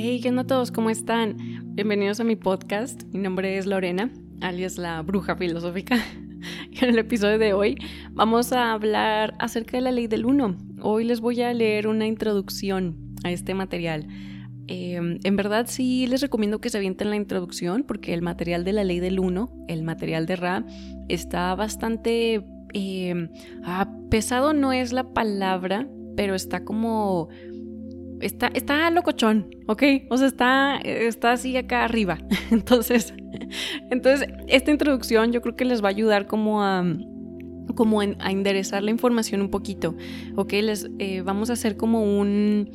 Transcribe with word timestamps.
Hey, 0.00 0.20
¿qué 0.22 0.28
onda 0.28 0.42
a 0.42 0.46
todos? 0.46 0.70
¿Cómo 0.70 0.90
están? 0.90 1.36
Bienvenidos 1.74 2.20
a 2.20 2.24
mi 2.24 2.36
podcast. 2.36 3.02
Mi 3.12 3.18
nombre 3.18 3.58
es 3.58 3.66
Lorena, 3.66 4.12
alias 4.40 4.78
la 4.78 5.02
bruja 5.02 5.34
filosófica. 5.34 5.96
En 6.80 6.90
el 6.90 6.98
episodio 7.00 7.36
de 7.36 7.52
hoy 7.52 7.76
vamos 8.12 8.52
a 8.52 8.72
hablar 8.72 9.34
acerca 9.40 9.76
de 9.76 9.80
la 9.80 9.90
ley 9.90 10.06
del 10.06 10.24
uno. 10.24 10.56
Hoy 10.80 11.02
les 11.02 11.18
voy 11.18 11.42
a 11.42 11.52
leer 11.52 11.88
una 11.88 12.06
introducción 12.06 12.96
a 13.24 13.32
este 13.32 13.54
material. 13.54 14.06
Em, 14.68 15.18
en 15.24 15.34
verdad 15.34 15.66
sí 15.66 16.06
les 16.06 16.20
recomiendo 16.20 16.60
que 16.60 16.70
se 16.70 16.78
avienten 16.78 17.10
la 17.10 17.16
introducción 17.16 17.82
porque 17.82 18.14
el 18.14 18.22
material 18.22 18.62
de 18.62 18.74
la 18.74 18.84
ley 18.84 19.00
del 19.00 19.18
uno, 19.18 19.50
el 19.66 19.82
material 19.82 20.26
de 20.26 20.36
Ra, 20.36 20.64
está 21.08 21.56
bastante 21.56 22.44
em, 22.72 23.30
ah, 23.64 23.92
pesado, 24.10 24.52
no 24.52 24.72
es 24.72 24.92
la 24.92 25.12
palabra, 25.12 25.88
pero 26.16 26.36
está 26.36 26.64
como 26.64 27.30
está, 28.20 28.48
está 28.48 28.90
locochón, 28.90 29.50
¿ok? 29.66 29.82
O 30.10 30.16
sea, 30.16 30.26
está, 30.26 30.76
está 30.78 31.32
así 31.32 31.56
acá 31.56 31.84
arriba. 31.84 32.18
Entonces, 32.50 33.14
entonces, 33.90 34.28
esta 34.46 34.70
introducción 34.70 35.32
yo 35.32 35.40
creo 35.42 35.56
que 35.56 35.64
les 35.64 35.82
va 35.82 35.88
a 35.88 35.90
ayudar 35.90 36.26
como 36.26 36.62
a 36.62 36.84
como 37.74 38.00
a 38.00 38.30
enderezar 38.30 38.82
la 38.82 38.90
información 38.90 39.42
un 39.42 39.50
poquito, 39.50 39.94
¿ok? 40.36 40.52
Les 40.54 40.88
eh, 40.98 41.22
vamos 41.22 41.50
a 41.50 41.52
hacer 41.52 41.76
como 41.76 42.02
un... 42.02 42.70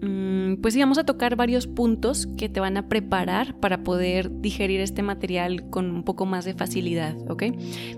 Mm, 0.00 0.60
pues 0.60 0.74
sí, 0.74 0.80
vamos 0.80 0.98
a 0.98 1.04
tocar 1.04 1.34
varios 1.36 1.66
puntos 1.66 2.26
que 2.36 2.48
te 2.48 2.60
van 2.60 2.76
a 2.76 2.88
preparar 2.88 3.58
para 3.58 3.84
poder 3.84 4.40
digerir 4.40 4.80
este 4.80 5.02
material 5.02 5.70
con 5.70 5.90
un 5.90 6.02
poco 6.02 6.26
más 6.26 6.44
de 6.44 6.54
facilidad, 6.54 7.16
¿ok? 7.30 7.44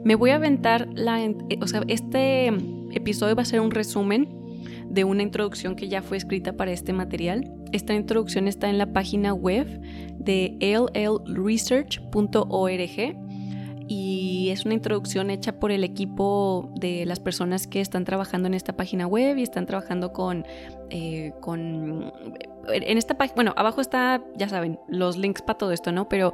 Me 0.04 0.14
voy 0.14 0.30
a 0.30 0.36
aventar 0.36 0.88
la... 0.94 1.24
Eh, 1.24 1.36
o 1.60 1.66
sea, 1.66 1.82
este 1.88 2.48
episodio 2.92 3.34
va 3.34 3.42
a 3.42 3.46
ser 3.46 3.60
un 3.60 3.70
resumen 3.70 4.28
de 4.90 5.04
una 5.04 5.22
introducción 5.22 5.76
que 5.76 5.88
ya 5.88 6.02
fue 6.02 6.16
escrita 6.16 6.52
para 6.52 6.72
este 6.72 6.92
material. 6.92 7.54
Esta 7.72 7.94
introducción 7.94 8.48
está 8.48 8.68
en 8.68 8.78
la 8.78 8.92
página 8.92 9.32
web 9.32 9.80
de 10.18 10.56
llresearch.org 10.60 13.16
y 13.92 14.50
es 14.50 14.64
una 14.64 14.74
introducción 14.74 15.30
hecha 15.30 15.58
por 15.58 15.72
el 15.72 15.82
equipo 15.82 16.72
de 16.76 17.04
las 17.06 17.18
personas 17.18 17.66
que 17.66 17.80
están 17.80 18.04
trabajando 18.04 18.46
en 18.46 18.54
esta 18.54 18.76
página 18.76 19.06
web 19.06 19.38
y 19.38 19.42
están 19.42 19.66
trabajando 19.66 20.12
con, 20.12 20.46
eh, 20.90 21.32
con 21.40 22.12
en 22.68 22.98
esta 22.98 23.18
página, 23.18 23.34
bueno, 23.34 23.54
abajo 23.56 23.80
está, 23.80 24.22
ya 24.36 24.48
saben, 24.48 24.78
los 24.88 25.16
links 25.16 25.42
para 25.42 25.58
todo 25.58 25.72
esto, 25.72 25.90
¿no? 25.90 26.08
Pero 26.08 26.32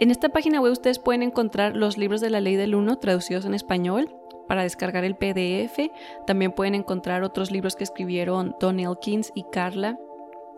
en 0.00 0.10
esta 0.10 0.30
página 0.30 0.60
web 0.60 0.72
ustedes 0.72 0.98
pueden 0.98 1.22
encontrar 1.22 1.76
los 1.76 1.96
libros 1.96 2.20
de 2.20 2.30
la 2.30 2.40
ley 2.40 2.56
del 2.56 2.74
1 2.74 2.98
traducidos 2.98 3.44
en 3.44 3.54
español 3.54 4.12
para 4.46 4.62
descargar 4.62 5.04
el 5.04 5.16
PDF. 5.16 5.90
También 6.26 6.52
pueden 6.52 6.74
encontrar 6.74 7.22
otros 7.22 7.50
libros 7.50 7.76
que 7.76 7.84
escribieron 7.84 8.56
Don 8.60 8.80
Elkins 8.80 9.32
y 9.34 9.44
Carla 9.50 9.98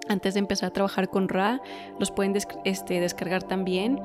antes 0.08 0.34
de 0.34 0.41
empezar 0.41 0.69
a 0.69 0.72
trabajar 0.72 1.08
con 1.08 1.28
Ra. 1.28 1.61
Los 1.98 2.11
pueden 2.11 2.34
este, 2.64 3.00
descargar 3.00 3.42
también. 3.42 4.00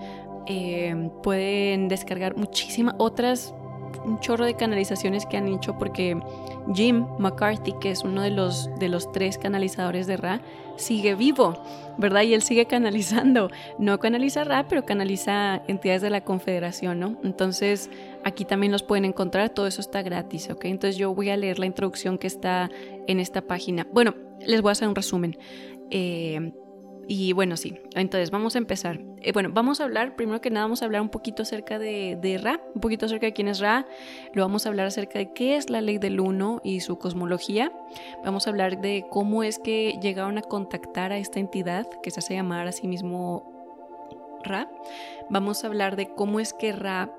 Eh, 0.46 1.10
pueden 1.22 1.88
descargar 1.88 2.36
muchísimas 2.36 2.96
otras 2.98 3.56
un 4.04 4.20
chorro 4.20 4.46
de 4.46 4.56
canalizaciones 4.56 5.26
que 5.26 5.38
han 5.38 5.48
hecho 5.48 5.78
porque 5.78 6.20
Jim 6.74 7.06
McCarthy, 7.20 7.74
que 7.80 7.92
es 7.92 8.04
uno 8.04 8.22
de 8.22 8.30
los, 8.30 8.70
de 8.80 8.90
los 8.90 9.12
tres 9.12 9.38
canalizadores 9.38 10.08
de 10.08 10.18
Ra, 10.18 10.42
sigue 10.78 11.16
vivo, 11.16 11.62
¿verdad? 11.98 12.24
Y 12.24 12.34
él 12.34 12.42
sigue 12.42 12.66
canalizando. 12.66 13.50
No 13.78 14.00
canaliza 14.00 14.44
Ra, 14.44 14.68
pero 14.68 14.86
canaliza 14.86 15.62
entidades 15.68 16.02
de 16.02 16.10
la 16.10 16.22
Confederación, 16.22 17.00
¿no? 17.00 17.20
Entonces, 17.24 17.90
aquí 18.24 18.46
también 18.46 18.72
los 18.72 18.84
pueden 18.84 19.06
encontrar, 19.06 19.50
todo 19.50 19.68
eso 19.68 19.82
está 19.82 20.02
gratis, 20.02 20.50
¿ok? 20.50 20.66
Entonces 20.66 20.98
yo 20.98 21.14
voy 21.14 21.30
a 21.30 21.38
leer 21.38 21.60
la 21.60 21.66
introducción 21.66 22.18
que 22.18 22.28
está 22.28 22.70
en 23.08 23.20
esta 23.20 23.42
página. 23.42 23.88
Bueno, 23.92 24.16
les 24.40 24.62
voy 24.62 24.70
a 24.70 24.72
hacer 24.74 24.88
un 24.88 24.96
resumen. 24.96 25.38
Eh, 25.90 26.54
y 27.08 27.34
bueno, 27.34 27.58
sí, 27.58 27.80
entonces 27.96 28.32
vamos 28.32 28.56
a 28.56 28.60
empezar. 28.60 29.00
Eh, 29.22 29.32
bueno, 29.34 29.50
vamos 29.52 29.82
a 29.82 29.84
hablar, 29.84 30.16
primero 30.16 30.40
que 30.42 30.50
nada, 30.50 30.66
vamos 30.66 30.82
a 30.82 30.86
hablar 30.86 31.02
un 31.02 31.10
poquito 31.10 31.44
acerca 31.44 31.78
de, 31.78 32.40
Ra, 32.42 32.62
un 32.74 32.82
poquito 32.82 33.06
acerca 33.06 33.26
de 33.26 33.34
quién 33.34 33.48
es 33.48 33.60
Ra. 33.60 33.86
Lo 34.34 34.42
vamos 34.42 34.66
a 34.66 34.70
hablar 34.70 34.88
acerca 34.88 35.20
de 35.20 35.34
qué 35.34 35.58
es 35.58 35.70
la 35.70 35.82
ley 35.82 35.98
del 35.98 36.20
uno 36.20 36.62
y 36.64 36.80
su 36.80 36.98
cosmología. 36.98 37.72
Vamos 38.24 38.48
a 38.48 38.52
hablar 38.52 38.80
de 38.80 39.06
cómo 39.10 39.44
es 39.44 39.60
que 39.60 39.98
llegaron 40.02 40.38
a 40.38 40.42
contactar 40.42 41.12
a 41.12 41.18
esta 41.18 41.40
entidad 41.40 41.88
que 42.02 42.12
se 42.12 42.20
hace 42.20 42.36
llamar 42.36 42.68
a 42.68 42.72
sí 42.72 42.88
mismo 42.88 43.52
Ra. 44.44 44.70
Vamos 45.30 45.64
a 45.64 45.68
hablar 45.68 45.96
de 45.96 46.08
cómo 46.14 46.40
es 46.40 46.54
que 46.54 46.72
Ra 46.72 47.14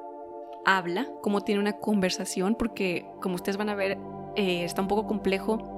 habla, 0.64 1.06
cómo 1.20 1.42
tiene 1.42 1.60
una 1.60 1.74
conversación, 1.74 2.54
porque 2.54 3.06
como 3.20 3.34
ustedes 3.34 3.58
van 3.58 3.68
a 3.68 3.74
ver, 3.74 3.98
eh, 4.36 4.64
está 4.64 4.80
un 4.80 4.88
poco 4.88 5.06
complejo 5.06 5.73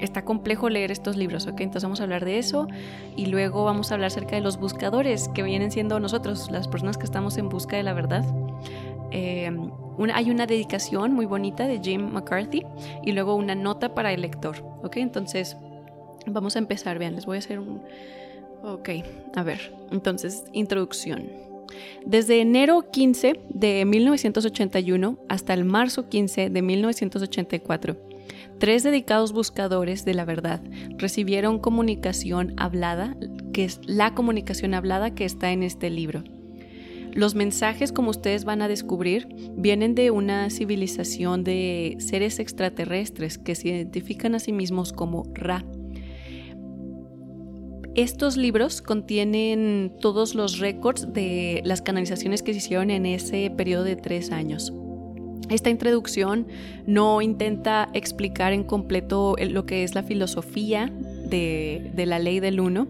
está 0.00 0.24
complejo 0.24 0.68
leer 0.68 0.90
estos 0.90 1.16
libros, 1.16 1.46
¿ok? 1.46 1.60
Entonces 1.60 1.82
vamos 1.82 2.00
a 2.00 2.04
hablar 2.04 2.24
de 2.24 2.38
eso 2.38 2.68
y 3.16 3.26
luego 3.26 3.64
vamos 3.64 3.90
a 3.90 3.94
hablar 3.94 4.08
acerca 4.08 4.36
de 4.36 4.42
los 4.42 4.58
buscadores 4.58 5.28
que 5.28 5.42
vienen 5.42 5.70
siendo 5.70 6.00
nosotros, 6.00 6.50
las 6.50 6.68
personas 6.68 6.98
que 6.98 7.04
estamos 7.04 7.36
en 7.38 7.48
busca 7.48 7.76
de 7.76 7.82
la 7.82 7.92
verdad. 7.92 8.24
Em, 9.10 9.70
hay 10.14 10.30
una 10.30 10.46
dedicación 10.46 11.12
muy 11.12 11.26
bonita 11.26 11.66
de 11.66 11.80
Jim 11.80 12.12
McCarthy 12.12 12.64
y 13.04 13.12
luego 13.12 13.34
una 13.34 13.54
nota 13.54 13.94
para 13.94 14.12
el 14.12 14.22
lector, 14.22 14.64
¿ok? 14.82 14.98
Entonces 14.98 15.56
vamos 16.26 16.56
a 16.56 16.58
empezar, 16.58 16.98
vean, 16.98 17.14
les 17.14 17.26
voy 17.26 17.36
a 17.36 17.38
hacer 17.40 17.58
un... 17.58 17.82
Ok, 18.62 18.90
a 19.34 19.42
ver, 19.42 19.74
entonces, 19.90 20.44
introducción. 20.52 21.28
Desde 22.04 22.40
enero 22.40 22.90
15 22.90 23.40
de 23.48 23.84
1981 23.84 25.18
hasta 25.28 25.54
el 25.54 25.64
marzo 25.64 26.08
15 26.08 26.50
de 26.50 26.62
1984, 26.62 27.96
Tres 28.60 28.82
dedicados 28.82 29.32
buscadores 29.32 30.04
de 30.04 30.12
la 30.12 30.26
verdad 30.26 30.60
recibieron 30.98 31.60
comunicación 31.60 32.52
hablada, 32.58 33.16
que 33.54 33.64
es 33.64 33.80
la 33.86 34.14
comunicación 34.14 34.74
hablada 34.74 35.14
que 35.14 35.24
está 35.24 35.50
en 35.50 35.62
este 35.62 35.88
libro. 35.88 36.22
Los 37.14 37.34
mensajes, 37.34 37.90
como 37.90 38.10
ustedes 38.10 38.44
van 38.44 38.60
a 38.60 38.68
descubrir, 38.68 39.28
vienen 39.56 39.94
de 39.94 40.10
una 40.10 40.50
civilización 40.50 41.42
de 41.42 41.96
seres 42.00 42.38
extraterrestres 42.38 43.38
que 43.38 43.54
se 43.54 43.68
identifican 43.68 44.34
a 44.34 44.38
sí 44.40 44.52
mismos 44.52 44.92
como 44.92 45.24
Ra. 45.32 45.64
Estos 47.94 48.36
libros 48.36 48.82
contienen 48.82 49.94
todos 50.02 50.34
los 50.34 50.58
récords 50.58 51.10
de 51.14 51.62
las 51.64 51.80
canalizaciones 51.80 52.42
que 52.42 52.52
se 52.52 52.58
hicieron 52.58 52.90
en 52.90 53.06
ese 53.06 53.50
periodo 53.56 53.84
de 53.84 53.96
tres 53.96 54.30
años. 54.32 54.70
Esta 55.50 55.68
introducción 55.68 56.46
no 56.86 57.20
intenta 57.20 57.88
explicar 57.92 58.52
en 58.52 58.62
completo 58.62 59.34
lo 59.50 59.66
que 59.66 59.82
es 59.82 59.96
la 59.96 60.04
filosofía 60.04 60.90
de, 61.28 61.92
la 61.96 62.18
ley 62.18 62.40
del 62.40 62.60
uno, 62.60 62.88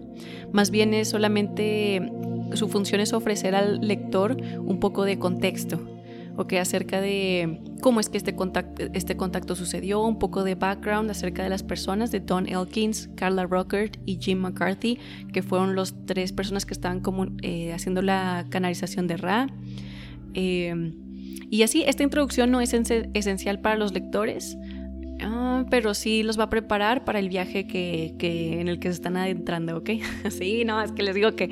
más 0.51 0.69
bien 0.71 0.93
es 0.93 1.09
solamente 1.09 2.11
su 2.53 2.67
función 2.69 3.01
es 3.01 3.13
ofrecer 3.13 3.55
al 3.55 3.79
lector 3.81 4.37
un 4.59 4.79
poco 4.79 5.05
de 5.05 5.17
contexto, 5.17 5.79
¿ok? 6.37 6.53
acerca 6.53 7.01
de 7.01 7.61
cómo 7.81 7.99
es 7.99 8.09
que 8.09 8.17
este 8.17 8.35
contacto, 8.35 8.83
este 8.93 9.15
contacto 9.15 9.55
sucedió, 9.55 10.01
un 10.01 10.19
poco 10.19 10.43
de 10.43 10.55
background 10.55 11.09
acerca 11.09 11.43
de 11.43 11.49
las 11.49 11.63
personas 11.63 12.11
de 12.11 12.19
Don 12.19 12.47
Elkins, 12.47 13.09
Carla 13.15 13.45
Rockert 13.45 13.97
y 14.05 14.17
Jim 14.19 14.39
McCarthy, 14.39 14.99
que 15.31 15.41
fueron 15.41 15.75
los 15.75 15.95
tres 16.05 16.33
personas 16.33 16.65
que 16.65 16.73
estaban 16.73 16.99
como, 16.99 17.27
eh, 17.41 17.73
haciendo 17.73 18.01
la 18.01 18.45
canalización 18.49 19.07
de 19.07 19.17
Ra. 19.17 19.47
Eh, 20.33 20.93
y 21.49 21.63
así, 21.63 21.83
esta 21.85 22.03
introducción 22.03 22.49
no 22.49 22.61
es 22.61 22.73
esencial 22.73 23.59
para 23.59 23.75
los 23.75 23.93
lectores, 23.93 24.57
ah, 25.21 25.65
pero 25.69 25.93
sí 25.93 26.23
los 26.23 26.39
va 26.39 26.45
a 26.45 26.49
preparar 26.49 27.03
para 27.03 27.19
el 27.19 27.29
viaje 27.29 27.67
que, 27.67 28.15
en 28.59 28.67
el 28.67 28.79
que 28.79 28.87
se 28.87 28.93
están 28.93 29.17
adentrando, 29.17 29.77
¿ok? 29.77 29.89
sí, 30.29 30.63
no, 30.65 30.81
es 30.81 30.91
que 30.91 31.03
les 31.03 31.15
digo 31.15 31.35
que 31.35 31.49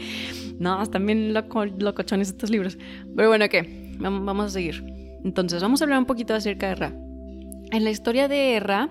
no, 0.57 0.81
están 0.81 1.05
bien 1.05 1.33
loco, 1.33 1.65
locochones 1.65 2.29
estos 2.29 2.49
libros. 2.49 2.77
Pero 3.15 3.27
bueno, 3.27 3.49
¿qué? 3.49 3.93
Vamos 3.99 4.45
a 4.45 4.49
seguir. 4.49 4.85
Entonces, 5.23 5.61
vamos 5.61 5.81
a 5.81 5.83
hablar 5.83 5.99
un 5.99 6.05
poquito 6.05 6.33
acerca 6.33 6.69
de 6.69 6.75
Ra. 6.75 6.93
En 7.71 7.83
la 7.83 7.91
historia 7.91 8.27
de 8.27 8.59
Ra, 8.61 8.89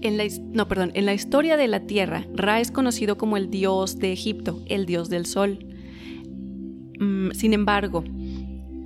en 0.00 0.16
la, 0.16 0.24
no, 0.52 0.68
perdón, 0.68 0.92
en 0.94 1.04
la 1.04 1.14
historia 1.14 1.56
de 1.56 1.68
la 1.68 1.80
Tierra, 1.80 2.24
Ra 2.34 2.60
es 2.60 2.70
conocido 2.70 3.18
como 3.18 3.36
el 3.36 3.50
dios 3.50 3.98
de 3.98 4.12
Egipto, 4.12 4.62
el 4.66 4.86
dios 4.86 5.10
del 5.10 5.26
sol. 5.26 5.58
Mm, 6.98 7.32
sin 7.32 7.52
embargo, 7.52 8.02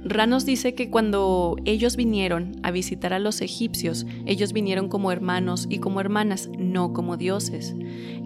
Ra 0.05 0.27
nos 0.27 0.47
dice 0.47 0.75
que 0.75 0.91
cuando 0.91 1.57
ellos 1.65 1.97
vinieron 1.97 2.57
a 2.63 2.71
visitar 2.71 3.13
a 3.13 3.19
los 3.19 3.41
egipcios, 3.41 4.07
ellos 4.27 4.53
vinieron 4.53 4.89
como 4.89 5.13
hermanos 5.13 5.67
y 5.69 5.79
como 5.79 6.01
hermanas, 6.01 6.49
no 6.59 6.93
como 6.93 7.17
dioses. 7.17 7.75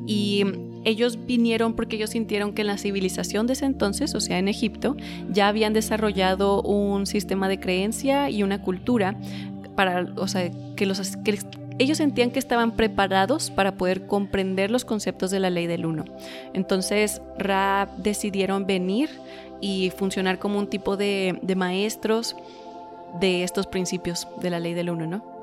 Y 0.06 0.44
ellos 0.84 1.18
vinieron 1.26 1.74
porque 1.74 1.96
ellos 1.96 2.10
sintieron 2.10 2.52
que 2.52 2.60
en 2.60 2.68
la 2.68 2.78
civilización 2.78 3.46
de 3.46 3.54
ese 3.54 3.64
entonces, 3.64 4.14
o 4.14 4.20
sea, 4.20 4.38
en 4.38 4.48
Egipto, 4.48 4.96
ya 5.30 5.48
habían 5.48 5.72
desarrollado 5.72 6.62
un 6.62 7.06
sistema 7.06 7.48
de 7.48 7.58
creencia 7.58 8.30
y 8.30 8.42
una 8.42 8.62
cultura 8.62 9.18
para, 9.74 10.12
o 10.16 10.28
sea, 10.28 10.50
que 10.76 10.86
los 10.86 11.00
ellos 11.78 11.98
sentían 11.98 12.30
que 12.30 12.38
estaban 12.38 12.76
preparados 12.76 13.50
para 13.50 13.76
poder 13.76 14.06
comprender 14.06 14.70
los 14.70 14.84
conceptos 14.84 15.30
de 15.32 15.40
la 15.40 15.50
ley 15.50 15.66
del 15.66 15.86
uno. 15.86 16.04
Entonces, 16.52 17.20
Ra 17.36 17.92
decidieron 17.98 18.66
venir 18.66 19.10
y 19.60 19.90
funcionar 19.90 20.38
como 20.38 20.58
un 20.58 20.66
tipo 20.66 20.96
de, 20.96 21.38
maestros 21.56 22.36
de 23.20 23.44
estos 23.44 23.66
principios 23.66 24.28
de 24.40 24.50
la 24.50 24.60
ley 24.60 24.74
del 24.74 24.90
uno, 24.90 25.06
¿no? 25.06 25.34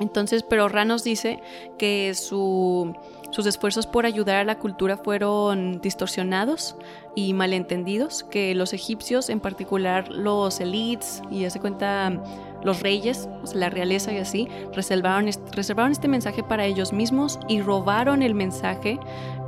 Entonces, 0.00 0.44
pero 0.48 0.68
Ra 0.68 0.84
nos 0.84 1.02
dice 1.02 1.40
que 1.76 2.14
su, 2.14 2.94
sus 3.30 3.46
esfuerzos 3.46 3.86
por 3.86 4.06
ayudar 4.06 4.36
a 4.36 4.44
la 4.44 4.58
cultura 4.58 4.96
fueron 4.96 5.80
distorsionados 5.80 6.76
y 7.16 7.32
malentendidos, 7.32 8.22
que 8.22 8.54
los 8.54 8.72
egipcios, 8.72 9.28
en 9.28 9.40
particular 9.40 10.08
los 10.08 10.60
elites 10.60 11.20
y 11.30 11.40
ya 11.40 11.50
se 11.50 11.58
cuenta 11.58 12.22
los 12.62 12.80
reyes, 12.80 13.28
la 13.54 13.70
realeza 13.70 14.12
y 14.12 14.18
así, 14.18 14.48
reservaron, 14.74 15.30
reservaron 15.52 15.92
este 15.92 16.08
mensaje 16.08 16.42
para 16.42 16.64
ellos 16.66 16.92
mismos 16.92 17.38
y 17.48 17.60
robaron 17.60 18.22
el 18.22 18.34
mensaje 18.34 18.98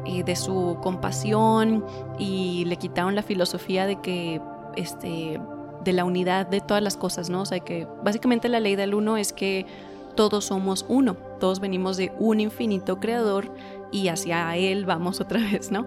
eh, 0.07 0.23
de 0.23 0.37
su 0.37 0.79
compasión 0.83 1.85
y 2.19 2.65
le 2.67 2.77
quitaron 2.77 3.15
la 3.15 3.23
filosofía 3.23 3.87
de 3.87 4.01
que 4.01 4.41
este 4.77 5.41
de 5.85 5.93
la 5.93 6.05
unidad 6.05 6.47
de 6.47 6.61
todas 6.61 6.83
las 6.83 6.97
cosas, 6.97 7.31
¿no? 7.31 7.43
O 7.43 7.47
sea 7.47 7.61
que 7.61 7.87
básicamente 8.05 8.49
la 8.49 8.61
ley 8.61 8.77
del 8.77 8.95
uno 8.95 9.17
es 9.17 9.33
que 9.33 9.67
todos 10.15 10.45
somos 10.45 10.85
uno, 10.89 11.15
todos 11.39 11.61
venimos 11.61 11.97
de 11.97 12.13
un 12.19 12.41
infinito 12.41 13.01
creador 13.01 13.51
y 13.91 14.09
hacia 14.09 14.57
él 14.57 14.85
vamos 14.85 15.21
otra 15.21 15.41
vez, 15.53 15.71
¿no? 15.71 15.87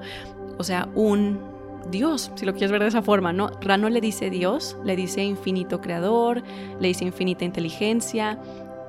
O 0.58 0.64
sea, 0.64 0.90
un 0.96 1.52
Dios, 1.89 2.31
si 2.35 2.45
lo 2.45 2.53
quieres 2.53 2.71
ver 2.71 2.81
de 2.81 2.88
esa 2.88 3.01
forma, 3.01 3.33
¿no? 3.33 3.51
Rano 3.62 3.89
le 3.89 4.01
dice 4.01 4.30
Dios, 4.30 4.77
le 4.83 4.95
dice 4.95 5.24
infinito 5.24 5.81
creador, 5.81 6.41
le 6.80 6.88
dice 6.88 7.06
infinita 7.06 7.45
inteligencia, 7.45 8.39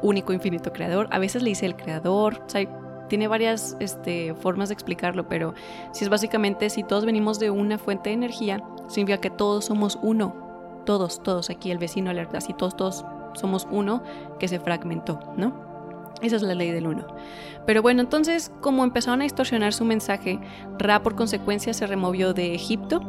único 0.02 0.32
infinito 0.32 0.72
creador, 0.72 1.08
a 1.10 1.18
veces 1.18 1.42
le 1.42 1.50
dice 1.50 1.66
el 1.66 1.76
creador, 1.76 2.42
o 2.46 2.48
sea, 2.48 2.66
tiene 3.08 3.28
varias 3.28 3.76
este, 3.80 4.34
formas 4.34 4.68
de 4.68 4.74
explicarlo, 4.74 5.28
pero 5.28 5.54
si 5.92 6.04
es 6.04 6.10
básicamente 6.10 6.70
si 6.70 6.82
todos 6.82 7.04
venimos 7.04 7.38
de 7.38 7.50
una 7.50 7.78
fuente 7.78 8.10
de 8.10 8.14
energía, 8.14 8.62
significa 8.88 9.20
que 9.20 9.30
todos 9.30 9.66
somos 9.66 9.98
uno, 10.02 10.82
todos, 10.86 11.22
todos 11.22 11.50
aquí, 11.50 11.70
el 11.70 11.78
vecino, 11.78 12.10
alerta, 12.10 12.38
así 12.38 12.52
todos, 12.52 12.76
todos 12.76 13.04
somos 13.34 13.66
uno 13.70 14.02
que 14.38 14.48
se 14.48 14.60
fragmentó, 14.60 15.20
¿no? 15.36 15.63
Esa 16.22 16.36
es 16.36 16.42
la 16.42 16.54
ley 16.54 16.70
del 16.70 16.86
uno. 16.86 17.06
Pero 17.66 17.82
bueno, 17.82 18.00
entonces, 18.02 18.52
como 18.60 18.84
empezaron 18.84 19.20
a 19.20 19.24
distorsionar 19.24 19.72
su 19.72 19.84
mensaje, 19.84 20.38
Ra 20.78 21.02
por 21.02 21.14
consecuencia 21.14 21.72
se 21.74 21.86
removió 21.86 22.34
de 22.34 22.54
Egipto, 22.54 23.00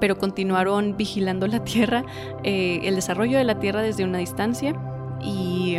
pero 0.00 0.18
continuaron 0.18 0.96
vigilando 0.96 1.46
la 1.46 1.62
tierra, 1.64 2.04
eh, 2.42 2.80
el 2.84 2.96
desarrollo 2.96 3.38
de 3.38 3.44
la 3.44 3.58
tierra 3.58 3.82
desde 3.82 4.04
una 4.04 4.18
distancia 4.18 4.74
y 5.22 5.76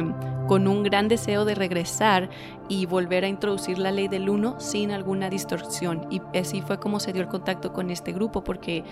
con 0.48 0.68
un 0.68 0.84
gran 0.84 1.08
deseo 1.08 1.46
de 1.46 1.56
regresar 1.56 2.30
y 2.70 2.86
volver 2.86 3.24
a 3.24 3.28
introducir 3.28 3.78
la 3.78 3.92
ley 3.92 4.08
del 4.08 4.30
uno 4.30 4.60
sin 4.60 4.92
alguna 4.92 5.30
distorsión. 5.30 6.08
Y 6.10 6.22
así 6.38 6.62
fue 6.62 6.80
como 6.80 7.00
se 7.00 7.14
dio 7.14 7.22
el 7.22 7.28
contacto 7.28 7.74
con 7.74 7.90
este 7.90 8.12
grupo, 8.12 8.44
porque 8.44 8.84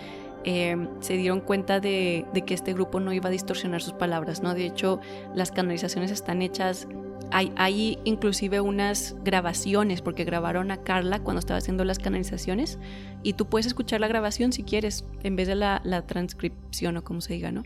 eh, 0.44 0.76
se 1.02 1.14
dieron 1.14 1.42
cuenta 1.42 1.80
de, 1.80 2.26
que 2.46 2.54
este 2.54 2.74
grupo 2.74 3.00
no 3.00 3.14
iba 3.14 3.30
a 3.30 3.32
distorsionar 3.32 3.82
sus 3.82 3.94
palabras, 3.94 4.42
¿no? 4.42 4.54
De 4.54 4.66
hecho, 4.66 5.00
las 5.36 5.52
canalizaciones 5.52 6.12
están 6.12 6.42
hechas, 6.42 6.88
hay, 7.32 7.52
hay 7.56 8.00
inclusive 8.04 8.62
unas 8.62 9.16
grabaciones, 9.24 10.02
porque 10.02 10.24
grabaron 10.24 10.72
a 10.72 10.84
Carla 10.84 11.20
cuando 11.20 11.40
estaba 11.40 11.58
haciendo 11.58 11.84
las 11.86 12.00
canalizaciones, 12.00 12.80
y 13.24 13.34
tú 13.34 13.48
puedes 13.48 13.66
escuchar 13.66 14.02
la 14.02 14.08
grabación 14.08 14.52
si 14.54 14.64
quieres, 14.64 15.06
en 15.24 15.36
vez 15.36 15.48
de 15.48 15.56
la, 15.56 15.82
transcripción 16.08 16.98
o 16.98 17.04
como 17.04 17.22
se 17.22 17.34
diga, 17.34 17.52
¿no? 17.52 17.64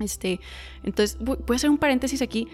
Este, 0.00 0.40
entonces, 0.84 1.18
voy 1.20 1.38
a 1.50 1.54
hacer 1.54 1.70
un 1.70 1.78
paréntesis 1.78 2.20
aquí. 2.20 2.48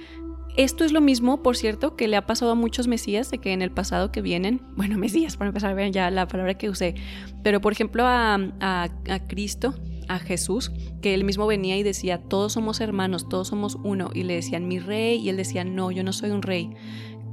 Esto 0.56 0.84
es 0.84 0.92
lo 0.92 1.00
mismo, 1.00 1.42
por 1.42 1.56
cierto, 1.56 1.96
que 1.96 2.08
le 2.08 2.16
ha 2.16 2.26
pasado 2.26 2.50
a 2.52 2.54
muchos 2.54 2.86
mesías 2.86 3.30
de 3.30 3.38
que 3.38 3.52
en 3.52 3.62
el 3.62 3.70
pasado 3.70 4.12
que 4.12 4.20
vienen, 4.20 4.60
bueno, 4.76 4.98
mesías, 4.98 5.36
para 5.36 5.48
empezar 5.48 5.70
a 5.70 5.74
ver 5.74 5.90
ya 5.90 6.10
la 6.10 6.28
palabra 6.28 6.54
que 6.54 6.68
usé, 6.68 6.94
pero 7.42 7.60
por 7.60 7.72
ejemplo 7.72 8.04
a, 8.06 8.34
a, 8.60 9.18
Cristo, 9.26 9.74
a 10.08 10.18
Jesús, 10.18 10.72
que 11.00 11.14
él 11.14 11.24
mismo 11.24 11.46
venía 11.46 11.76
y 11.76 11.82
decía, 11.82 12.18
todos 12.18 12.52
somos 12.52 12.80
hermanos, 12.80 13.28
todos 13.28 13.48
somos 13.48 13.76
uno, 13.82 14.10
y 14.12 14.22
le 14.24 14.34
decían, 14.34 14.68
mi 14.68 14.78
rey, 14.78 15.18
y 15.18 15.28
él 15.28 15.36
decía, 15.36 15.64
no, 15.64 15.90
yo 15.90 16.04
no 16.04 16.12
soy 16.12 16.30
un 16.30 16.42
rey. 16.42 16.70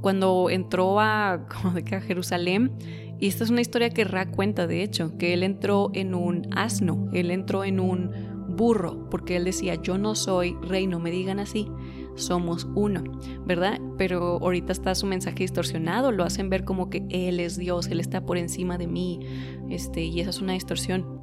Cuando 0.00 0.48
entró 0.50 1.00
a, 1.00 1.46
de 1.74 1.84
que 1.84 1.96
a 1.96 2.00
Jerusalén, 2.00 2.72
y 3.18 3.28
esta 3.28 3.44
es 3.44 3.50
una 3.50 3.60
historia 3.60 3.90
que 3.90 4.04
Ra 4.04 4.30
cuenta, 4.30 4.66
de 4.66 4.82
hecho, 4.82 5.18
que 5.18 5.34
él 5.34 5.42
entró 5.42 5.90
en 5.92 6.14
un 6.14 6.48
asno, 6.52 7.08
él 7.12 7.30
entró 7.30 7.64
en 7.64 7.80
un 7.80 8.10
burro, 8.56 9.08
porque 9.10 9.36
él 9.36 9.44
decía, 9.44 9.74
yo 9.74 9.98
no 9.98 10.14
soy 10.14 10.56
rey, 10.62 10.86
no 10.86 10.98
me 10.98 11.10
digan 11.10 11.38
así 11.38 11.68
somos 12.20 12.68
uno, 12.74 13.02
¿verdad? 13.44 13.80
Pero 13.96 14.38
ahorita 14.40 14.72
está 14.72 14.94
su 14.94 15.06
mensaje 15.06 15.38
distorsionado, 15.38 16.12
lo 16.12 16.24
hacen 16.24 16.50
ver 16.50 16.64
como 16.64 16.90
que 16.90 17.04
Él 17.10 17.40
es 17.40 17.56
Dios, 17.56 17.88
Él 17.88 18.00
está 18.00 18.24
por 18.24 18.38
encima 18.38 18.78
de 18.78 18.86
mí, 18.86 19.20
este, 19.68 20.02
y 20.02 20.20
esa 20.20 20.30
es 20.30 20.40
una 20.40 20.52
distorsión. 20.52 21.19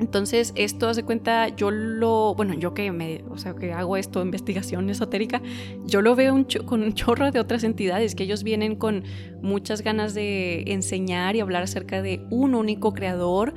Entonces, 0.00 0.52
esto 0.54 0.88
hace 0.88 1.02
cuenta, 1.02 1.48
yo 1.48 1.70
lo, 1.70 2.34
bueno, 2.34 2.54
yo 2.54 2.72
que 2.72 2.92
me, 2.92 3.24
o 3.30 3.36
sea, 3.36 3.54
que 3.54 3.72
hago 3.72 3.96
esto, 3.96 4.22
investigación 4.22 4.88
esotérica, 4.90 5.42
yo 5.86 6.02
lo 6.02 6.14
veo 6.14 6.46
con 6.64 6.82
un 6.82 6.94
chorro 6.94 7.32
de 7.32 7.40
otras 7.40 7.64
entidades, 7.64 8.14
que 8.14 8.22
ellos 8.22 8.44
vienen 8.44 8.76
con 8.76 9.02
muchas 9.42 9.82
ganas 9.82 10.14
de 10.14 10.62
enseñar 10.68 11.34
y 11.34 11.40
hablar 11.40 11.64
acerca 11.64 12.00
de 12.00 12.24
un 12.30 12.54
único 12.54 12.92
creador, 12.92 13.54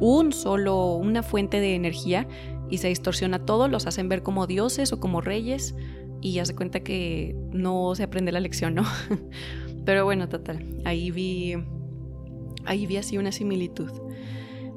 un 0.00 0.32
solo, 0.32 0.94
una 0.94 1.22
fuente 1.22 1.60
de 1.60 1.76
energía, 1.76 2.26
y 2.68 2.78
se 2.78 2.88
distorsiona 2.88 3.44
todo, 3.44 3.68
los 3.68 3.86
hacen 3.86 4.08
ver 4.08 4.22
como 4.22 4.48
dioses 4.48 4.92
o 4.92 4.98
como 4.98 5.20
reyes, 5.20 5.76
y 6.20 6.32
ya 6.32 6.44
se 6.44 6.56
cuenta 6.56 6.80
que 6.80 7.36
no 7.52 7.94
se 7.94 8.02
aprende 8.02 8.32
la 8.32 8.40
lección, 8.40 8.74
¿no? 8.74 8.84
Pero 9.84 10.04
bueno, 10.04 10.28
total, 10.28 10.64
ahí 10.84 11.12
vi, 11.12 11.54
ahí 12.64 12.86
vi 12.86 12.96
así 12.96 13.16
una 13.16 13.30
similitud. 13.30 14.03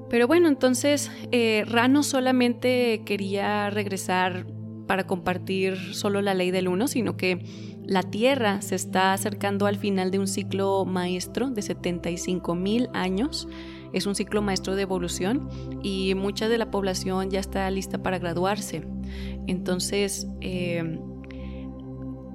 Pero 0.09 0.27
bueno, 0.27 0.47
entonces 0.47 1.11
eh, 1.31 1.63
Rano 1.67 2.03
solamente 2.03 3.01
quería 3.05 3.69
regresar 3.69 4.45
para 4.87 5.05
compartir 5.05 5.77
solo 5.93 6.21
la 6.21 6.33
ley 6.33 6.51
del 6.51 6.67
uno, 6.67 6.87
sino 6.87 7.17
que 7.17 7.43
la 7.83 8.03
Tierra 8.03 8.61
se 8.61 8.75
está 8.75 9.13
acercando 9.13 9.65
al 9.65 9.77
final 9.77 10.11
de 10.11 10.19
un 10.19 10.27
ciclo 10.27 10.85
maestro 10.85 11.49
de 11.49 11.61
75 11.61 12.55
mil 12.55 12.89
años. 12.93 13.47
Es 13.93 14.05
un 14.05 14.15
ciclo 14.15 14.41
maestro 14.41 14.75
de 14.75 14.81
evolución 14.81 15.49
y 15.83 16.13
mucha 16.15 16.49
de 16.49 16.57
la 16.57 16.71
población 16.71 17.29
ya 17.29 17.39
está 17.39 17.69
lista 17.71 18.01
para 18.01 18.19
graduarse. 18.19 18.85
Entonces, 19.47 20.27
eh, 20.41 20.99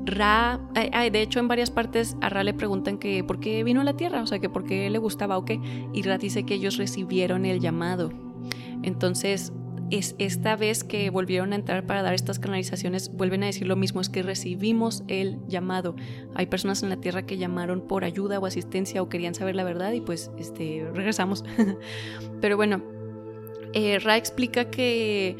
Ra, 0.05 0.61
de 0.75 1.23
hecho 1.23 1.39
en 1.39 1.49
varias 1.49 1.71
partes 1.71 2.17
a 2.21 2.29
Ra 2.29 2.43
le 2.45 2.55
preguntan 2.55 2.99
que 2.99 3.23
por 3.23 3.41
qué 3.41 3.63
vino 3.63 3.81
a 3.81 3.85
la 3.85 3.95
Tierra, 3.95 4.23
o 4.23 4.27
sea, 4.27 4.39
que 4.39 4.49
por 4.49 4.65
qué 4.65 4.91
le 4.91 4.99
gustaba 4.99 5.39
o 5.39 5.45
qué, 5.45 5.61
y 5.93 6.03
Ra 6.03 6.19
dice 6.19 6.45
que 6.45 6.55
ellos 6.55 6.77
recibieron 6.77 7.45
el 7.45 7.61
llamado. 7.61 8.11
Entonces, 8.83 9.53
es 9.93 10.15
esta 10.19 10.57
vez 10.57 10.85
que 10.85 11.11
volvieron 11.11 11.53
a 11.53 11.57
entrar 11.57 11.87
para 11.87 12.03
dar 12.03 12.15
estas 12.15 12.39
canalizaciones, 12.39 13.13
vuelven 13.13 13.43
a 13.43 13.47
decir 13.47 13.67
lo 13.67 13.77
mismo, 13.77 14.01
es 14.01 14.09
que 14.09 14.23
recibimos 14.23 15.05
el 15.07 15.39
llamado. 15.49 15.95
Hay 16.35 16.47
personas 16.47 16.83
en 16.83 16.89
la 16.89 16.97
Tierra 16.97 17.27
que 17.27 17.37
llamaron 17.37 17.83
por 17.83 18.05
ayuda 18.05 18.39
o 18.39 18.47
asistencia 18.47 19.03
o 19.03 19.11
querían 19.11 19.35
saber 19.35 19.55
la 19.55 19.65
verdad 19.65 19.93
y 19.93 20.01
pues 20.01 20.31
este, 20.39 20.89
regresamos. 20.95 21.45
Pero 22.41 22.57
bueno, 22.57 22.83
eh, 23.75 23.99
Ra 23.99 24.17
explica 24.17 24.71
que 24.71 25.37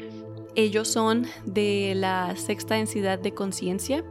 ellos 0.55 0.87
son 0.87 1.25
de 1.45 1.93
la 1.95 2.35
sexta 2.35 2.75
densidad 2.75 3.17
de 3.17 3.33
conciencia, 3.33 4.05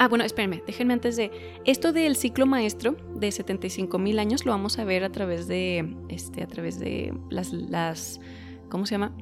Ah, 0.00 0.06
bueno, 0.06 0.24
espérenme, 0.24 0.62
déjenme 0.64 0.94
antes 0.94 1.16
de... 1.16 1.32
Esto 1.64 1.92
del 1.92 2.14
ciclo 2.14 2.46
maestro 2.46 2.96
de 3.16 3.32
75 3.32 3.98
mil 3.98 4.20
años 4.20 4.46
lo 4.46 4.52
vamos 4.52 4.78
a 4.78 4.84
ver 4.84 5.02
a 5.02 5.10
través 5.10 5.48
de, 5.48 5.96
este, 6.08 6.44
a 6.44 6.46
través 6.46 6.78
de 6.78 7.12
las, 7.30 7.52
las, 7.52 8.20
¿cómo 8.68 8.86
se 8.86 8.92
llama? 8.92 9.12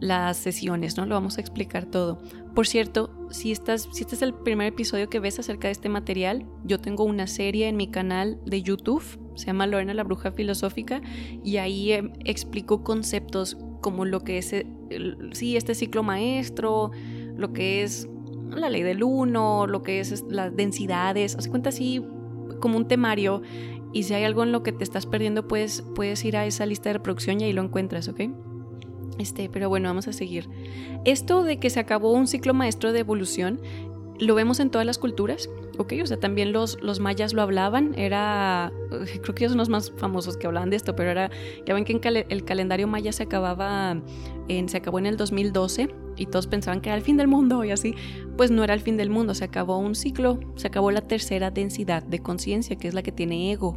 Las 0.00 0.38
sesiones, 0.38 0.96
¿no? 0.96 1.04
Lo 1.04 1.14
vamos 1.14 1.36
a 1.36 1.42
explicar 1.42 1.84
todo. 1.84 2.22
Por 2.54 2.66
cierto, 2.66 3.28
si, 3.30 3.52
estás, 3.52 3.86
si 3.92 4.00
este 4.00 4.14
es 4.14 4.22
el 4.22 4.32
primer 4.32 4.68
episodio 4.68 5.10
que 5.10 5.20
ves 5.20 5.38
acerca 5.38 5.68
de 5.68 5.72
este 5.72 5.90
material, 5.90 6.46
yo 6.64 6.80
tengo 6.80 7.04
una 7.04 7.26
serie 7.26 7.68
en 7.68 7.76
mi 7.76 7.90
canal 7.90 8.40
de 8.46 8.62
YouTube, 8.62 9.04
se 9.34 9.46
llama 9.46 9.66
Lorena 9.66 9.92
la 9.92 10.04
Bruja 10.04 10.32
Filosófica, 10.32 11.02
y 11.44 11.58
ahí 11.58 11.92
em, 11.92 12.12
explico 12.24 12.82
conceptos 12.82 13.58
como 13.82 14.06
lo 14.06 14.20
que 14.24 14.38
es, 14.38 14.54
sí, 15.32 15.56
este 15.56 15.74
ciclo 15.74 16.02
maestro, 16.02 16.92
lo 17.36 17.52
que 17.52 17.82
es 17.82 18.08
la 18.50 18.70
ley 18.70 18.82
del 18.82 19.02
uno, 19.02 19.66
lo 19.66 19.82
que 19.82 20.00
es 20.00 20.24
las 20.28 20.54
densidades, 20.54 21.36
hace 21.36 21.50
cuenta 21.50 21.68
así 21.70 22.04
como 22.60 22.76
un 22.76 22.88
temario 22.88 23.42
y 23.92 24.02
si 24.02 24.14
hay 24.14 24.24
algo 24.24 24.42
en 24.42 24.52
lo 24.52 24.62
que 24.62 24.72
te 24.72 24.84
estás 24.84 25.06
perdiendo 25.06 25.48
puedes, 25.48 25.82
puedes 25.94 26.24
ir 26.24 26.36
a 26.36 26.46
esa 26.46 26.66
lista 26.66 26.90
de 26.90 26.94
reproducción 26.94 27.40
y 27.40 27.44
ahí 27.44 27.52
lo 27.52 27.62
encuentras, 27.62 28.08
¿ok? 28.08 28.20
Este, 29.18 29.48
pero 29.48 29.68
bueno, 29.68 29.88
vamos 29.88 30.06
a 30.08 30.12
seguir. 30.12 30.48
Esto 31.04 31.42
de 31.42 31.58
que 31.58 31.70
se 31.70 31.80
acabó 31.80 32.12
un 32.12 32.26
ciclo 32.26 32.54
maestro 32.54 32.92
de 32.92 33.00
evolución 33.00 33.60
lo 34.18 34.34
vemos 34.34 34.60
en 34.60 34.70
todas 34.70 34.86
las 34.86 34.98
culturas, 34.98 35.48
¿ok? 35.78 35.94
O 36.02 36.06
sea, 36.06 36.18
también 36.18 36.52
los, 36.52 36.80
los 36.82 37.00
mayas 37.00 37.32
lo 37.32 37.42
hablaban, 37.42 37.94
era, 37.96 38.72
creo 39.22 39.34
que 39.34 39.44
ellos 39.44 39.52
son 39.52 39.58
los 39.58 39.68
más 39.68 39.92
famosos 39.96 40.36
que 40.36 40.46
hablaban 40.46 40.70
de 40.70 40.76
esto, 40.76 40.96
pero 40.96 41.10
era, 41.10 41.30
ya 41.66 41.74
ven 41.74 41.84
que 41.84 41.92
en 41.92 42.00
el 42.28 42.44
calendario 42.44 42.86
maya 42.86 43.12
se 43.12 43.22
acababa, 43.22 43.96
en, 44.48 44.68
se 44.68 44.76
acabó 44.76 44.98
en 44.98 45.06
el 45.06 45.16
2012 45.16 45.88
y 46.16 46.26
todos 46.26 46.46
pensaban 46.46 46.80
que 46.80 46.88
era 46.88 46.96
el 46.96 47.02
fin 47.02 47.16
del 47.16 47.28
mundo 47.28 47.64
y 47.64 47.70
así, 47.70 47.94
pues 48.36 48.50
no 48.50 48.64
era 48.64 48.74
el 48.74 48.80
fin 48.80 48.96
del 48.96 49.10
mundo, 49.10 49.34
se 49.34 49.44
acabó 49.44 49.78
un 49.78 49.94
ciclo, 49.94 50.40
se 50.56 50.66
acabó 50.66 50.90
la 50.90 51.02
tercera 51.02 51.50
densidad 51.50 52.02
de 52.02 52.18
conciencia, 52.18 52.76
que 52.76 52.88
es 52.88 52.94
la 52.94 53.02
que 53.02 53.12
tiene 53.12 53.52
ego, 53.52 53.76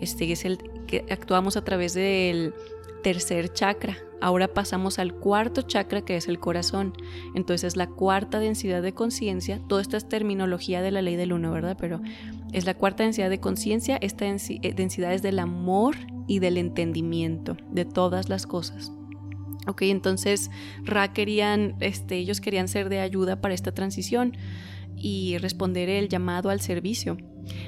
este 0.00 0.30
es 0.30 0.44
el 0.44 0.58
que 0.86 1.04
actuamos 1.10 1.56
a 1.56 1.64
través 1.64 1.94
del 1.94 2.54
tercer 3.02 3.52
chakra. 3.52 3.96
Ahora 4.22 4.46
pasamos 4.46 5.00
al 5.00 5.14
cuarto 5.14 5.62
chakra 5.62 6.02
que 6.02 6.16
es 6.16 6.28
el 6.28 6.38
corazón. 6.38 6.92
Entonces 7.34 7.76
la 7.76 7.88
cuarta 7.88 8.38
densidad 8.38 8.80
de 8.80 8.94
conciencia, 8.94 9.60
toda 9.68 9.82
esta 9.82 9.96
es 9.96 10.08
terminología 10.08 10.80
de 10.80 10.92
la 10.92 11.02
ley 11.02 11.16
del 11.16 11.32
uno, 11.32 11.50
¿verdad? 11.50 11.76
Pero 11.78 12.00
Es 12.52 12.64
la 12.64 12.74
cuarta 12.74 13.02
densidad 13.02 13.30
de 13.30 13.40
conciencia. 13.40 13.96
Esta 13.96 14.26
eh, 14.26 14.74
densidad 14.76 15.12
es 15.12 15.22
del 15.22 15.40
amor 15.40 15.96
y 16.28 16.38
del 16.38 16.56
entendimiento 16.56 17.56
de 17.72 17.84
todas 17.84 18.28
las 18.28 18.46
cosas. 18.46 18.92
Ok, 19.66 19.82
entonces 19.82 20.52
Ra 20.84 21.12
querían, 21.12 21.74
este, 21.80 22.16
ellos 22.16 22.40
querían 22.40 22.68
ser 22.68 22.88
de 22.88 23.00
ayuda 23.00 23.40
para 23.40 23.54
esta 23.54 23.72
transición 23.72 24.36
y 24.96 25.36
responder 25.38 25.88
el 25.88 26.08
llamado 26.08 26.48
al 26.48 26.60
servicio. 26.60 27.16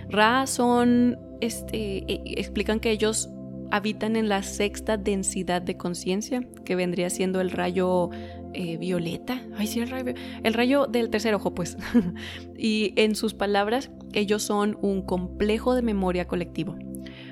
Ra 0.08 0.46
son, 0.46 1.18
este, 1.40 2.04
e, 2.12 2.23
explican 2.37 2.78
que 2.78 2.92
ellos 2.92 3.28
habitan 3.75 4.14
en 4.14 4.28
la 4.28 4.45
sexta 4.45 4.97
densidad 4.97 5.61
de 5.61 5.76
conciencia, 5.76 6.47
que 6.64 6.76
vendría 6.76 7.11
siendo 7.11 7.40
el 7.40 7.50
rayo 7.50 8.09
eh, 8.52 8.76
violeta. 8.76 9.43
Ay, 9.57 9.66
sí, 9.66 9.81
el 9.81 9.90
rayo, 9.90 10.14
el 10.45 10.54
rayo 10.54 10.87
del 10.87 11.11
tercer 11.11 11.35
ojo, 11.35 11.57
pues. 11.57 11.76
y 12.57 12.93
en 12.95 13.16
sus 13.16 13.35
palabras, 13.35 13.90
ellos 14.12 14.45
son 14.45 14.78
un 14.81 15.02
complejo 15.02 15.75
de 15.75 15.83
memoria 15.83 16.28
colectivo. 16.28 16.76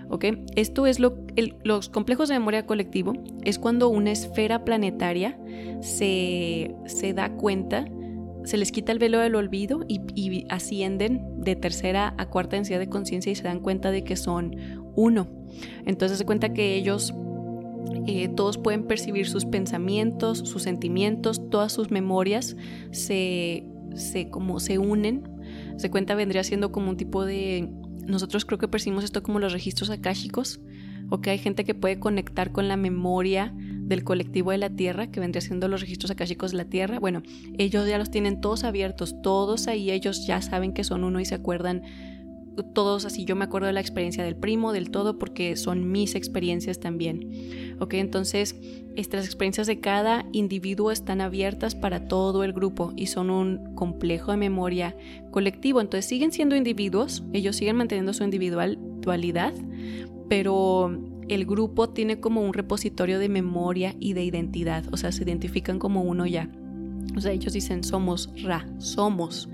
¿Ok? 0.08 0.24
Esto 0.56 0.88
es 0.88 0.98
lo. 0.98 1.16
los 1.62 1.88
complejos 1.88 2.28
de 2.28 2.34
memoria 2.40 2.66
colectivo 2.66 3.12
es 3.44 3.60
cuando 3.60 3.88
una 3.88 4.10
esfera 4.10 4.64
planetaria 4.64 5.38
se, 5.80 6.74
se 6.86 7.14
da 7.14 7.30
cuenta 7.36 7.84
se 8.44 8.56
les 8.56 8.72
quita 8.72 8.90
el 8.90 8.98
velo 8.98 9.20
del 9.20 9.36
olvido 9.36 9.84
y, 9.86 10.00
y, 10.16 10.46
ascienden 10.48 11.22
de 11.36 11.54
tercera 11.54 12.14
a 12.18 12.26
cuarta 12.26 12.56
densidad 12.56 12.80
de 12.80 12.88
conciencia 12.88 13.30
y 13.30 13.36
se 13.36 13.44
dan 13.44 13.60
cuenta 13.60 13.92
de 13.92 14.02
que 14.02 14.16
son 14.16 14.81
uno. 14.94 15.28
Entonces 15.86 16.18
se 16.18 16.24
cuenta 16.24 16.52
que 16.52 16.74
ellos 16.76 17.14
eh, 18.06 18.28
todos 18.28 18.58
pueden 18.58 18.84
percibir 18.84 19.28
sus 19.28 19.44
pensamientos, 19.44 20.38
sus 20.38 20.62
sentimientos, 20.62 21.48
todas 21.50 21.72
sus 21.72 21.90
memorias 21.90 22.56
se, 22.90 23.64
se, 23.94 24.28
como 24.28 24.60
se 24.60 24.78
unen. 24.78 25.22
Se 25.76 25.90
cuenta 25.90 26.14
vendría 26.14 26.44
siendo 26.44 26.72
como 26.72 26.90
un 26.90 26.96
tipo 26.96 27.24
de... 27.24 27.70
Nosotros 28.06 28.44
creo 28.44 28.58
que 28.58 28.68
percibimos 28.68 29.04
esto 29.04 29.22
como 29.22 29.38
los 29.38 29.52
registros 29.52 29.90
akáshicos, 29.90 30.60
o 31.08 31.20
que 31.20 31.30
hay 31.30 31.38
gente 31.38 31.64
que 31.64 31.74
puede 31.74 32.00
conectar 32.00 32.52
con 32.52 32.68
la 32.68 32.76
memoria 32.76 33.52
del 33.54 34.02
colectivo 34.02 34.50
de 34.50 34.58
la 34.58 34.70
Tierra, 34.70 35.10
que 35.10 35.20
vendría 35.20 35.40
siendo 35.40 35.68
los 35.68 35.80
registros 35.80 36.10
akáshicos 36.10 36.52
de 36.52 36.56
la 36.56 36.64
Tierra. 36.64 36.98
Bueno, 36.98 37.22
ellos 37.58 37.86
ya 37.86 37.98
los 37.98 38.10
tienen 38.10 38.40
todos 38.40 38.64
abiertos, 38.64 39.20
todos 39.22 39.68
ahí 39.68 39.90
ellos 39.90 40.26
ya 40.26 40.40
saben 40.40 40.72
que 40.72 40.84
son 40.84 41.04
uno 41.04 41.20
y 41.20 41.24
se 41.24 41.34
acuerdan 41.34 41.82
todos 42.74 43.04
así, 43.04 43.24
yo 43.24 43.36
me 43.36 43.44
acuerdo 43.44 43.66
de 43.66 43.72
la 43.72 43.80
experiencia 43.80 44.24
del 44.24 44.36
primo, 44.36 44.72
del 44.72 44.90
todo, 44.90 45.18
porque 45.18 45.56
son 45.56 45.90
mis 45.90 46.14
experiencias 46.14 46.80
también. 46.80 47.76
Ok, 47.80 47.94
entonces 47.94 48.56
estas 48.96 49.24
experiencias 49.24 49.66
de 49.66 49.80
cada 49.80 50.26
individuo 50.32 50.90
están 50.90 51.20
abiertas 51.20 51.74
para 51.74 52.08
todo 52.08 52.44
el 52.44 52.52
grupo 52.52 52.92
y 52.96 53.06
son 53.06 53.30
un 53.30 53.74
complejo 53.74 54.32
de 54.32 54.36
memoria 54.36 54.96
colectivo. 55.30 55.80
Entonces 55.80 56.06
siguen 56.06 56.32
siendo 56.32 56.56
individuos, 56.56 57.24
ellos 57.32 57.56
siguen 57.56 57.76
manteniendo 57.76 58.12
su 58.12 58.24
individualidad, 58.24 59.54
pero 60.28 60.96
el 61.28 61.46
grupo 61.46 61.88
tiene 61.90 62.20
como 62.20 62.42
un 62.42 62.52
repositorio 62.52 63.18
de 63.18 63.28
memoria 63.28 63.94
y 63.98 64.12
de 64.12 64.24
identidad, 64.24 64.84
o 64.92 64.96
sea, 64.96 65.12
se 65.12 65.22
identifican 65.22 65.78
como 65.78 66.02
uno 66.02 66.26
ya. 66.26 66.50
O 67.16 67.20
sea, 67.20 67.32
ellos 67.32 67.52
dicen 67.52 67.84
somos 67.84 68.30
Ra, 68.42 68.66
somos. 68.78 69.48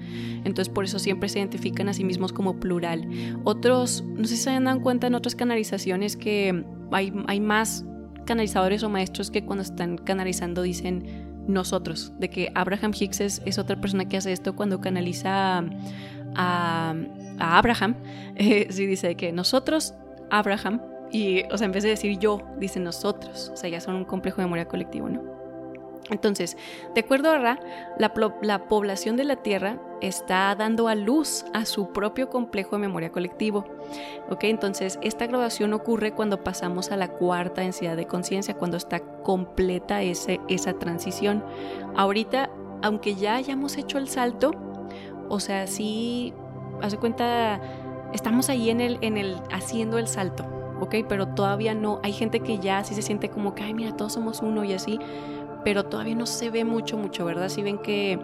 Entonces 0.45 0.69
por 0.69 0.85
eso 0.85 0.99
siempre 0.99 1.29
se 1.29 1.39
identifican 1.39 1.89
a 1.89 1.93
sí 1.93 2.05
mismos 2.05 2.33
como 2.33 2.61
plural. 2.61 3.09
Otros, 3.45 4.05
no 4.07 4.25
sé 4.25 4.37
si 4.37 4.43
se 4.43 4.61
dan 4.61 4.81
cuenta 4.81 5.07
en 5.07 5.15
otras 5.15 5.35
canalizaciones 5.35 6.17
que 6.17 6.65
hay, 6.93 7.13
hay 7.27 7.41
más 7.41 7.85
canalizadores 8.25 8.83
o 8.83 8.91
maestros 8.91 9.31
que 9.31 9.45
cuando 9.45 9.63
están 9.63 9.97
canalizando 9.97 10.63
dicen 10.63 11.27
nosotros, 11.49 12.13
de 12.19 12.29
que 12.29 12.53
Abraham 12.55 12.93
Hicks 12.99 13.21
es, 13.21 13.59
otra 13.59 13.81
persona 13.81 14.07
que 14.07 14.19
hace 14.19 14.33
esto 14.33 14.55
cuando 14.55 14.81
canaliza 14.81 15.65
a, 16.35 16.95
Abraham, 17.39 17.97
eh, 18.37 18.67
sí 18.71 18.87
dice 18.87 19.15
que 19.15 19.33
nosotros, 19.33 19.95
Abraham, 20.31 20.83
y, 21.11 21.43
o 21.51 21.57
sea, 21.57 21.65
en 21.65 21.73
vez 21.73 21.85
de 21.85 21.91
decir 21.91 22.19
yo, 22.19 22.43
dice 22.61 22.81
nosotros, 22.81 23.51
o 23.55 23.57
sea, 23.57 23.71
ya 23.71 23.81
son 23.81 23.95
un 23.95 24.05
complejo 24.05 24.39
de 24.39 24.45
memoria 24.45 24.67
colectivo, 24.67 25.09
¿no? 25.09 25.38
Entonces, 26.11 26.57
de 26.95 27.01
acuerdo 27.01 27.31
a 27.31 27.39
Ra, 27.39 27.61
la, 27.99 28.69
población 28.69 29.17
de 29.17 29.25
la 29.25 29.37
Tierra 29.37 29.79
está 30.01 30.55
dando 30.55 30.89
a 30.89 30.95
luz 30.95 31.45
a 31.53 31.65
su 31.65 31.93
propio 31.93 32.31
complejo 32.31 32.77
de 32.77 32.81
memoria 32.81 33.11
colectivo. 33.11 33.65
¿Ok? 34.31 34.45
Entonces, 34.45 34.99
esta 35.03 35.27
graduación 35.27 35.73
ocurre 35.73 36.13
cuando 36.13 36.43
pasamos 36.43 36.91
a 36.91 36.97
la 36.97 37.09
cuarta 37.09 37.63
densidad 37.63 37.97
de 37.97 38.07
conciencia, 38.07 38.55
cuando 38.55 38.77
está 38.77 39.01
completa 39.01 40.03
esa 40.03 40.73
transición. 40.79 41.45
Ahorita, 41.97 42.51
aunque 42.83 43.15
ya 43.15 43.37
hayamos 43.37 43.77
hecho 43.77 43.99
el 43.99 44.09
salto, 44.09 44.53
o 45.29 45.41
sea, 45.41 45.67
sí, 45.67 46.33
hace 46.83 46.97
cuenta, 46.97 47.61
estamos 48.13 48.49
ahí 48.49 48.71
en 48.71 48.81
el, 48.81 48.99
en 49.03 49.17
el, 49.17 49.37
haciendo 49.53 49.99
el 49.99 50.09
salto, 50.09 50.45
¿ok? 50.81 50.97
Pero 51.09 51.29
todavía 51.29 51.75
no, 51.75 52.01
hay 52.03 52.13
gente 52.13 52.41
que 52.41 52.59
ya 52.59 52.83
sí 52.85 52.95
se 52.95 53.03
siente 53.03 53.29
como 53.29 53.55
que, 53.55 53.63
ay, 53.63 53.75
mira, 53.75 53.97
todos 53.97 54.15
somos 54.15 54.41
uno 54.41 54.65
y 54.65 54.73
así 54.73 54.99
pero 55.65 55.85
todavía 55.85 56.15
no 56.15 56.27
se 56.27 56.51
ve 56.51 56.65
mucho, 56.65 56.97
mucho, 56.97 57.25
¿verdad? 57.25 57.49
Si 57.49 57.63
ven 57.63 57.79
que 57.79 58.19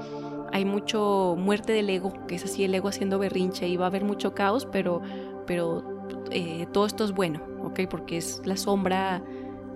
hay 0.52 0.64
mucho 0.64 1.36
muerte 1.38 1.72
del 1.72 1.90
ego, 1.90 2.12
que 2.26 2.36
es 2.36 2.44
así 2.44 2.64
el 2.64 2.74
ego 2.74 2.88
haciendo 2.88 3.18
berrinche 3.18 3.66
y 3.66 3.76
va 3.76 3.86
a 3.86 3.88
haber 3.88 4.04
mucho 4.04 4.34
caos, 4.34 4.66
pero, 4.70 5.02
pero 5.46 5.82
eh, 6.30 6.66
todo 6.72 6.86
esto 6.86 7.04
es 7.04 7.12
bueno, 7.12 7.40
¿ok? 7.62 7.80
Porque 7.90 8.16
es 8.16 8.40
la 8.44 8.56
sombra 8.56 9.22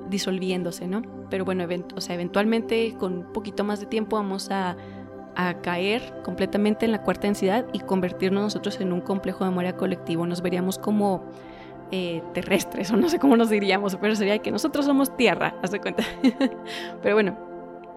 disolviéndose, 0.08 0.86
¿no? 0.86 1.02
Pero 1.30 1.44
bueno, 1.44 1.66
o 1.94 2.00
sea, 2.00 2.14
eventualmente 2.14 2.94
con 2.98 3.18
un 3.18 3.32
poquito 3.32 3.64
más 3.64 3.80
de 3.80 3.86
tiempo 3.86 4.16
vamos 4.16 4.50
a, 4.50 4.76
a 5.34 5.60
caer 5.60 6.22
completamente 6.24 6.86
en 6.86 6.92
la 6.92 7.02
cuarta 7.02 7.26
densidad 7.26 7.66
y 7.72 7.80
convertirnos 7.80 8.42
nosotros 8.42 8.80
en 8.80 8.92
un 8.92 9.00
complejo 9.00 9.44
de 9.44 9.50
memoria 9.50 9.76
colectivo. 9.76 10.26
Nos 10.26 10.42
veríamos 10.42 10.78
como 10.78 11.24
eh, 11.90 12.22
terrestres, 12.34 12.90
o 12.90 12.96
no 12.96 13.08
sé 13.08 13.18
cómo 13.18 13.34
nos 13.36 13.48
diríamos, 13.48 13.96
pero 13.96 14.14
sería 14.14 14.38
que 14.40 14.50
nosotros 14.50 14.84
somos 14.84 15.16
tierra, 15.16 15.54
haz 15.62 15.70
de 15.70 15.80
cuenta. 15.80 16.02
pero 17.02 17.14
bueno, 17.14 17.47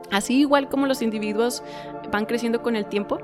así 0.09 0.39
igual 0.39 0.69
como 0.69 0.87
los 0.87 1.01
individuos 1.01 1.63
van 2.11 2.25
creciendo 2.25 2.61
con 2.61 2.75
el 2.75 2.85
tiempo, 2.85 3.19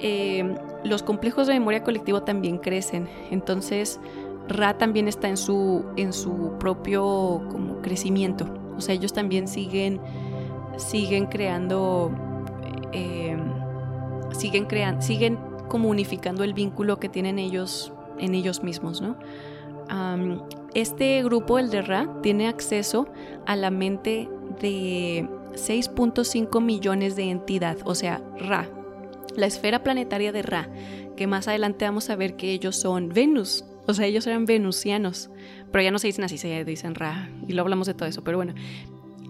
eh, 0.00 0.54
los 0.84 1.02
complejos 1.02 1.46
de 1.46 1.54
memoria 1.54 1.82
colectivo 1.82 2.22
también 2.22 2.58
crecen. 2.58 3.08
Entonces, 3.30 4.00
Ra 4.48 4.76
también 4.76 5.08
está 5.08 5.28
en 5.28 5.36
su, 5.36 5.84
en 5.96 6.12
su 6.12 6.52
propio 6.58 7.46
como 7.50 7.80
crecimiento. 7.80 8.46
O 8.76 8.80
sea, 8.80 8.94
ellos 8.94 9.12
también 9.12 9.48
siguen, 9.48 10.00
siguen 10.76 11.26
creando, 11.26 12.12
eh, 12.92 13.36
siguen 14.32 14.66
siguen 15.00 15.38
como 15.68 15.88
unificando 15.88 16.44
el 16.44 16.52
vínculo 16.52 16.98
que 16.98 17.08
tienen 17.08 17.38
ellos 17.38 17.92
en 18.18 18.34
ellos 18.34 18.62
mismos, 18.62 19.00
¿no? 19.00 19.16
este 20.74 21.22
grupo, 21.22 21.58
el 21.58 21.70
de 21.70 21.82
Ra, 21.82 22.08
tiene 22.22 22.48
acceso 22.48 23.06
a 23.46 23.54
la 23.54 23.70
mente 23.70 24.28
de 24.60 25.28
6.5 25.54 26.60
millones 26.62 27.16
de 27.16 27.30
entidad, 27.30 27.78
o 27.84 27.94
sea, 27.94 28.22
Ra, 28.38 28.68
la 29.36 29.46
esfera 29.46 29.82
planetaria 29.82 30.32
de 30.32 30.42
Ra, 30.42 30.68
que 31.16 31.26
más 31.26 31.48
adelante 31.48 31.84
vamos 31.84 32.10
a 32.10 32.16
ver 32.16 32.36
que 32.36 32.52
ellos 32.52 32.76
son 32.76 33.08
Venus, 33.08 33.64
o 33.86 33.94
sea, 33.94 34.06
ellos 34.06 34.26
eran 34.26 34.46
venusianos, 34.46 35.30
pero 35.70 35.82
ya 35.82 35.90
no 35.90 35.98
se 35.98 36.06
dicen 36.06 36.24
así, 36.24 36.38
se 36.38 36.64
dicen 36.64 36.94
Ra, 36.94 37.30
y 37.46 37.52
lo 37.52 37.62
hablamos 37.62 37.86
de 37.86 37.94
todo 37.94 38.08
eso, 38.08 38.24
pero 38.24 38.38
bueno, 38.38 38.54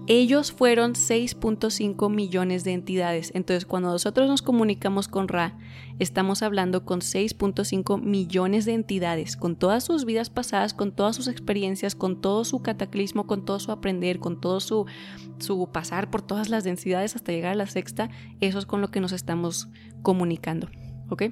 ellos 0.06 0.52
fueron 0.52 0.92
6.5 0.92 2.10
millones 2.10 2.62
de 2.64 2.72
entidades. 2.72 3.30
Entonces, 3.34 3.64
cuando 3.64 3.90
nosotros 3.90 4.28
nos 4.28 4.42
comunicamos 4.42 5.08
con 5.08 5.28
Ra, 5.28 5.56
estamos 5.98 6.42
hablando 6.42 6.84
con 6.84 7.00
6.5 7.00 8.02
millones 8.02 8.66
de 8.66 8.74
entidades, 8.74 9.36
con 9.36 9.56
todas 9.56 9.84
sus 9.84 10.04
vidas 10.04 10.28
pasadas, 10.28 10.74
con 10.74 10.92
todas 10.92 11.16
sus 11.16 11.28
experiencias, 11.28 11.94
con 11.94 12.20
todo 12.20 12.44
su 12.44 12.60
cataclismo, 12.60 13.26
con 13.26 13.44
todo 13.44 13.58
su 13.60 13.72
aprender, 13.72 14.18
con 14.18 14.40
todo 14.40 14.60
su, 14.60 14.84
su 15.38 15.70
pasar 15.72 16.10
por 16.10 16.20
todas 16.20 16.50
las 16.50 16.64
densidades 16.64 17.16
hasta 17.16 17.32
llegar 17.32 17.52
a 17.52 17.56
la 17.56 17.66
sexta. 17.66 18.10
Eso 18.40 18.58
es 18.58 18.66
con 18.66 18.82
lo 18.82 18.90
que 18.90 19.00
nos 19.00 19.12
estamos 19.12 19.68
comunicando. 20.02 20.68
¿Ok? 21.08 21.24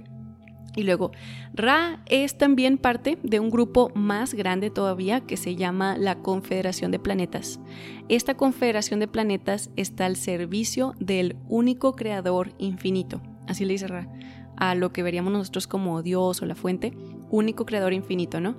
Y 0.74 0.84
luego, 0.84 1.12
Ra 1.52 2.02
es 2.06 2.38
también 2.38 2.78
parte 2.78 3.18
de 3.22 3.40
un 3.40 3.50
grupo 3.50 3.90
más 3.94 4.32
grande 4.32 4.70
todavía 4.70 5.20
que 5.20 5.36
se 5.36 5.54
llama 5.54 5.98
la 5.98 6.16
Confederación 6.16 6.90
de 6.90 6.98
Planetas. 6.98 7.60
Esta 8.08 8.34
Confederación 8.34 9.00
de 9.00 9.08
Planetas 9.08 9.70
está 9.76 10.06
al 10.06 10.16
servicio 10.16 10.94
del 10.98 11.36
único 11.48 11.92
creador 11.94 12.54
infinito. 12.58 13.20
Así 13.46 13.64
le 13.64 13.74
dice 13.74 13.88
Ra 13.88 14.08
a 14.56 14.74
lo 14.74 14.92
que 14.92 15.02
veríamos 15.02 15.32
nosotros 15.32 15.66
como 15.66 16.02
Dios 16.02 16.40
o 16.42 16.46
la 16.46 16.54
fuente, 16.54 16.92
único 17.30 17.66
creador 17.66 17.92
infinito, 17.92 18.40
¿no? 18.40 18.56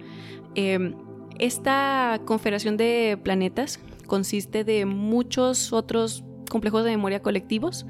Em, 0.56 0.96
esta 1.40 2.20
Confederación 2.26 2.78
de 2.78 3.18
Planetas 3.24 3.80
consiste 4.06 4.64
de 4.64 4.86
muchos 4.86 5.74
otros 5.74 6.24
complejos 6.50 6.84
de 6.84 6.92
memoria 6.92 7.22
colectivos 7.22 7.86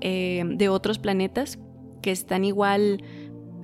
em, 0.00 0.56
de 0.56 0.68
otros 0.68 0.98
planetas 0.98 1.58
que 2.00 2.12
están 2.12 2.44
igual 2.44 3.02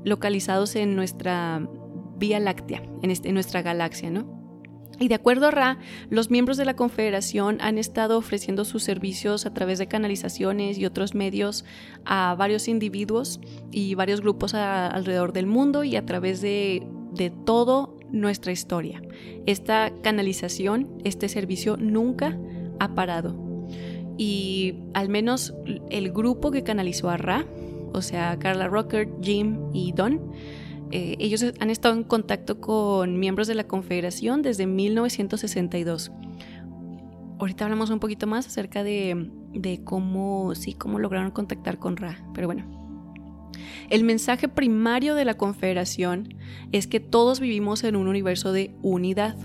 localizados 0.04 0.76
en 0.76 0.96
nuestra 0.96 1.68
Vía 2.16 2.38
Láctea, 2.40 2.82
en, 3.02 3.10
este, 3.10 3.32
nuestra 3.32 3.62
galaxia, 3.62 4.10
¿no? 4.10 4.44
Y 5.00 5.08
de 5.08 5.16
acuerdo 5.16 5.48
a 5.48 5.50
Ra, 5.50 5.78
los 6.08 6.30
miembros 6.30 6.56
de 6.56 6.64
la 6.64 6.76
Confederación 6.76 7.58
han 7.60 7.78
estado 7.78 8.16
ofreciendo 8.16 8.64
sus 8.64 8.84
servicios 8.84 9.44
a 9.44 9.52
través 9.52 9.80
de 9.80 9.88
canalizaciones 9.88 10.78
y 10.78 10.86
otros 10.86 11.14
medios 11.14 11.64
a 12.04 12.36
varios 12.38 12.68
individuos 12.68 13.40
y 13.72 13.96
varios 13.96 14.20
grupos 14.20 14.54
alrededor 14.54 15.32
del 15.32 15.46
mundo 15.46 15.82
y 15.82 15.96
a 15.96 16.06
través 16.06 16.40
de, 16.40 16.86
de 17.12 17.30
toda 17.30 17.88
nuestra 18.12 18.52
historia. 18.52 19.02
Esta 19.46 19.92
canalización, 20.02 20.88
este 21.02 21.28
servicio 21.28 21.76
nunca 21.76 22.38
ha 22.78 22.94
parado. 22.94 23.36
Y 24.16 24.76
al 24.94 25.08
menos 25.08 25.54
el 25.90 26.12
grupo 26.12 26.52
que 26.52 26.62
canalizó 26.62 27.10
a 27.10 27.16
Ra, 27.16 27.44
o 27.94 28.02
sea, 28.02 28.38
Carla 28.38 28.68
Rocker, 28.68 29.08
Jim 29.22 29.58
y 29.72 29.92
Don, 29.92 30.32
eh, 30.90 31.16
ellos 31.18 31.44
han 31.60 31.70
estado 31.70 31.94
en 31.94 32.04
contacto 32.04 32.60
con 32.60 33.18
miembros 33.18 33.48
de 33.48 33.54
la 33.54 33.66
Confederación 33.66 34.42
desde 34.42 34.66
1962. 34.66 36.12
Ahorita 37.38 37.64
hablamos 37.64 37.90
un 37.90 38.00
poquito 38.00 38.26
más 38.26 38.46
acerca 38.46 38.84
de, 38.84 39.80
cómo, 39.84 40.54
sí, 40.54 40.74
cómo 40.74 40.98
lograron 40.98 41.30
contactar 41.30 41.78
con 41.78 41.96
Ra, 41.96 42.24
pero 42.34 42.48
bueno. 42.48 42.82
El 43.90 44.02
mensaje 44.02 44.48
primario 44.48 45.14
de 45.14 45.24
la 45.24 45.34
Confederación 45.34 46.34
es 46.72 46.86
que 46.86 47.00
todos 47.00 47.40
vivimos 47.40 47.84
en 47.84 47.96
un 47.96 48.08
universo 48.08 48.52
de 48.52 48.74
unidad. 48.82 49.36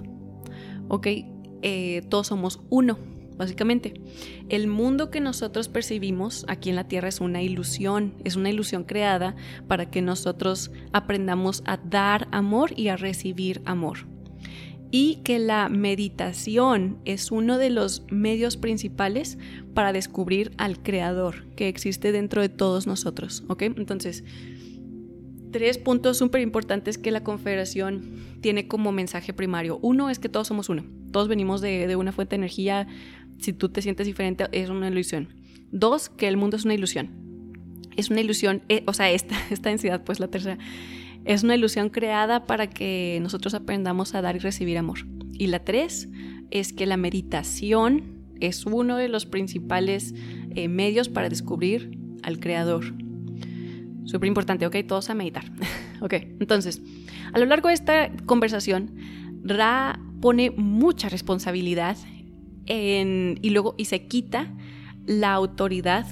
¿Ok? 0.87 1.07
Eh, 1.61 2.01
todos 2.09 2.27
somos 2.27 2.61
uno 2.69 2.97
básicamente. 3.39 3.93
El 4.49 4.67
mundo 4.67 5.09
que 5.09 5.21
nosotros 5.21 5.69
percibimos 5.69 6.45
aquí 6.47 6.69
en 6.69 6.75
la 6.75 6.87
Tierra 6.87 7.07
es 7.07 7.21
una 7.21 7.41
ilusión, 7.41 8.13
es 8.25 8.35
una 8.35 8.51
ilusión 8.51 8.83
creada 8.83 9.35
para 9.67 9.89
que 9.89 10.03
nosotros 10.03 10.71
aprendamos 10.91 11.63
a 11.65 11.77
dar 11.77 12.27
amor 12.31 12.73
y 12.75 12.89
a 12.89 12.97
recibir 12.97 13.61
amor. 13.65 13.99
Y 14.91 15.21
que 15.23 15.39
la 15.39 15.69
meditación 15.69 16.99
es 17.05 17.31
uno 17.31 17.57
de 17.57 17.69
los 17.69 18.03
medios 18.11 18.57
principales 18.57 19.37
para 19.73 19.93
descubrir 19.93 20.51
al 20.57 20.81
Creador 20.81 21.45
que 21.55 21.67
existe 21.69 22.11
dentro 22.11 22.41
de 22.41 22.49
todos 22.49 22.87
nosotros. 22.87 23.43
¿Ok? 23.47 23.61
Entonces, 23.61 24.23
tres 25.51 25.77
puntos 25.77 26.17
súper 26.17 26.41
importantes 26.41 26.97
que 26.97 27.11
la 27.11 27.23
Confederación 27.23 28.19
tiene 28.41 28.67
como 28.67 28.91
mensaje 28.91 29.33
primario. 29.33 29.79
Uno 29.81 30.09
es 30.09 30.19
que 30.19 30.29
todos 30.29 30.47
somos 30.47 30.69
uno. 30.69 30.85
Todos 31.11 31.27
venimos 31.27 31.61
de, 31.61 31.87
de 31.87 31.95
una 31.95 32.11
fuente 32.11 32.31
de 32.31 32.41
energía 32.41 32.87
si 33.39 33.53
tú 33.53 33.69
te 33.69 33.81
sientes 33.81 34.07
diferente, 34.07 34.47
es 34.51 34.69
una 34.69 34.87
ilusión. 34.87 35.29
Dos, 35.71 36.09
que 36.09 36.27
el 36.27 36.37
mundo 36.37 36.57
es 36.57 36.65
una 36.65 36.73
ilusión. 36.73 37.09
Es 37.95 38.09
una 38.09 38.21
ilusión, 38.21 38.63
eh, 38.69 38.83
o 38.85 38.93
sea, 38.93 39.09
esta, 39.11 39.35
esta 39.49 39.69
densidad, 39.69 40.03
pues 40.03 40.19
la 40.19 40.27
tercera, 40.27 40.57
es 41.25 41.43
una 41.43 41.55
ilusión 41.55 41.89
creada 41.89 42.45
para 42.45 42.69
que 42.69 43.19
nosotros 43.21 43.53
aprendamos 43.53 44.15
a 44.15 44.21
dar 44.21 44.35
y 44.35 44.39
recibir 44.39 44.77
amor. 44.77 44.99
Y 45.33 45.47
la 45.47 45.59
tres 45.59 46.09
es 46.51 46.73
que 46.73 46.85
la 46.85 46.97
meditación 46.97 48.19
es 48.39 48.65
uno 48.65 48.97
de 48.97 49.09
los 49.09 49.25
principales 49.25 50.13
eh, 50.55 50.67
medios 50.67 51.09
para 51.09 51.29
descubrir 51.29 51.97
al 52.23 52.39
creador. 52.39 52.93
Súper 54.05 54.27
importante, 54.27 54.65
ok, 54.65 54.77
todos 54.87 55.09
a 55.09 55.13
meditar. 55.13 55.45
ok, 56.01 56.13
entonces, 56.39 56.81
a 57.31 57.39
lo 57.39 57.45
largo 57.45 57.67
de 57.67 57.75
esta 57.75 58.11
conversación, 58.25 58.95
Ra 59.43 59.99
pone 60.19 60.51
mucha 60.51 61.09
responsabilidad 61.09 61.95
y 62.65 63.49
luego 63.49 63.75
y 63.77 63.85
se 63.85 64.05
quita 64.05 64.53
la 65.05 65.33
autoridad 65.33 66.05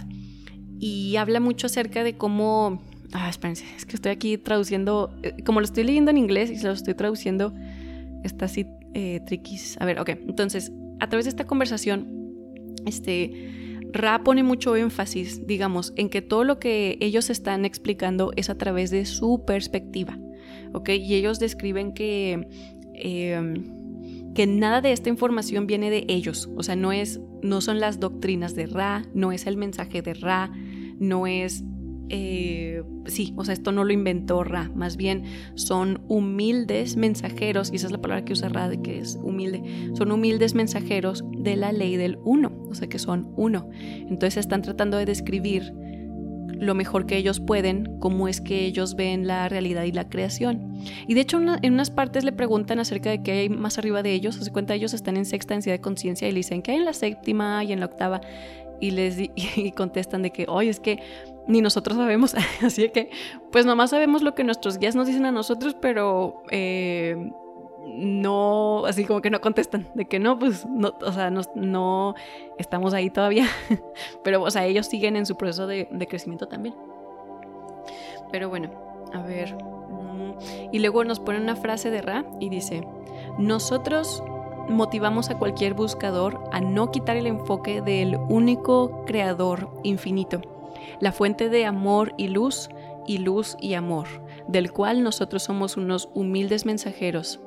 y 0.80 1.16
habla 1.18 1.40
mucho 1.40 1.68
acerca 1.68 2.04
de 2.04 2.18
cómo 2.18 2.82
ah 3.14 3.30
espérense 3.30 3.66
es 3.76 3.86
que 3.86 3.96
estoy 3.96 4.12
aquí 4.12 4.38
traduciendo 4.38 5.16
eh, 5.24 5.44
como 5.46 5.60
lo 5.60 5.66
estoy 5.66 5.84
leyendo 5.84 6.12
en 6.12 6.18
inglés 6.18 6.50
y 6.50 6.58
se 6.58 6.68
lo 6.68 6.74
estoy 6.74 6.94
traduciendo 6.94 7.54
está 8.24 8.46
así 8.46 8.66
eh, 8.94 9.22
triquis. 9.26 9.78
A 9.80 9.86
ver 9.86 10.00
ok 10.00 10.10
entonces 10.10 10.72
a 11.00 11.08
través 11.08 11.26
de 11.26 11.30
esta 11.30 11.46
conversación 11.46 12.08
este 12.86 13.54
Ra 13.94 14.24
pone 14.24 14.44
mucho 14.44 14.76
énfasis 14.76 15.46
digamos 15.48 15.94
en 15.96 16.10
que 16.10 16.22
todo 16.22 16.44
lo 16.44 16.60
que 16.60 16.98
ellos 17.00 17.30
están 17.30 17.66
explicando 17.66 18.34
es 18.36 18.50
a 18.50 18.58
través 18.58 18.92
de 18.92 19.06
su 19.06 19.46
perspectiva 19.46 20.18
ok 20.74 20.90
y 20.90 21.16
ellos 21.16 21.40
describen 21.40 21.94
que 21.94 22.48
eh, 22.96 23.76
que 24.38 24.46
nada 24.46 24.82
de 24.82 24.92
esta 24.92 25.10
información 25.10 25.66
viene 25.66 25.90
de 25.90 26.06
ellos, 26.08 26.48
o 26.56 26.62
sea, 26.62 26.76
no 26.76 26.92
es 26.92 27.20
no 27.42 27.60
son 27.60 27.80
las 27.80 28.00
doctrinas 28.00 28.54
de 28.54 28.68
Ra, 28.68 29.04
no 29.16 29.32
es 29.32 29.48
el 29.48 29.58
mensaje 29.58 30.04
de 30.04 30.14
Ra, 30.14 30.52
no 31.00 31.26
es 31.26 31.64
eh, 32.10 32.84
sí, 33.08 33.34
o 33.36 33.44
sea, 33.44 33.56
esto 33.56 33.72
no 33.72 33.84
lo 33.84 33.92
inventó 33.94 34.44
Ra, 34.44 34.70
más 34.76 34.96
bien 34.96 35.24
son 35.56 36.04
humildes 36.08 36.98
mensajeros, 36.98 37.72
y 37.74 37.78
esa 37.78 37.88
es 37.88 37.92
la 37.92 38.00
palabra 38.00 38.26
que 38.26 38.34
usa 38.34 38.48
Ra, 38.48 38.70
de 38.70 38.80
que 38.80 39.00
es 39.00 39.18
humilde, 39.24 39.64
son 39.96 40.12
humildes 40.12 40.54
mensajeros 40.54 41.24
de 41.36 41.56
la 41.56 41.72
ley 41.72 41.96
del 41.96 42.20
uno, 42.24 42.64
o 42.70 42.76
sea, 42.76 42.88
que 42.88 43.00
son 43.00 43.34
uno. 43.38 43.72
Entonces 43.74 44.38
están 44.38 44.62
tratando 44.62 44.98
de 44.98 45.06
describir 45.06 45.74
lo 46.60 46.76
mejor 46.76 47.06
que 47.06 47.18
ellos 47.18 47.40
pueden, 47.40 48.00
cómo 48.00 48.28
es 48.28 48.42
que 48.42 48.66
ellos 48.66 48.96
ven 48.96 49.28
la 49.28 49.50
realidad 49.50 49.84
y 49.84 49.92
la 49.92 50.10
creación. 50.10 50.78
Y 51.08 51.14
de 51.14 51.22
hecho 51.22 51.40
en 51.40 51.74
unas 51.74 51.92
partes 51.92 52.24
le 52.24 52.32
preguntan 52.32 52.80
acerca 52.80 53.10
de 53.10 53.22
qué 53.24 53.32
hay 53.32 53.50
más 53.50 53.78
arriba 53.78 54.04
de 54.04 54.14
ellos, 54.14 54.36
se 54.36 54.52
cuenta 54.52 54.76
ellos 54.76 54.94
están 54.94 55.18
en 55.18 55.26
sexta 55.26 55.54
densidad 55.54 55.76
de 55.76 55.82
conciencia 55.82 56.28
y 56.28 56.32
le 56.32 56.38
dicen 56.38 56.62
que 56.62 56.72
hay 56.72 56.78
en 56.78 56.86
la 56.86 56.94
séptima 56.94 57.64
y 57.64 57.74
en 57.74 57.80
la 57.80 57.88
octava. 57.88 58.22
Y 58.80 58.92
les 58.92 59.18
y 59.36 59.72
contestan 59.72 60.22
de 60.22 60.32
que, 60.32 60.46
oye, 60.48 60.70
es 60.70 60.80
que 60.80 61.00
ni 61.48 61.62
nosotros 61.62 61.98
sabemos, 61.98 62.36
así 62.62 62.90
que 62.90 63.10
pues 63.52 63.66
nomás 63.66 63.92
sabemos 63.92 64.22
lo 64.22 64.36
que 64.36 64.44
nuestros 64.44 64.78
guías 64.78 64.96
nos 64.96 65.08
dicen 65.08 65.26
a 65.26 65.32
nosotros, 65.32 65.76
pero... 65.80 66.44
Eh, 66.52 67.32
no, 67.88 68.86
así 68.86 69.06
como 69.06 69.22
que 69.22 69.30
no 69.30 69.40
contestan, 69.40 69.88
de 69.96 70.06
que 70.06 70.20
no, 70.20 70.38
pues 70.38 70.66
no, 70.66 70.94
o 71.02 71.12
sea, 71.12 71.32
no, 71.32 72.16
estamos 72.58 72.94
ahí 72.94 73.10
todavía, 73.10 73.48
pero, 74.24 74.42
o 74.44 74.52
sea, 74.52 74.66
ellos 74.66 74.88
siguen 74.88 75.16
en 75.16 75.26
su 75.26 75.38
proceso 75.38 75.68
de, 75.68 75.88
crecimiento 76.08 76.48
también. 76.48 76.76
Pero 78.32 78.50
bueno, 78.50 78.70
a 79.14 79.22
ver, 79.22 79.56
mm, 79.56 80.74
y 80.74 80.80
luego 80.80 81.04
nos 81.06 81.20
pone 81.20 81.40
una 81.40 81.56
frase 81.56 81.90
de 81.90 82.02
Ra 82.02 82.26
y 82.40 82.50
dice, 82.50 82.86
nosotros 83.38 84.22
motivamos 84.68 85.30
a 85.30 85.38
cualquier 85.38 85.74
buscador 85.74 86.44
a 86.52 86.60
no 86.60 86.92
quitar 86.92 87.16
el 87.16 87.26
enfoque 87.26 87.82
del 87.82 88.18
único 88.28 89.06
creador 89.06 89.72
infinito, 89.84 90.42
la 91.00 91.14
fuente 91.14 91.48
de 91.48 91.66
amor 91.66 92.14
y 92.18 92.28
luz, 92.28 92.70
y 93.08 93.20
luz 93.20 93.56
y 93.62 93.76
amor, 93.76 94.08
del 94.50 94.74
cual 94.74 95.04
nosotros 95.04 95.44
somos 95.44 95.78
unos 95.78 96.10
humildes 96.14 96.66
mensajeros 96.66 97.40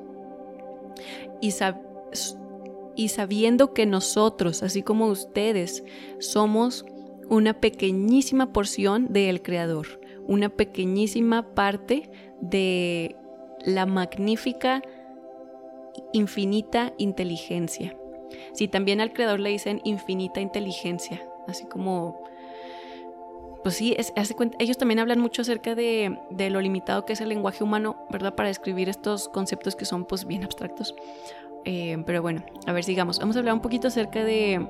y, 1.39 3.07
sabiendo 3.09 3.73
que 3.73 3.85
nosotros, 3.85 4.63
así 4.63 4.83
como 4.83 5.07
ustedes, 5.07 5.83
somos 6.19 6.85
una 7.29 7.59
pequeñísima 7.59 8.53
porción 8.53 9.11
del 9.13 9.41
Creador, 9.41 10.01
una 10.27 10.49
pequeñísima 10.49 11.53
parte 11.53 12.11
de 12.41 13.15
la 13.65 13.85
magnífica, 13.85 14.81
infinita 16.13 16.93
inteligencia. 16.97 17.95
Si 18.53 18.67
también 18.67 19.01
al 19.01 19.13
Creador 19.13 19.39
le 19.39 19.49
dicen 19.49 19.81
infinita 19.83 20.41
inteligencia, 20.41 21.21
así 21.47 21.65
como 21.65 22.23
pues 23.63 23.75
sí, 23.75 23.95
ellos 24.59 24.77
también 24.77 24.99
hablan 24.99 25.19
mucho 25.19 25.43
acerca 25.43 25.75
de, 25.75 26.17
lo 26.49 26.61
limitado 26.61 27.05
que 27.05 27.13
es 27.13 27.21
el 27.21 27.29
lenguaje 27.29 27.63
humano, 27.63 27.95
¿verdad? 28.09 28.33
Para 28.33 28.49
describir 28.49 28.89
estos 28.89 29.29
conceptos 29.29 29.75
que 29.75 29.85
son 29.85 30.05
pues 30.05 30.25
bien 30.25 30.43
abstractos. 30.43 30.95
Eh, 31.63 32.01
pero 32.05 32.23
bueno, 32.23 32.43
a 32.65 32.73
ver, 32.73 32.83
sigamos. 32.83 33.19
Vamos 33.19 33.35
a 33.35 33.39
hablar 33.39 33.53
un 33.53 33.61
poquito 33.61 33.89
acerca 33.89 34.23
de, 34.23 34.67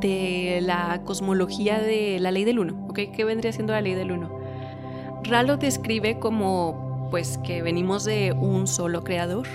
de 0.00 0.60
la 0.62 1.02
cosmología 1.04 1.78
de 1.78 2.18
la 2.20 2.30
ley 2.30 2.44
del 2.44 2.58
uno, 2.58 2.86
¿ok? 2.88 3.00
¿Qué 3.14 3.24
vendría 3.24 3.52
siendo 3.52 3.74
la 3.74 3.82
ley 3.82 3.94
del 3.94 4.12
uno? 4.12 4.30
Ralo 5.22 5.58
describe 5.58 6.18
como 6.18 7.08
pues 7.10 7.38
que 7.38 7.60
venimos 7.60 8.04
de 8.04 8.32
un 8.32 8.66
solo 8.66 9.04
creador, 9.04 9.46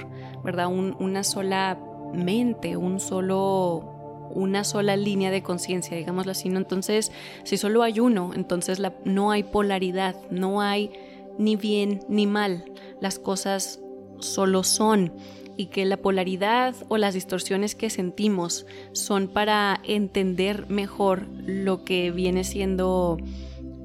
¿verdad? 0.44 0.68
una 0.68 1.24
sola 1.24 1.80
mente, 2.14 2.78
un 2.78 3.00
solo 3.00 3.95
una 4.36 4.64
sola 4.64 4.96
línea 4.96 5.32
de 5.32 5.42
conciencia, 5.42 5.98
digámoslo 5.98 6.34
así, 6.34 6.50
¿no? 6.50 6.60
Entonces, 6.60 7.12
si 7.44 7.58
solo 7.58 7.82
hay 7.82 8.00
uno, 8.00 8.32
entonces 8.36 8.80
no 9.04 9.32
hay 9.32 9.44
polaridad, 9.44 10.16
no 10.30 10.62
hay 10.62 10.92
ni 11.40 11.56
bien 11.56 12.02
ni 12.08 12.28
mal, 12.28 12.66
las 13.02 13.18
cosas 13.18 13.80
solo 14.20 14.64
son 14.64 15.12
y 15.58 15.68
que 15.68 15.86
la 15.86 15.98
polaridad 15.98 16.76
o 16.90 16.98
las 16.98 17.14
distorsiones 17.14 17.76
que 17.76 17.90
sentimos 17.90 18.66
son 18.92 19.28
para 19.28 19.80
entender 19.84 20.70
mejor 20.70 21.28
lo 21.46 21.84
que 21.86 22.12
viene 22.12 22.44
siendo 22.44 23.18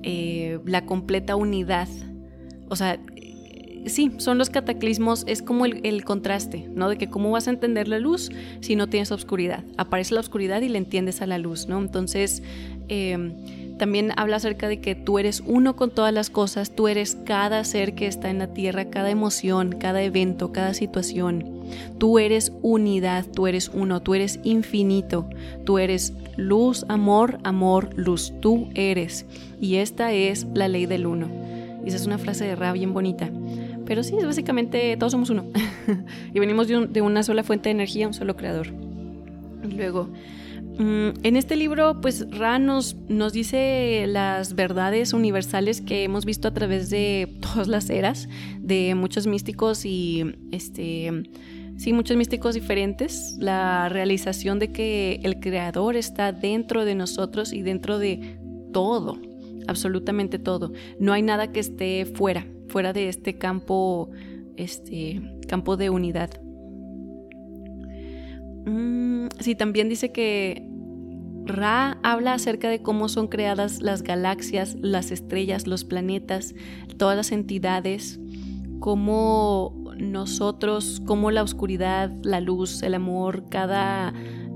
eh, 0.03 0.59
la 0.65 0.85
completa 0.85 1.37
unidad. 1.37 1.89
O 2.69 2.77
sea, 2.77 2.99
sí, 3.87 4.13
son 4.19 4.39
los 4.39 4.51
cataclismos, 4.51 5.25
es 5.27 5.43
como 5.43 5.67
el, 5.67 6.05
contraste, 6.05 6.69
¿no? 6.75 6.89
De 6.89 6.99
que 6.99 7.09
cómo 7.09 7.31
vas 7.31 7.49
a 7.49 7.51
entender 7.51 7.89
la 7.89 7.99
luz 7.99 8.31
si 8.61 8.77
no 8.77 8.89
tienes 8.89 9.13
oscuridad. 9.13 9.65
Aparece 9.77 10.15
la 10.15 10.21
oscuridad 10.21 10.61
y 10.63 10.69
le 10.69 10.79
entiendes 10.79 11.23
a 11.23 11.27
la 11.27 11.39
luz, 11.39 11.67
¿no? 11.67 11.79
Entonces, 11.79 12.43
em, 12.89 13.33
también 13.79 14.13
habla 14.17 14.37
acerca 14.37 14.69
de 14.69 14.81
que 14.81 14.95
tú 14.95 15.19
eres 15.19 15.43
uno 15.47 15.75
con 15.75 15.91
todas 15.91 16.13
las 16.13 16.29
cosas, 16.29 16.71
tú 16.71 16.89
eres 16.89 17.17
cada 17.25 17.65
ser 17.65 17.95
que 17.95 18.07
está 18.07 18.29
en 18.29 18.39
la 18.39 18.49
tierra, 18.49 18.91
cada 18.91 19.11
emoción, 19.11 19.73
cada 19.73 20.03
evento, 20.03 20.53
cada 20.53 20.75
situación. 20.75 21.61
Tú 21.99 22.19
eres 22.19 22.53
unidad, 22.63 23.25
tú 23.25 23.47
eres 23.47 23.71
uno, 23.73 24.03
tú 24.03 24.15
eres 24.15 24.41
infinito, 24.43 25.29
tú 25.65 25.79
eres 25.79 26.13
luz, 26.37 26.85
amor, 26.89 27.39
amor, 27.43 27.91
luz, 27.97 28.35
tú 28.41 28.69
eres. 28.75 29.25
Y 29.61 29.77
esta 29.77 30.13
es 30.13 30.47
la 30.53 30.69
ley 30.69 30.87
del 30.87 31.07
uno. 31.07 31.29
Y 31.85 31.89
esa 31.89 31.97
es 31.97 32.07
una 32.07 32.19
frase 32.19 32.45
de 32.45 32.57
Ra 32.57 32.73
bien 32.73 32.93
bonita. 32.93 33.31
Pero 33.91 34.05
sí, 34.05 34.15
básicamente 34.25 34.97
todos 34.97 35.11
somos 35.11 35.31
uno. 35.31 35.47
y 36.33 36.39
venimos 36.39 36.69
de, 36.69 37.01
una 37.01 37.25
sola 37.25 37.43
fuente 37.43 37.71
de 37.71 37.73
energía, 37.73 38.07
un 38.07 38.15
solo 38.15 38.37
creador. 38.37 38.69
Luego, 39.65 40.11
Mm, 40.81 41.11
en 41.25 41.37
este 41.37 41.57
libro, 41.57 42.01
pues 42.01 42.27
Ra 42.31 42.59
nos, 42.59 42.97
nos, 43.07 43.35
dice 43.35 44.07
las 44.07 44.55
verdades 44.55 45.13
universales 45.13 45.83
que 45.83 46.05
hemos 46.05 46.25
visto 46.25 46.49
a 46.49 46.55
través 46.55 46.89
de 46.89 47.37
todas 47.41 47.69
las 47.69 47.91
eras, 47.91 48.31
de 48.59 48.95
muchos 48.95 49.27
místicos 49.27 49.85
y 49.85 50.25
este. 50.53 51.25
Sí, 51.77 51.93
muchos 51.93 52.17
místicos 52.17 52.55
diferentes, 52.55 53.37
la 53.39 53.91
realización 53.91 54.59
de 54.59 54.73
que 54.73 55.21
el 55.23 55.39
creador 55.41 55.97
está 55.97 56.33
dentro 56.33 56.87
de 56.87 56.95
nosotros 56.95 57.53
y 57.53 57.61
dentro 57.61 57.99
de 57.99 58.39
todo, 58.73 59.19
absolutamente 59.67 60.39
todo. 60.39 60.73
No 60.99 61.13
hay 61.13 61.23
nada 61.23 61.53
que 61.53 61.61
esté 61.61 62.07
fuera, 62.07 62.47
fuera 62.71 62.93
de 62.93 63.09
este 63.09 63.37
campo, 63.37 64.11
este 64.57 65.21
campo 65.49 65.77
de 65.77 65.91
unidad. 65.91 66.31
Mm, 68.67 69.27
sí, 69.41 69.55
también 69.55 69.89
dice 69.89 70.13
que 70.13 70.67
Ra 71.47 71.99
habla 72.03 72.35
acerca 72.35 72.69
de 72.69 72.83
cómo 72.83 73.09
son 73.09 73.27
creadas 73.27 73.81
las 73.81 74.03
galaxias, 74.03 74.77
las 74.81 75.11
estrellas, 75.11 75.67
los 75.67 75.85
planetas, 75.85 76.55
todas 76.97 77.17
las 77.17 77.33
entidades, 77.33 78.21
cómo 78.79 79.75
nosotros, 79.99 81.03
cómo 81.07 81.31
la 81.31 81.43
oscuridad, 81.43 82.13
la 82.23 82.41
luz, 82.41 82.83
el 82.83 82.95
amor, 82.95 83.49
cada, 83.49 84.15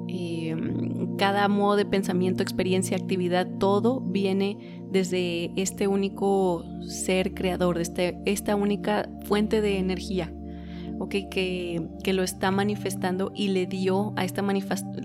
em, 0.09 1.17
cada 1.17 1.49
modo 1.49 1.77
de 1.77 1.87
pensamiento, 1.87 2.43
experiencia, 2.43 2.97
actividad, 2.97 3.49
todo 3.59 4.01
viene 4.01 4.84
desde 4.95 5.51
este 5.57 5.89
único 5.89 6.65
ser 6.87 7.35
creador, 7.35 7.77
de 7.77 7.83
este, 7.83 8.19
esta 8.27 8.55
única 8.55 9.09
fuente 9.25 9.61
de 9.61 9.79
energía 9.79 10.33
que, 11.11 11.29
que, 12.03 12.13
lo 12.13 12.23
está 12.23 12.53
manifestando 12.53 13.33
y 13.35 13.49
le 13.49 13.67
dio 13.67 14.13
a 14.17 14.25
esta, 14.25 14.43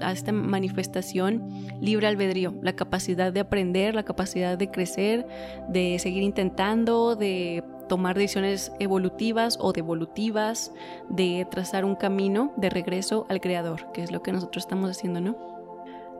a 0.02 0.12
esta 0.12 0.32
manifestación 0.32 1.49
libre 1.82 2.06
albedrío, 2.06 2.54
la 2.62 2.73
capacidad 2.73 3.34
de 3.34 3.39
aprender, 3.39 3.95
la 3.95 4.04
capacidad 4.04 4.58
de 4.60 4.69
crecer, 4.69 5.28
de 5.69 5.97
seguir 5.97 6.21
intentando, 6.21 7.15
de 7.15 7.63
tomar 7.88 8.15
decisiones 8.15 8.71
evolutivas 8.80 9.58
o 9.60 9.73
devolutivas, 9.73 10.71
de 11.10 11.47
trazar 11.49 11.84
un 11.84 11.95
camino 11.95 12.54
de 12.58 12.69
regreso 12.69 13.25
al 13.28 13.41
Creador, 13.41 13.91
que 13.91 14.04
es 14.04 14.12
lo 14.12 14.21
que 14.21 14.32
nosotros 14.32 14.65
estamos 14.65 14.91
haciendo, 14.91 15.19
¿no? 15.19 15.36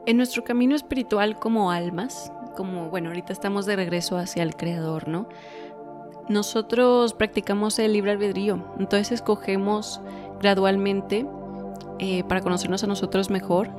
En 0.08 0.18
nuestro 0.18 0.44
camino 0.44 0.76
espiritual 0.76 1.38
como 1.38 1.72
almas, 1.72 2.32
como, 2.60 2.90
bueno, 2.90 3.08
ahorita 3.08 3.32
estamos 3.32 3.66
de 3.66 3.78
regreso 3.78 4.18
hacia 4.18 4.44
el 4.44 4.58
Creador, 4.58 5.08
¿no? 5.08 5.30
nosotros 6.28 7.14
practicamos 7.14 7.80
el 7.80 7.94
libre 7.94 8.12
albedrío, 8.12 8.66
entonces 8.78 9.14
escogemos 9.14 10.02
gradualmente 10.42 11.26
eh, 12.00 12.26
para 12.26 12.42
conocernos 12.42 12.84
a 12.84 12.88
nosotros 12.88 13.30
mejor 13.30 13.70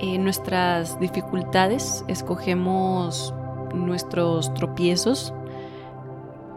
eh, 0.00 0.18
nuestras 0.18 0.98
dificultades, 0.98 2.04
escogemos 2.08 3.32
nuestros 3.72 4.52
tropiezos, 4.54 5.32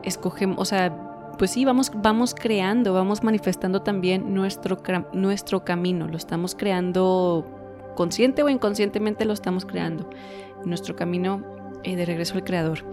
escogemos, 0.02 0.58
o 0.58 0.66
sea, 0.66 0.92
pues 1.38 1.52
sí, 1.52 1.64
vamos, 1.64 1.92
vamos 1.94 2.34
creando, 2.34 2.92
vamos 2.92 3.22
manifestando 3.22 3.84
también 3.84 4.34
nuestro, 4.34 4.80
nuestro 5.14 5.64
camino, 5.64 6.08
lo 6.08 6.18
estamos 6.18 6.56
creando 6.56 7.46
consciente 7.96 8.44
o 8.44 8.50
inconscientemente 8.50 9.26
lo 9.26 9.34
estamos 9.34 9.66
creando, 9.66 10.10
nuestro 10.66 10.96
camino 10.96 11.44
eh, 11.84 11.96
de 11.96 12.06
regreso 12.06 12.36
al 12.36 12.44
Creador. 12.44 12.84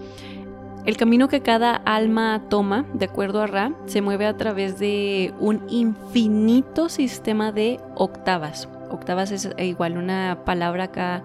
El 0.87 0.97
camino 0.97 1.27
que 1.27 1.41
cada 1.41 1.75
alma 1.75 2.45
toma, 2.49 2.87
de 2.95 3.07
acuerdo 3.07 3.43
a 3.43 3.49
Ra, 3.49 3.73
se 3.87 4.03
mueve 4.03 4.25
a 4.25 4.37
través 4.37 4.79
de 4.79 5.35
un 5.41 5.65
infinito 5.69 6.89
sistema 6.89 7.51
de 7.51 7.81
octavas. 7.97 8.69
Octavas 8.91 9.33
es 9.33 9.51
igual 9.59 9.99
una 9.99 10.45
palabra 10.45 10.85
acá 10.85 11.25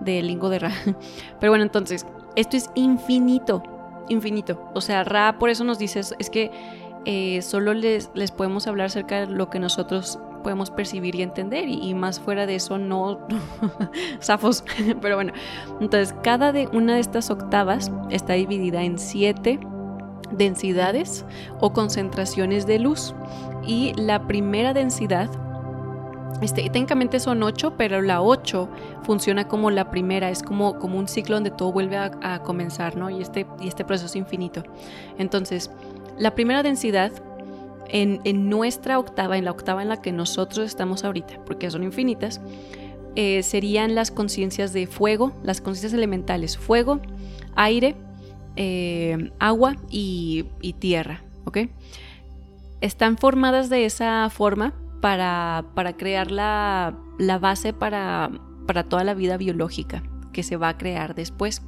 del 0.00 0.28
lingo 0.28 0.48
de 0.48 0.60
Ra. 0.60 0.72
Pero 1.40 1.50
bueno, 1.50 1.64
entonces, 1.64 2.06
esto 2.36 2.56
es 2.56 2.70
infinito, 2.76 3.64
infinito. 4.08 4.70
O 4.74 4.80
sea, 4.80 5.02
Ra 5.02 5.38
por 5.40 5.50
eso 5.50 5.64
nos 5.64 5.80
dice, 5.80 5.98
es 5.98 6.30
que 6.30 6.52
eh, 7.04 7.42
solo 7.42 7.74
les, 7.74 8.10
les 8.14 8.30
podemos 8.30 8.66
hablar 8.66 8.86
acerca 8.86 9.20
de 9.20 9.26
lo 9.26 9.50
que 9.50 9.58
nosotros 9.58 10.18
podemos 10.42 10.70
percibir 10.70 11.14
y 11.14 11.22
entender 11.22 11.68
y, 11.68 11.94
más 11.94 12.18
fuera 12.18 12.46
de 12.46 12.56
eso 12.56 12.78
no 12.78 13.26
zafos 14.22 14.64
pero 15.00 15.16
bueno 15.16 15.32
entonces 15.80 16.14
cada 16.22 16.52
de 16.52 16.66
una 16.72 16.94
de 16.94 17.00
estas 17.00 17.30
octavas 17.30 17.92
está 18.10 18.34
dividida 18.34 18.82
en 18.82 18.98
siete 18.98 19.60
densidades 20.30 21.24
o 21.60 21.72
concentraciones 21.72 22.66
de 22.66 22.78
luz 22.78 23.14
y 23.66 23.92
la 23.94 24.26
primera 24.26 24.72
densidad 24.72 25.30
este, 26.40 26.62
técnicamente 26.70 27.20
son 27.20 27.42
ocho, 27.42 27.74
pero 27.76 28.00
la 28.00 28.22
ocho 28.22 28.70
funciona 29.02 29.46
como 29.46 29.70
la 29.70 29.90
primera, 29.90 30.30
es 30.30 30.42
como, 30.42 30.78
como 30.78 30.98
un 30.98 31.06
ciclo 31.06 31.36
donde 31.36 31.50
todo 31.50 31.70
vuelve 31.70 31.98
a, 31.98 32.12
a 32.22 32.42
comenzar, 32.42 32.96
¿no? 32.96 33.10
Y 33.10 33.20
este, 33.20 33.46
y 33.60 33.68
este 33.68 33.84
proceso 33.84 34.06
es 34.06 34.16
infinito. 34.16 34.62
Entonces, 35.18 35.70
la 36.20 36.34
primera 36.34 36.62
densidad 36.62 37.12
en, 37.88 38.48
nuestra 38.48 38.98
octava, 38.98 39.38
en 39.38 39.46
la 39.46 39.50
octava 39.50 39.82
en 39.82 39.88
la 39.88 40.00
que 40.00 40.12
nosotros 40.12 40.66
estamos 40.66 41.02
ahorita, 41.02 41.42
porque 41.44 41.70
son 41.70 41.82
infinitas, 41.82 42.40
eh, 43.16 43.42
serían 43.42 43.94
las 43.94 44.10
conciencias 44.12 44.72
de 44.72 44.86
fuego, 44.86 45.32
las 45.42 45.60
conciencias 45.60 45.94
elementales, 45.94 46.56
fuego, 46.56 47.00
aire, 47.56 47.96
eh, 48.56 49.32
agua 49.40 49.76
y, 49.88 50.44
tierra, 50.78 51.24
¿ok? 51.46 51.58
Están 52.80 53.16
formadas 53.16 53.70
de 53.70 53.86
esa 53.86 54.28
forma 54.30 54.74
para, 55.00 55.64
crear 55.96 56.30
la, 56.30 56.94
base 57.40 57.72
para, 57.72 58.30
para 58.66 58.84
toda 58.84 59.04
la 59.04 59.14
vida 59.14 59.38
biológica 59.38 60.02
que 60.32 60.42
se 60.42 60.56
va 60.56 60.68
a 60.68 60.78
crear 60.78 61.14
después. 61.14 61.62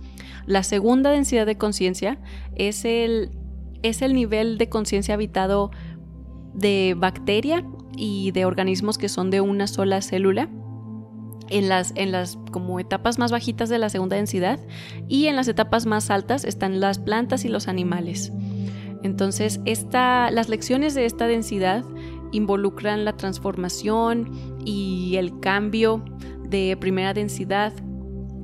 La 0.47 0.63
segunda 0.63 1.11
densidad 1.11 1.47
de 1.47 1.57
conciencia 1.57 2.19
es 2.55 2.85
el, 2.85 3.31
es 3.83 4.03
el 4.03 4.15
nivel 4.15 4.59
de 4.59 4.69
conciencia 4.69 5.15
habitado 5.15 5.71
de 6.55 6.95
bacteria 6.97 7.65
y 7.97 8.31
de 8.33 8.45
organismos 8.45 8.99
que 8.99 9.09
son 9.09 9.31
de 9.31 9.41
una 9.41 9.67
sola 9.67 10.03
célula. 10.03 10.49
En 11.49 11.69
las, 11.69 11.93
en 11.97 12.13
las 12.13 12.39
como 12.51 12.81
etapas 12.81 13.19
más 13.19 13.31
bajitas 13.31 13.69
de 13.69 13.79
la 13.79 13.91
segunda 13.91 14.17
densidad 14.17 14.59
y 15.07 15.27
en 15.27 15.37
las 15.37 15.49
etapas 15.49 15.85
más 15.85 16.11
altas 16.11 16.45
están 16.45 16.81
las 16.81 16.99
plantas 16.99 17.45
y 17.45 17.49
los 17.49 17.69
animales. 17.69 18.33
Entonces, 19.03 19.61
esta, 19.67 20.31
las 20.31 20.49
lecciones 20.49 20.95
de 20.95 21.05
esta 21.05 21.27
densidad 21.27 21.85
involucran 22.31 23.05
la 23.05 23.17
transformación 23.19 24.31
y 24.65 25.17
el 25.17 25.41
cambio 25.41 26.03
de 26.49 26.77
primera 26.79 27.13
densidad 27.13 27.75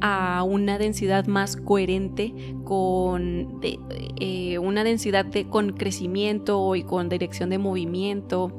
a 0.01 0.43
una 0.43 0.79
densidad 0.79 1.27
más 1.27 1.57
coherente 1.57 2.35
con 2.65 3.61
eh, 3.63 4.59
una 4.59 4.85
densidad 4.85 5.25
de, 5.25 5.49
con 5.49 5.73
crecimiento 5.73 6.75
y 6.77 6.83
con 6.83 7.09
dirección 7.09 7.51
de 7.51 7.59
movimiento 7.59 8.53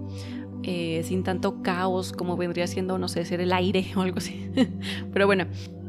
eh, 0.63 1.01
sin 1.05 1.23
tanto 1.23 1.61
caos 1.61 2.11
como 2.11 2.35
vendría 2.35 2.67
siendo 2.67 2.97
no 2.97 3.07
sé 3.07 3.23
ser 3.25 3.41
el 3.41 3.53
aire 3.53 3.85
o 3.95 4.01
algo 4.01 4.17
así. 4.17 4.49
Pero 5.13 5.25
bueno 5.25 5.45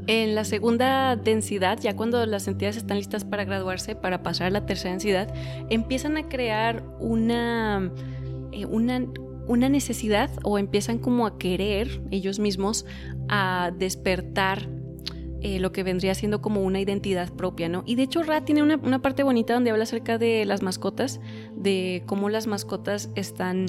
en 0.07 0.35
la 0.35 0.45
segunda 0.45 1.15
densidad, 1.15 1.79
ya 1.81 1.95
cuando 1.95 2.25
las 2.27 2.49
entidades 2.49 2.77
están 2.77 2.97
listas 2.97 3.25
para 3.25 3.45
graduarse, 3.45 3.95
para 3.95 4.25
pasar 4.25 4.49
a 4.49 4.51
la 4.51 4.67
tercera 4.67 4.91
densidad, 4.91 5.33
empiezan 5.69 6.17
a 6.17 6.29
crear 6.29 6.83
una, 6.99 7.93
eh, 8.51 8.67
una, 8.67 9.07
una 9.47 9.69
necesidad 9.69 10.31
o 10.43 10.59
empiezan 10.59 10.99
como 10.99 11.27
a 11.27 11.39
querer 11.39 12.03
ellos 12.11 12.41
mismos 12.41 12.87
a 13.29 13.71
despertar 13.79 14.69
eh, 15.42 15.59
lo 15.59 15.72
que 15.72 15.83
vendría 15.83 16.14
siendo 16.14 16.42
como 16.42 16.62
una 16.62 16.81
identidad 16.81 17.33
propia, 17.33 17.68
¿no? 17.68 17.83
Y 17.87 17.94
de 17.94 18.03
hecho 18.03 18.22
Ra 18.22 18.44
tiene 18.44 18.62
una, 18.62 19.00
parte 19.00 19.22
bonita 19.22 19.55
donde 19.55 19.70
habla 19.70 19.85
acerca 19.85 20.18
de 20.18 20.44
las 20.44 20.62
mascotas, 20.62 21.20
de 21.57 22.03
cómo 22.07 22.29
las 22.29 22.46
mascotas 22.46 23.11
están 23.14 23.66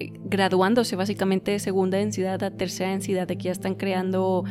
eh, 0.00 0.12
graduándose 0.24 0.96
básicamente 0.96 1.50
de 1.50 1.58
segunda 1.58 1.98
densidad 1.98 2.42
a 2.42 2.50
tercera 2.50 2.90
densidad, 2.90 3.28
de 3.28 3.36
que 3.36 3.44
ya 3.44 3.52
están 3.52 3.74
creando 3.74 4.44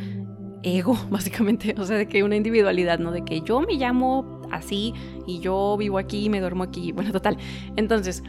ego, 0.62 0.96
básicamente, 1.10 1.74
o 1.76 1.84
sea, 1.84 1.96
de 1.96 2.06
que 2.06 2.22
una 2.22 2.36
individualidad, 2.36 2.98
¿no? 2.98 3.10
De 3.10 3.24
que 3.24 3.40
yo 3.40 3.60
me 3.60 3.74
llamo 3.74 4.40
así 4.52 4.94
y 5.26 5.40
yo 5.40 5.76
vivo 5.76 5.98
aquí 5.98 6.26
y 6.26 6.28
me 6.28 6.40
duermo 6.40 6.62
aquí, 6.62 6.92
bueno, 6.92 7.10
total. 7.10 7.36
Entonces, 7.76 8.22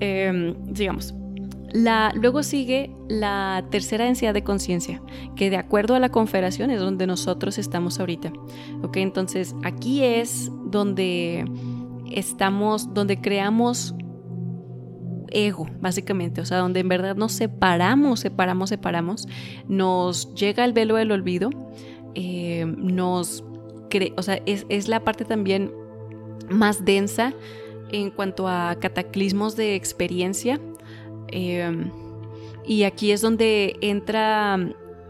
eh, 0.00 0.54
sigamos. 0.74 1.14
La, 1.72 2.12
luego 2.14 2.42
sigue 2.42 2.90
la 3.08 3.64
tercera 3.70 4.04
densidad 4.06 4.32
de 4.32 4.42
conciencia, 4.42 5.02
que 5.36 5.50
de 5.50 5.56
acuerdo 5.56 5.94
a 5.94 6.00
la 6.00 6.08
confederación 6.08 6.70
es 6.70 6.80
donde 6.80 7.06
nosotros 7.06 7.58
estamos 7.58 8.00
ahorita. 8.00 8.32
¿Ok? 8.82 8.96
Entonces 8.98 9.54
aquí 9.64 10.02
es 10.02 10.50
donde 10.64 11.44
estamos, 12.10 12.94
donde 12.94 13.20
creamos 13.20 13.94
ego, 15.30 15.68
básicamente, 15.80 16.40
o 16.40 16.46
sea, 16.46 16.58
donde 16.58 16.80
en 16.80 16.88
verdad 16.88 17.16
nos 17.16 17.32
separamos, 17.32 18.20
separamos, 18.20 18.70
separamos, 18.70 19.28
nos 19.68 20.34
llega 20.34 20.64
el 20.64 20.72
velo 20.72 20.96
del 20.96 21.12
olvido, 21.12 21.50
eh, 22.14 22.64
nos 22.66 23.44
o 24.16 24.22
sea, 24.22 24.40
es, 24.46 24.88
la 24.88 25.00
parte 25.00 25.24
también 25.24 25.72
más 26.50 26.84
densa 26.84 27.32
en 27.90 28.10
cuanto 28.10 28.48
a 28.48 28.76
cataclismos 28.80 29.56
de 29.56 29.74
experiencia. 29.74 30.60
Em, 31.28 31.90
y 32.66 32.82
aquí 32.82 33.12
es 33.12 33.20
donde 33.20 33.76
entra 33.80 34.58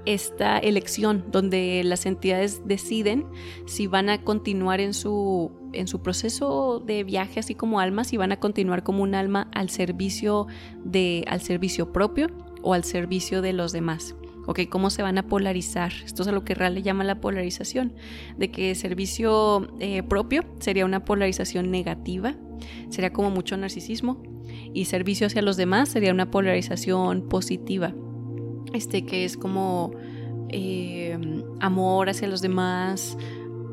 esta 0.09 0.59
elección, 0.59 1.24
donde 1.31 1.83
las 1.85 2.07
entidades 2.07 2.62
deciden 2.64 3.26
si 3.66 3.87
van 3.87 4.09
a 4.09 4.22
continuar 4.22 4.81
en 4.81 4.94
su, 4.94 5.50
en 5.74 5.87
su 5.87 6.00
proceso 6.00 6.81
de 6.81 7.04
viaje, 7.04 7.40
así 7.40 7.54
como 7.54 7.78
almas, 7.78 8.09
si 8.09 8.16
van 8.16 8.33
a 8.33 8.40
continuar 8.40 8.85
como 8.85 9.02
un 9.02 9.14
alma 9.14 9.50
al 9.52 9.68
servicio, 9.68 10.46
de, 10.83 11.24
al 11.28 11.42
servicio 11.42 11.92
propio 11.92 12.28
o 12.62 12.72
al 12.72 12.85
servicio 12.85 13.42
de 13.42 13.52
los 13.52 13.72
demás. 13.72 14.14
¿ok? 14.46 14.61
¿Cómo 14.70 14.88
se 14.88 15.02
van 15.02 15.18
a 15.18 15.26
polarizar? 15.26 15.92
Esto 16.07 16.22
es 16.22 16.28
a 16.28 16.33
lo 16.33 16.42
que 16.42 16.54
Real 16.54 16.74
le 16.74 16.83
llama 16.83 17.04
la 17.04 17.20
polarización, 17.20 17.92
de 18.38 18.50
que 18.50 18.74
servicio 18.74 19.68
eh, 19.78 20.02
propio 20.02 20.42
sería 20.59 20.87
una 20.87 21.04
polarización 21.04 21.70
negativa, 21.70 22.35
sería 22.88 23.12
como 23.12 23.31
mucho 23.31 23.59
narcisismo, 23.59 24.22
y 24.72 24.85
servicio 24.87 25.26
hacia 25.26 25.42
los 25.42 25.57
demás 25.57 25.88
sería 25.88 26.12
una 26.12 26.31
polarización 26.31 27.28
positiva, 27.28 27.94
este 28.72 29.04
que 29.04 29.24
es 29.24 29.37
como 29.37 29.92
eh, 30.50 31.18
amor 31.61 32.09
hacia 32.09 32.28
los 32.28 32.40
demás, 32.40 33.16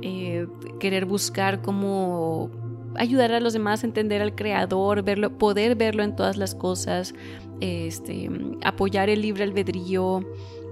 eh, 0.01 0.47
querer 0.79 1.05
buscar 1.05 1.61
como 1.61 2.51
ayudar 2.97 3.31
a 3.33 3.39
los 3.39 3.53
demás 3.53 3.83
a 3.83 3.87
entender 3.87 4.21
al 4.21 4.35
creador, 4.35 5.03
verlo, 5.03 5.37
poder 5.37 5.75
verlo 5.75 6.03
en 6.03 6.15
todas 6.15 6.37
las 6.37 6.55
cosas, 6.55 7.13
este, 7.59 8.29
apoyar 8.63 9.09
el 9.09 9.21
libre 9.21 9.43
albedrío, 9.43 10.21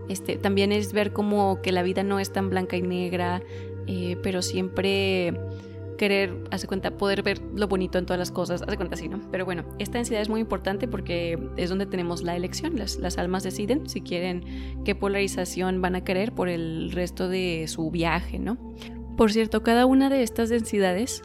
este, 0.10 0.38
también 0.38 0.72
es 0.72 0.94
ver 0.94 1.14
como 1.14 1.62
que 1.62 1.72
la 1.72 1.84
vida 1.84 2.04
no 2.04 2.20
es 2.20 2.32
tan 2.32 2.50
blanca 2.50 2.76
y 2.76 2.82
negra, 2.82 3.42
eh, 3.88 4.18
pero 4.22 4.42
siempre 4.42 5.34
querer, 6.04 6.36
hace 6.52 6.68
cuenta, 6.68 6.98
poder 6.98 7.24
ver 7.24 7.40
lo 7.56 7.70
bonito 7.70 7.98
en 7.98 8.06
todas 8.06 8.20
las 8.20 8.30
cosas, 8.30 8.62
hace 8.62 8.76
cuenta 8.76 8.96
así, 8.96 9.08
¿no? 9.08 9.22
Pero 9.32 9.46
bueno, 9.46 9.64
esta 9.80 10.00
densidad 10.00 10.20
es 10.20 10.28
muy 10.28 10.42
importante 10.42 10.86
porque 10.86 11.40
es 11.56 11.70
donde 11.70 11.86
tenemos 11.86 12.24
la 12.24 12.36
elección, 12.36 12.78
las, 12.78 12.98
las 12.98 13.18
almas 13.18 13.44
deciden 13.44 13.88
si 13.88 14.02
quieren 14.02 14.44
qué 14.84 14.96
polarización 14.96 15.82
van 15.82 15.96
a 15.96 16.04
querer 16.04 16.34
por 16.34 16.50
el 16.50 16.92
resto 16.92 17.30
de 17.30 17.70
su 17.70 17.90
viaje, 17.90 18.38
¿no? 18.38 18.58
Por 19.16 19.32
cierto, 19.32 19.64
cada 19.64 19.86
una 19.86 20.10
de 20.10 20.24
estas 20.24 20.50
densidades 20.50 21.22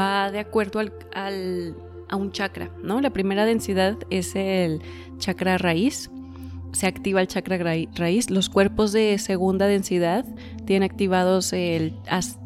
va 0.00 0.30
de 0.30 0.38
acuerdo 0.38 0.78
al, 0.78 0.94
al, 1.12 1.76
a 2.08 2.16
un 2.16 2.32
chakra, 2.32 2.70
¿no? 2.82 3.02
La 3.02 3.10
primera 3.10 3.44
densidad 3.44 3.98
es 4.08 4.34
el 4.34 4.80
chakra 5.18 5.58
raíz, 5.58 6.10
se 6.72 6.86
activa 6.86 7.20
el 7.20 7.28
chakra 7.28 7.58
raíz. 7.58 8.30
Los 8.30 8.48
cuerpos 8.48 8.92
de 8.92 9.18
segunda 9.18 9.66
densidad 9.66 10.24
tienen 10.64 10.90
activados 10.90 11.52
el 11.52 11.94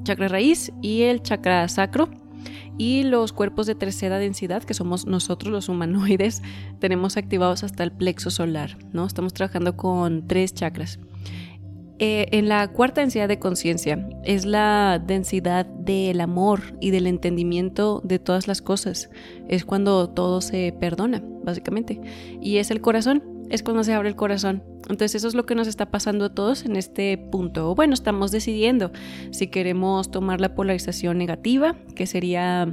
chakra 0.02 0.28
raíz 0.28 0.72
y 0.82 1.02
el 1.02 1.22
chakra 1.22 1.68
sacro. 1.68 2.08
Y 2.78 3.04
los 3.04 3.32
cuerpos 3.32 3.66
de 3.66 3.74
tercera 3.74 4.18
densidad, 4.18 4.62
que 4.62 4.74
somos 4.74 5.06
nosotros 5.06 5.50
los 5.50 5.68
humanoides, 5.68 6.42
tenemos 6.78 7.16
activados 7.16 7.64
hasta 7.64 7.84
el 7.84 7.92
plexo 7.92 8.30
solar, 8.30 8.76
¿no? 8.92 9.06
Estamos 9.06 9.32
trabajando 9.32 9.76
con 9.76 10.26
tres 10.26 10.52
chakras. 10.52 10.98
Eh, 11.98 12.26
en 12.32 12.50
la 12.50 12.68
cuarta 12.68 13.00
densidad 13.00 13.26
de 13.26 13.38
conciencia 13.38 14.06
es 14.22 14.44
la 14.44 15.02
densidad 15.02 15.64
del 15.64 16.20
amor 16.20 16.76
y 16.78 16.90
del 16.90 17.06
entendimiento 17.06 18.02
de 18.04 18.18
todas 18.18 18.46
las 18.46 18.60
cosas. 18.60 19.08
Es 19.48 19.64
cuando 19.64 20.10
todo 20.10 20.42
se 20.42 20.74
perdona, 20.78 21.22
básicamente. 21.42 21.98
Y 22.42 22.58
es 22.58 22.70
el 22.70 22.82
corazón 22.82 23.35
es 23.50 23.62
cuando 23.62 23.84
se 23.84 23.92
abre 23.92 24.08
el 24.08 24.16
corazón. 24.16 24.62
Entonces 24.88 25.16
eso 25.16 25.28
es 25.28 25.34
lo 25.34 25.46
que 25.46 25.54
nos 25.54 25.66
está 25.66 25.86
pasando 25.86 26.26
a 26.26 26.28
todos 26.34 26.64
en 26.64 26.76
este 26.76 27.18
punto. 27.18 27.74
Bueno, 27.74 27.94
estamos 27.94 28.30
decidiendo 28.30 28.92
si 29.30 29.48
queremos 29.48 30.10
tomar 30.10 30.40
la 30.40 30.54
polarización 30.54 31.18
negativa, 31.18 31.76
que 31.94 32.06
sería 32.06 32.72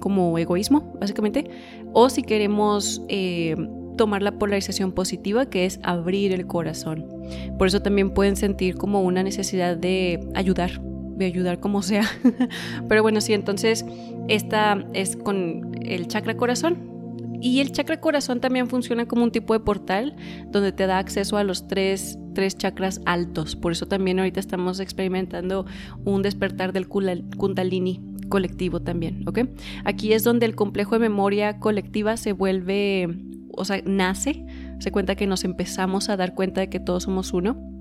como 0.00 0.36
egoísmo, 0.38 0.94
básicamente, 1.00 1.50
o 1.92 2.10
si 2.10 2.22
queremos 2.22 3.02
eh, 3.08 3.56
tomar 3.96 4.22
la 4.22 4.32
polarización 4.32 4.92
positiva, 4.92 5.46
que 5.46 5.64
es 5.64 5.80
abrir 5.82 6.32
el 6.32 6.46
corazón. 6.46 7.06
Por 7.58 7.66
eso 7.66 7.80
también 7.80 8.10
pueden 8.10 8.36
sentir 8.36 8.76
como 8.76 9.02
una 9.02 9.22
necesidad 9.22 9.76
de 9.76 10.20
ayudar, 10.34 10.80
de 11.16 11.24
ayudar 11.24 11.60
como 11.60 11.82
sea. 11.82 12.04
Pero 12.88 13.02
bueno, 13.02 13.20
sí, 13.20 13.32
entonces 13.32 13.84
esta 14.28 14.84
es 14.92 15.16
con 15.16 15.72
el 15.80 16.06
chakra 16.08 16.36
corazón, 16.36 16.95
y 17.40 17.60
el 17.60 17.72
chakra 17.72 18.00
corazón 18.00 18.40
también 18.40 18.68
funciona 18.68 19.06
como 19.06 19.24
un 19.24 19.30
tipo 19.30 19.54
de 19.54 19.60
portal 19.60 20.16
donde 20.50 20.72
te 20.72 20.86
da 20.86 20.98
acceso 20.98 21.36
a 21.36 21.44
los 21.44 21.68
tres, 21.68 22.18
tres 22.34 22.56
chakras 22.56 23.00
altos. 23.06 23.56
Por 23.56 23.72
eso 23.72 23.86
también 23.86 24.18
ahorita 24.18 24.40
estamos 24.40 24.80
experimentando 24.80 25.66
un 26.04 26.22
despertar 26.22 26.72
del 26.72 26.88
kundalini 26.88 28.02
colectivo 28.28 28.80
también, 28.80 29.26
¿ok? 29.28 29.40
Aquí 29.84 30.12
es 30.12 30.24
donde 30.24 30.46
el 30.46 30.54
complejo 30.54 30.96
de 30.96 31.00
memoria 31.00 31.58
colectiva 31.60 32.16
se 32.16 32.32
vuelve, 32.32 33.08
o 33.56 33.64
sea, 33.64 33.80
nace, 33.84 34.44
se 34.80 34.90
cuenta 34.90 35.14
que 35.14 35.26
nos 35.26 35.44
empezamos 35.44 36.08
a 36.08 36.16
dar 36.16 36.34
cuenta 36.34 36.60
de 36.60 36.68
que 36.68 36.80
todos 36.80 37.04
somos 37.04 37.32
uno 37.32 37.75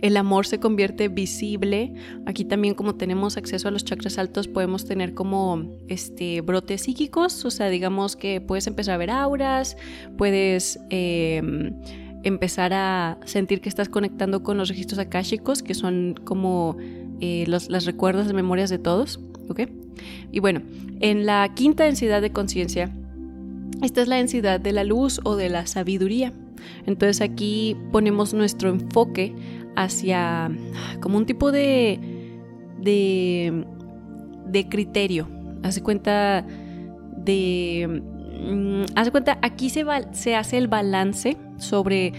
el 0.00 0.16
amor 0.16 0.46
se 0.46 0.60
convierte 0.60 1.08
visible. 1.08 1.92
Aquí 2.26 2.44
también 2.44 2.74
como 2.74 2.94
tenemos 2.94 3.36
acceso 3.36 3.68
a 3.68 3.70
los 3.70 3.84
chakras 3.84 4.18
altos 4.18 4.48
podemos 4.48 4.84
tener 4.84 5.14
como 5.14 5.78
este, 5.88 6.40
brotes 6.40 6.82
psíquicos, 6.82 7.44
o 7.44 7.50
sea, 7.50 7.68
digamos 7.68 8.16
que 8.16 8.40
puedes 8.40 8.66
empezar 8.66 8.94
a 8.94 8.98
ver 8.98 9.10
auras, 9.10 9.76
puedes 10.16 10.78
em, 10.90 11.74
empezar 12.22 12.72
a 12.72 13.18
sentir 13.24 13.60
que 13.60 13.68
estás 13.68 13.88
conectando 13.88 14.42
con 14.42 14.58
los 14.58 14.68
registros 14.68 14.98
akáshicos, 14.98 15.62
que 15.62 15.74
son 15.74 16.14
como 16.24 16.76
eh, 17.20 17.44
las 17.46 17.84
recuerdas, 17.84 18.26
las 18.26 18.34
memorias 18.34 18.70
de 18.70 18.78
todos, 18.78 19.20
Y 20.30 20.40
bueno, 20.40 20.62
en 21.00 21.26
la 21.26 21.52
quinta 21.54 21.84
densidad 21.84 22.22
de 22.22 22.30
conciencia, 22.30 22.90
esta 23.82 24.02
es 24.02 24.08
la 24.08 24.16
densidad 24.16 24.60
de 24.60 24.72
la 24.72 24.84
luz 24.84 25.20
o 25.24 25.36
de 25.36 25.48
la 25.48 25.66
sabiduría. 25.66 26.32
Entonces 26.86 27.20
aquí 27.20 27.76
ponemos 27.92 28.34
nuestro 28.34 28.70
enfoque 28.70 29.34
hacia 29.76 30.50
como 31.00 31.18
un 31.18 31.26
tipo 31.26 31.52
de, 31.52 32.00
de, 32.80 33.64
de 34.46 34.68
criterio. 34.68 35.28
Hace 35.62 35.82
cuenta 35.82 36.44
de... 37.16 38.02
Mm, 38.40 38.84
hace 38.94 39.10
cuenta, 39.10 39.38
aquí 39.42 39.70
se, 39.70 39.84
se 40.12 40.36
hace 40.36 40.58
el 40.58 40.68
balance 40.68 41.36
sobre 41.56 42.12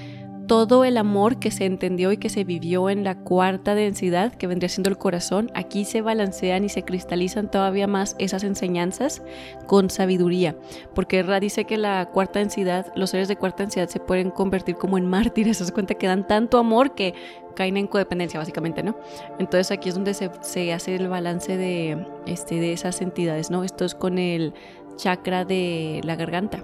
todo 0.50 0.84
el 0.84 0.98
amor 0.98 1.38
que 1.38 1.52
se 1.52 1.66
entendió 1.66 2.12
y 2.12 2.18
que 2.18 2.28
se 2.30 2.44
vivió 2.44 2.90
en 2.90 3.04
la 3.04 3.20
cuarta 3.20 3.76
densidad, 3.76 4.34
que 4.34 4.48
vendría 4.48 4.68
siendo 4.68 4.90
el 4.90 4.98
corazón, 4.98 5.52
aquí 5.54 5.86
se 5.86 6.02
balancean 6.02 6.64
y 6.66 6.70
se 6.70 6.82
cristalizan 6.82 7.52
todavía 7.52 7.86
más 7.86 8.16
esas 8.18 8.44
enseñanzas 8.44 9.22
con 9.68 9.92
sabiduría, 9.92 10.58
porque 10.96 11.22
Ra 11.22 11.40
dice 11.40 11.66
que 11.66 11.78
la 11.78 12.10
cuarta 12.10 12.40
densidad, 12.40 12.92
los 12.96 13.12
seres 13.12 13.28
de 13.28 13.36
cuarta 13.36 13.62
densidad 13.62 13.90
se 13.90 14.00
pueden 14.00 14.32
convertir 14.32 14.74
como 14.74 14.98
en 14.98 15.06
mártires, 15.06 15.58
se 15.60 15.72
cuenta 15.72 15.94
que 15.94 16.08
dan 16.08 16.26
tanto 16.26 16.58
amor 16.58 16.96
que 16.96 17.14
caen 17.56 17.78
en 17.78 17.86
codependencia 17.86 18.40
básicamente, 18.40 18.82
¿no? 18.82 18.98
Entonces 19.38 19.70
aquí 19.70 19.90
es 19.90 19.96
donde 19.96 20.16
se, 20.16 20.32
se 20.42 20.74
hace 20.74 20.96
el 20.96 21.10
balance 21.10 21.58
de, 21.58 22.08
este, 22.26 22.56
de 22.56 22.74
esas 22.74 23.02
entidades, 23.02 23.52
¿no? 23.52 23.64
Esto 23.64 23.86
es 23.86 23.94
con 23.94 24.18
el 24.18 24.56
chakra 24.96 25.46
de 25.46 26.02
la 26.04 26.16
garganta. 26.16 26.64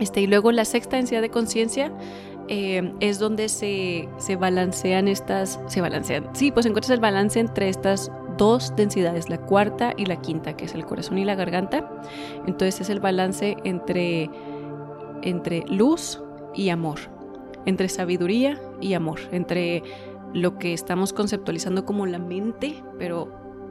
Este, 0.00 0.22
y 0.22 0.26
luego 0.26 0.50
la 0.50 0.64
sexta 0.64 0.96
densidad 0.96 1.20
de 1.20 1.28
conciencia 1.28 1.92
eh, 2.52 2.92
es 2.98 3.20
donde 3.20 3.48
se, 3.48 4.08
balancean 4.36 5.06
estas, 5.06 5.60
se 5.68 5.80
balancean, 5.80 6.28
sí, 6.32 6.50
pues 6.50 6.66
encuentras 6.66 6.90
el 6.90 6.98
balance 6.98 7.38
entre 7.38 7.68
estas 7.68 8.10
dos 8.38 8.74
densidades, 8.74 9.30
la 9.30 9.38
cuarta 9.38 9.94
y 9.96 10.06
la 10.06 10.16
quinta, 10.16 10.56
que 10.56 10.64
es 10.64 10.74
el 10.74 10.84
corazón 10.84 11.18
y 11.18 11.24
la 11.24 11.36
garganta. 11.36 11.88
Entonces 12.48 12.80
es 12.80 12.90
el 12.90 12.98
balance 12.98 13.56
entre, 13.62 14.28
entre 15.22 15.64
luz 15.68 16.20
y 16.52 16.70
amor, 16.70 16.98
entre 17.66 17.88
sabiduría 17.88 18.60
y 18.80 18.94
amor, 18.94 19.20
entre 19.30 19.84
lo 20.34 20.58
que 20.58 20.72
estamos 20.72 21.12
conceptualizando 21.12 21.84
como 21.84 22.04
la 22.04 22.18
mente, 22.18 22.82
pero 22.98 23.26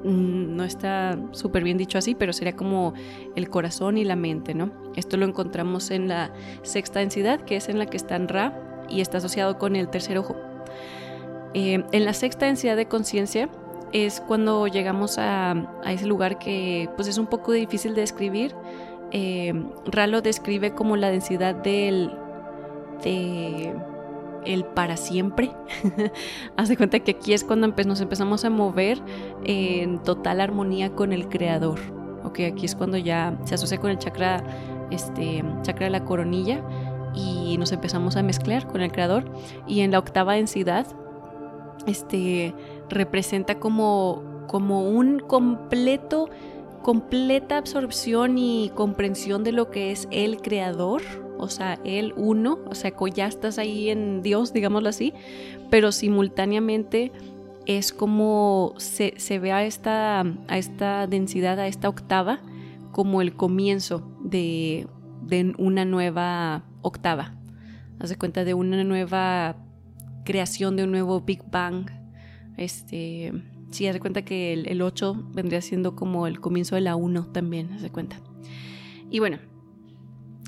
mm, 0.06 0.56
no 0.56 0.63
está 0.63 1.20
súper 1.32 1.65
bien 1.65 1.78
dicho 1.78 1.98
así, 1.98 2.15
pero 2.15 2.32
sería 2.32 2.56
como 2.56 2.94
el 3.36 3.50
corazón 3.50 3.98
y 3.98 4.06
la 4.06 4.15
mente, 4.15 4.54
¿no? 4.54 4.72
Esto 4.96 5.18
lo 5.18 5.26
encontramos 5.26 5.92
en 5.92 6.08
la 6.08 6.32
sexta 6.62 7.00
densidad, 7.00 7.42
que 7.42 7.58
es 7.58 7.68
en 7.68 7.78
la 7.78 7.88
que 7.88 7.98
están 7.98 8.30
Ra, 8.30 8.69
y 8.89 9.02
está 9.02 9.17
asociado 9.19 9.58
con 9.58 9.75
el 9.75 9.89
tercer 9.89 10.17
ojo. 10.17 10.36
Eh, 11.54 11.84
en 11.91 12.06
la 12.06 12.13
sexta 12.13 12.45
densidad 12.45 12.75
de 12.75 12.88
conciencia 12.88 13.49
es 13.91 14.21
cuando 14.21 14.67
llegamos 14.67 15.17
a, 15.17 15.56
ese 15.88 16.06
lugar 16.06 16.38
que 16.38 16.89
pues 16.95 17.08
es 17.08 17.17
un 17.17 17.25
poco 17.28 17.52
difícil 17.54 17.95
de 17.95 18.02
describir 18.02 18.56
eh, 19.12 19.54
Ralo 19.86 20.21
describe 20.21 20.75
como 20.75 20.95
la 20.95 21.10
densidad 21.10 21.56
del 21.56 22.12
de 23.04 23.73
el 24.45 24.65
para 24.65 24.97
siempre. 24.97 25.52
Haz 26.58 26.69
de 26.69 26.78
cuenta 26.78 26.99
que 26.99 27.12
aquí 27.12 27.34
es 27.34 27.43
cuando 27.43 27.67
nos 27.67 28.02
empezamos 28.02 28.45
a 28.45 28.49
mover 28.49 29.02
en 29.43 29.99
total 29.99 30.41
armonía 30.41 30.91
con 30.91 31.13
el 31.13 31.28
creador. 31.28 31.80
Ok, 32.23 32.39
aquí 32.41 32.65
es 32.65 32.75
cuando 32.75 32.97
ya 32.97 33.38
se 33.45 33.56
asocia 33.56 33.80
con 33.80 33.89
el 33.91 33.97
chakra, 33.97 34.43
este, 34.91 35.43
chakra 35.62 35.86
de 35.86 35.91
la 35.91 36.06
coronilla 36.06 36.63
y 37.15 37.58
nos 37.58 37.72
empezamos 37.72 38.15
a 38.15 38.24
mezclar 38.24 38.67
con 38.67 38.82
el 38.82 38.91
creador. 38.91 39.26
Y 39.67 39.82
en 39.82 39.91
la 39.91 40.00
octava 40.00 40.34
densidad, 40.34 40.88
este, 41.88 42.54
representa 42.89 43.60
como, 43.60 44.45
como 44.48 44.89
un 44.89 45.19
completo, 45.19 46.30
completa 46.82 47.58
absorción 47.58 48.38
y 48.38 48.72
comprensión 48.76 49.43
de 49.43 49.52
lo 49.52 49.69
que 49.72 49.91
es 49.91 50.08
el 50.12 50.38
creador 50.41 51.02
o 51.39 51.48
sea, 51.48 51.80
el 51.86 52.13
uno, 52.17 52.60
o 52.69 52.76
sea, 52.76 52.93
ya 53.15 53.26
estás 53.26 53.58
ahí 53.60 53.89
en 53.89 54.22
Dios, 54.22 54.52
digámoslo 54.52 54.89
así, 54.89 55.13
pero 55.69 55.93
simultáneamente 55.93 57.13
es 57.65 57.93
como 57.93 58.74
se, 58.78 59.13
ve 59.39 59.54
a 59.54 59.63
esta, 59.63 60.19
a 60.19 60.58
esta 60.58 61.08
densidad, 61.08 61.58
a 61.60 61.67
esta 61.67 61.88
octava, 61.88 62.41
como 62.91 63.22
el 63.22 63.36
comienzo 63.36 64.04
de, 64.22 64.88
una 65.58 65.86
nueva 65.86 66.63
octava. 66.82 67.36
Haz 68.00 68.10
de 68.10 68.18
cuenta 68.18 68.46
de 68.46 68.54
una 68.54 68.84
nueva 68.84 69.58
creación, 70.26 70.76
de 70.76 70.84
un 70.84 70.92
nuevo 70.92 71.22
Big 71.22 71.44
Bang. 71.50 71.89
Este, 72.58 73.34
sí, 73.72 73.88
haz 73.88 73.94
de 73.94 74.00
cuenta 74.00 74.24
que 74.24 74.54
el, 74.54 74.68
el 74.68 74.82
8 74.82 75.30
vendría 75.34 75.62
siendo 75.62 75.96
como 75.96 76.28
el 76.28 76.39
comienzo 76.39 76.76
de 76.76 76.82
la 76.82 76.96
1 76.96 77.28
también, 77.28 77.74
haz 77.74 77.82
de 77.82 77.89
cuenta. 77.89 78.18
Y 79.10 79.20
bueno, 79.20 79.39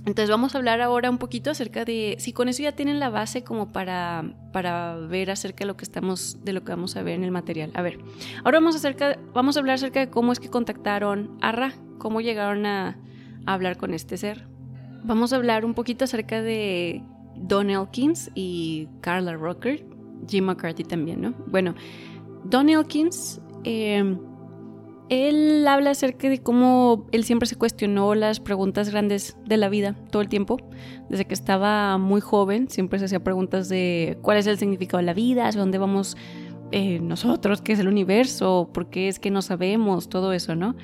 entonces 0.05 0.31
vamos 0.31 0.55
a 0.55 0.57
hablar 0.57 0.81
ahora 0.81 1.11
un 1.11 1.19
poquito 1.19 1.51
acerca 1.51 1.85
de 1.85 2.15
si 2.17 2.33
con 2.33 2.49
eso 2.49 2.63
ya 2.63 2.71
tienen 2.71 2.99
la 2.99 3.09
base 3.09 3.43
como 3.43 3.71
para, 3.71 4.33
para 4.51 4.95
ver 4.95 5.29
acerca 5.29 5.59
de 5.59 5.67
lo 5.67 5.77
que 5.77 5.83
estamos 5.83 6.43
de 6.43 6.53
lo 6.53 6.63
que 6.63 6.71
vamos 6.71 6.95
a 6.95 7.03
ver 7.03 7.13
en 7.15 7.23
el 7.23 7.31
material. 7.31 7.71
A 7.75 7.83
ver, 7.83 7.99
ahora 8.43 8.59
vamos 8.59 8.75
acerca, 8.75 9.19
vamos 9.33 9.55
a 9.55 9.59
hablar 9.59 9.75
acerca 9.75 9.99
de 9.99 10.09
cómo 10.09 10.31
es 10.31 10.39
que 10.39 10.49
contactaron 10.49 11.37
a 11.41 11.51
Ra, 11.51 11.73
cómo 11.99 12.19
llegaron 12.19 12.65
a, 12.65 12.97
hablar 13.45 13.77
con 13.77 13.93
este 13.93 14.17
ser. 14.17 14.47
Vamos 15.03 15.33
a 15.33 15.37
hablar 15.37 15.65
un 15.65 15.73
poquito 15.73 16.05
acerca 16.05 16.41
de 16.41 17.03
Don 17.35 17.69
Elkins 17.69 18.31
y 18.35 18.87
Carla 19.01 19.35
Rocker, 19.35 19.85
Jim 20.27 20.45
McCarthy 20.45 20.83
también, 20.83 21.21
¿no? 21.21 21.33
Bueno, 21.47 21.75
Don 22.45 22.69
Elkins 22.69 23.41
eh, 23.63 24.15
él 25.11 25.67
habla 25.67 25.89
acerca 25.89 26.29
de 26.29 26.41
cómo 26.41 27.05
él 27.11 27.25
siempre 27.25 27.45
se 27.45 27.57
cuestionó 27.57 28.15
las 28.15 28.39
preguntas 28.39 28.89
grandes 28.89 29.35
de 29.45 29.57
la 29.57 29.67
vida 29.67 29.93
todo 30.09 30.21
el 30.21 30.29
tiempo. 30.29 30.55
Desde 31.09 31.25
que 31.25 31.33
estaba 31.33 31.97
muy 31.97 32.21
joven, 32.21 32.69
siempre 32.69 32.97
se 32.97 33.05
hacía 33.05 33.21
preguntas 33.21 33.67
de 33.67 34.17
cuál 34.21 34.37
es 34.37 34.47
el 34.47 34.57
significado 34.57 34.99
de 34.99 35.05
la 35.05 35.13
vida, 35.13 35.49
hacia 35.49 35.59
dónde 35.59 35.79
vamos 35.79 36.15
eh, 36.71 37.01
nosotros, 37.01 37.61
qué 37.61 37.73
es 37.73 37.79
el 37.79 37.89
universo, 37.89 38.69
por 38.73 38.89
qué 38.89 39.09
es 39.09 39.19
que 39.19 39.31
no 39.31 39.41
sabemos, 39.41 40.07
todo 40.07 40.31
eso, 40.31 40.55
¿no? 40.55 40.77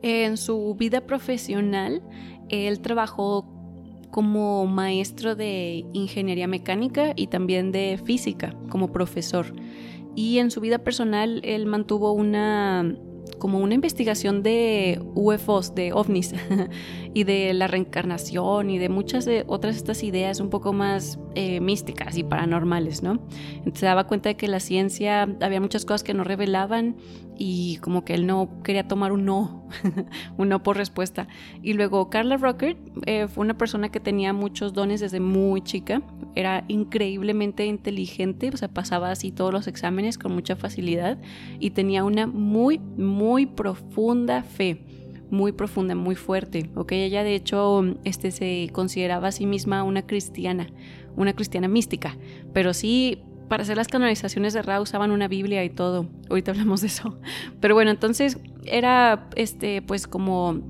En 0.00 0.36
su 0.36 0.76
vida 0.76 1.00
profesional, 1.00 2.02
él 2.48 2.80
trabajó 2.80 3.46
como 4.10 4.66
maestro 4.66 5.34
de 5.36 5.84
ingeniería 5.92 6.48
mecánica 6.48 7.12
y 7.16 7.26
también 7.26 7.72
de 7.72 8.00
física 8.02 8.54
como 8.68 8.92
profesor. 8.92 9.54
Y 10.14 10.38
en 10.38 10.50
su 10.50 10.60
vida 10.60 10.78
personal, 10.78 11.40
él 11.44 11.66
mantuvo 11.66 12.12
una 12.12 12.96
como 13.38 13.58
una 13.58 13.74
investigación 13.74 14.42
de 14.42 15.00
UFOs, 15.14 15.74
de 15.74 15.92
ovnis, 15.92 16.34
y 17.14 17.24
de 17.24 17.52
la 17.54 17.66
reencarnación 17.66 18.70
y 18.70 18.78
de 18.78 18.88
muchas 18.88 19.24
de 19.24 19.44
otras 19.46 19.76
estas 19.76 20.02
ideas 20.02 20.40
un 20.40 20.50
poco 20.50 20.72
más 20.72 21.18
eh, 21.34 21.60
místicas 21.60 22.16
y 22.16 22.24
paranormales, 22.24 23.02
¿no? 23.02 23.26
Se 23.74 23.86
daba 23.86 24.06
cuenta 24.06 24.28
de 24.28 24.36
que 24.36 24.48
la 24.48 24.60
ciencia 24.60 25.28
había 25.40 25.60
muchas 25.60 25.84
cosas 25.84 26.02
que 26.02 26.14
no 26.14 26.24
revelaban 26.24 26.96
y 27.38 27.76
como 27.78 28.04
que 28.04 28.14
él 28.14 28.26
no 28.26 28.62
quería 28.62 28.88
tomar 28.88 29.12
un 29.12 29.24
no, 29.24 29.68
un 30.36 30.48
no 30.48 30.62
por 30.62 30.76
respuesta. 30.76 31.28
Y 31.62 31.74
luego 31.74 32.10
Carla 32.10 32.36
Rocker 32.36 32.76
eh, 33.06 33.28
fue 33.28 33.44
una 33.44 33.58
persona 33.58 33.90
que 33.90 34.00
tenía 34.00 34.32
muchos 34.32 34.72
dones 34.72 35.00
desde 35.00 35.20
muy 35.20 35.62
chica, 35.62 36.02
era 36.34 36.64
increíblemente 36.68 37.66
inteligente, 37.66 38.50
o 38.52 38.56
sea, 38.56 38.68
pasaba 38.68 39.10
así 39.10 39.32
todos 39.32 39.52
los 39.52 39.66
exámenes 39.66 40.18
con 40.18 40.32
mucha 40.32 40.56
facilidad 40.56 41.18
y 41.58 41.70
tenía 41.70 42.04
una 42.04 42.26
muy, 42.26 42.78
muy 42.78 43.46
profunda 43.46 44.42
fe 44.42 44.84
muy 45.28 45.52
profunda, 45.52 45.96
muy 45.96 46.14
fuerte, 46.14 46.70
¿ok? 46.76 46.92
Ella 46.92 47.24
de 47.24 47.34
hecho 47.34 47.82
este, 48.04 48.30
se 48.30 48.70
consideraba 48.72 49.28
a 49.28 49.32
sí 49.32 49.44
misma 49.44 49.82
una 49.82 50.06
cristiana, 50.06 50.68
una 51.16 51.32
cristiana 51.32 51.68
mística, 51.68 52.16
pero 52.52 52.72
sí 52.72 53.22
para 53.48 53.62
hacer 53.62 53.76
las 53.76 53.88
canonizaciones 53.88 54.52
de 54.52 54.62
Ra 54.62 54.80
usaban 54.80 55.10
una 55.10 55.28
Biblia 55.28 55.64
y 55.64 55.70
todo. 55.70 56.06
Ahorita 56.28 56.50
hablamos 56.50 56.80
de 56.80 56.88
eso. 56.88 57.18
Pero 57.60 57.74
bueno, 57.74 57.90
entonces 57.90 58.38
era 58.64 59.28
este 59.36 59.82
pues 59.82 60.06
como 60.06 60.60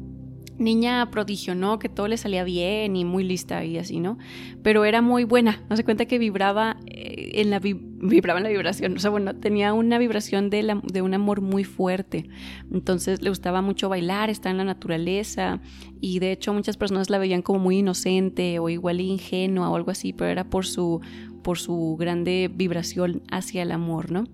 niña 0.59 1.11
prodigio, 1.11 1.55
¿no? 1.55 1.79
Que 1.79 1.89
todo 1.89 2.09
le 2.09 2.17
salía 2.17 2.45
bien 2.45 2.97
y 2.97 3.05
muy 3.05 3.25
lista 3.25 3.65
y 3.65 3.79
así, 3.79 4.01
¿no? 4.01 4.19
Pero 4.63 4.85
era 4.85 5.03
muy 5.03 5.25
buena. 5.25 5.63
No 5.69 5.77
se 5.77 5.85
cuenta 5.85 6.07
que 6.07 6.19
vibraba 6.19 6.77
eh, 6.87 7.33
en 7.35 7.51
la 7.51 7.59
vibraba 7.99 8.39
en 8.39 8.45
la 8.45 8.51
vibración. 8.51 8.97
O 8.97 9.01
sea, 9.01 9.11
bueno, 9.11 9.35
tenía 9.37 9.73
una 9.73 9.99
vibración 9.99 10.51
de, 10.51 10.63
la, 10.63 10.81
de 10.83 11.03
un 11.03 11.15
amor 11.15 11.41
muy 11.41 11.65
fuerte. 11.65 12.29
Entonces 12.73 13.23
le 13.23 13.31
gustaba 13.31 13.63
mucho 13.63 13.89
bailar, 13.89 14.31
estar 14.31 14.51
en 14.51 14.59
la 14.59 14.65
naturaleza. 14.65 15.61
Y 16.01 16.19
de 16.19 16.33
hecho 16.33 16.53
muchas 16.53 16.77
personas 16.77 17.11
la 17.11 17.19
veían 17.19 17.43
como 17.43 17.59
muy 17.59 17.79
inocente 17.79 18.59
o 18.59 18.69
igual 18.69 19.01
ingenua 19.01 19.71
o 19.71 19.77
algo 19.77 19.91
así, 19.91 20.13
pero 20.13 20.31
era 20.31 20.45
por 20.45 20.67
su 20.67 21.01
por 21.47 21.59
su 21.59 21.97
grande 21.97 22.51
vibración 22.53 23.23
hacia 23.31 23.63
el 23.63 23.71
amor, 23.71 24.11
¿no? 24.11 24.25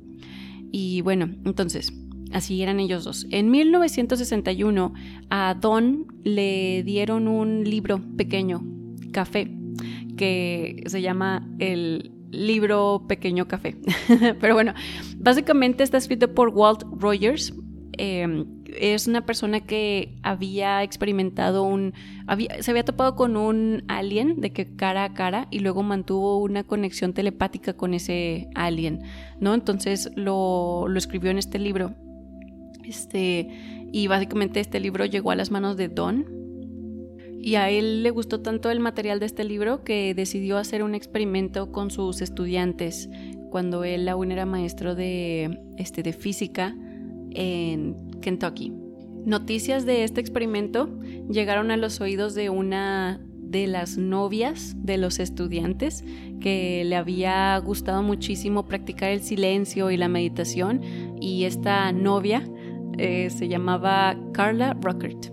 Y 0.70 1.02
bueno, 1.02 1.28
entonces, 1.44 1.92
así 2.32 2.62
eran 2.62 2.80
ellos 2.80 3.04
dos. 3.04 3.26
En 3.30 3.50
1961 3.50 4.94
a 5.28 5.54
Don 5.60 6.06
le 6.24 6.82
dieron 6.84 7.28
un 7.28 7.64
libro 7.64 8.00
pequeño, 8.16 8.64
Café, 9.12 9.54
que 10.16 10.84
se 10.86 11.02
llama 11.02 11.46
el 11.58 12.12
libro 12.30 13.04
Pequeño 13.06 13.46
Café. 13.46 13.76
Pero 14.40 14.54
bueno, 14.54 14.72
básicamente 15.18 15.84
está 15.84 15.98
escrito 15.98 16.32
por 16.32 16.48
Walt 16.48 16.82
Rogers, 16.98 17.52
Em, 17.98 18.61
es 18.78 19.06
una 19.06 19.24
persona 19.26 19.60
que 19.60 20.14
había 20.22 20.82
experimentado 20.82 21.62
un... 21.64 21.94
se 22.60 22.70
había 22.70 22.84
topado 22.84 23.14
con 23.16 23.36
un 23.36 23.84
alien 23.88 24.40
de 24.40 24.52
que 24.52 24.74
cara 24.76 25.04
a 25.04 25.14
cara 25.14 25.48
y 25.50 25.60
luego 25.60 25.82
mantuvo 25.82 26.38
una 26.38 26.64
conexión 26.64 27.12
telepática 27.12 27.74
con 27.74 27.94
ese 27.94 28.48
alien, 28.54 29.02
¿no? 29.40 29.54
Entonces 29.54 30.10
lo, 30.16 30.86
lo 30.88 30.98
escribió 30.98 31.30
en 31.30 31.38
este 31.38 31.58
libro. 31.58 31.94
Este, 32.84 33.48
y 33.92 34.06
básicamente 34.06 34.60
este 34.60 34.80
libro 34.80 35.04
llegó 35.04 35.30
a 35.30 35.36
las 35.36 35.50
manos 35.50 35.76
de 35.76 35.88
Don, 35.88 36.42
y 37.44 37.56
a 37.56 37.70
él 37.70 38.04
le 38.04 38.10
gustó 38.10 38.40
tanto 38.40 38.70
el 38.70 38.78
material 38.78 39.18
de 39.18 39.26
este 39.26 39.42
libro 39.42 39.82
que 39.82 40.14
decidió 40.14 40.58
hacer 40.58 40.84
un 40.84 40.94
experimento 40.94 41.72
con 41.72 41.90
sus 41.90 42.22
estudiantes 42.22 43.08
cuando 43.50 43.82
él 43.82 44.08
aún 44.08 44.30
era 44.30 44.46
maestro 44.46 44.94
de, 44.94 45.60
este, 45.76 46.04
de 46.04 46.12
física 46.12 46.76
en 47.32 48.11
Kentucky. 48.22 48.72
Noticias 49.26 49.84
de 49.84 50.04
este 50.04 50.22
experimento 50.22 50.88
llegaron 51.30 51.70
a 51.70 51.76
los 51.76 52.00
oídos 52.00 52.34
de 52.34 52.48
una 52.48 53.20
de 53.52 53.66
las 53.66 53.98
novias 53.98 54.74
de 54.78 54.96
los 54.96 55.20
estudiantes 55.20 56.04
que 56.40 56.82
le 56.86 56.96
había 56.96 57.56
gustado 57.58 58.02
muchísimo 58.02 58.66
practicar 58.66 59.10
el 59.10 59.20
silencio 59.20 59.90
y 59.90 59.98
la 59.98 60.08
meditación 60.08 60.80
y 61.20 61.44
esta 61.44 61.92
novia 61.92 62.42
eh, 62.98 63.28
se 63.30 63.48
llamaba 63.48 64.16
Carla 64.32 64.74
Rockert. 64.80 65.26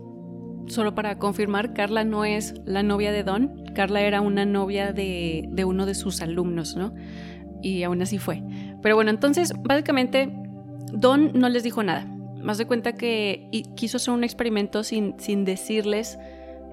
Solo 0.68 0.94
para 0.94 1.18
confirmar, 1.18 1.74
Carla 1.74 2.04
no 2.04 2.26
es 2.26 2.54
la 2.66 2.84
novia 2.84 3.12
de 3.12 3.24
Don, 3.24 3.64
Carla 3.74 4.02
era 4.02 4.22
una 4.22 4.46
novia 4.46 4.92
de, 4.92 5.48
de 5.50 5.66
uno 5.66 5.86
de 5.86 5.96
sus 5.96 6.22
alumnos, 6.22 6.76
¿no? 6.76 6.94
Y 7.64 7.84
aún 7.84 8.02
así 8.02 8.20
fue. 8.20 8.44
Pero 8.82 8.96
bueno, 8.96 9.10
entonces 9.10 9.54
básicamente 9.64 10.32
Don 10.94 11.32
no 11.34 11.50
les 11.50 11.64
dijo 11.64 11.82
nada. 11.84 12.19
Más 12.42 12.58
de 12.58 12.66
cuenta 12.66 12.94
que 12.94 13.50
quiso 13.76 13.98
hacer 13.98 14.14
un 14.14 14.24
experimento 14.24 14.84
sin, 14.84 15.20
sin 15.20 15.46
decirles 15.46 16.18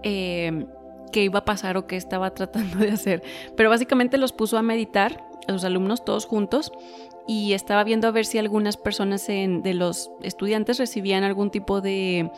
eh, 0.02 0.66
qué 1.12 1.24
iba 1.24 1.40
a 1.40 1.44
pasar 1.44 1.76
o 1.76 1.86
qué 1.86 1.96
estaba 1.96 2.30
tratando 2.34 2.78
de 2.78 2.90
hacer. 2.90 3.22
Pero 3.56 3.70
básicamente 3.70 4.18
los 4.18 4.32
puso 4.32 4.58
a 4.58 4.62
meditar, 4.62 5.24
a 5.48 5.52
sus 5.52 5.64
alumnos 5.64 6.04
todos 6.04 6.26
juntos, 6.26 6.72
y 7.28 7.54
estaba 7.54 7.82
viendo 7.82 8.06
a 8.06 8.12
ver 8.12 8.24
si 8.24 8.38
algunas 8.38 8.76
personas 8.76 9.26
de 9.26 9.74
los 9.74 10.10
estudiantes 10.22 10.78
recibían 10.78 11.24
algún 11.24 11.50
tipo 11.50 11.80
de, 11.80 12.30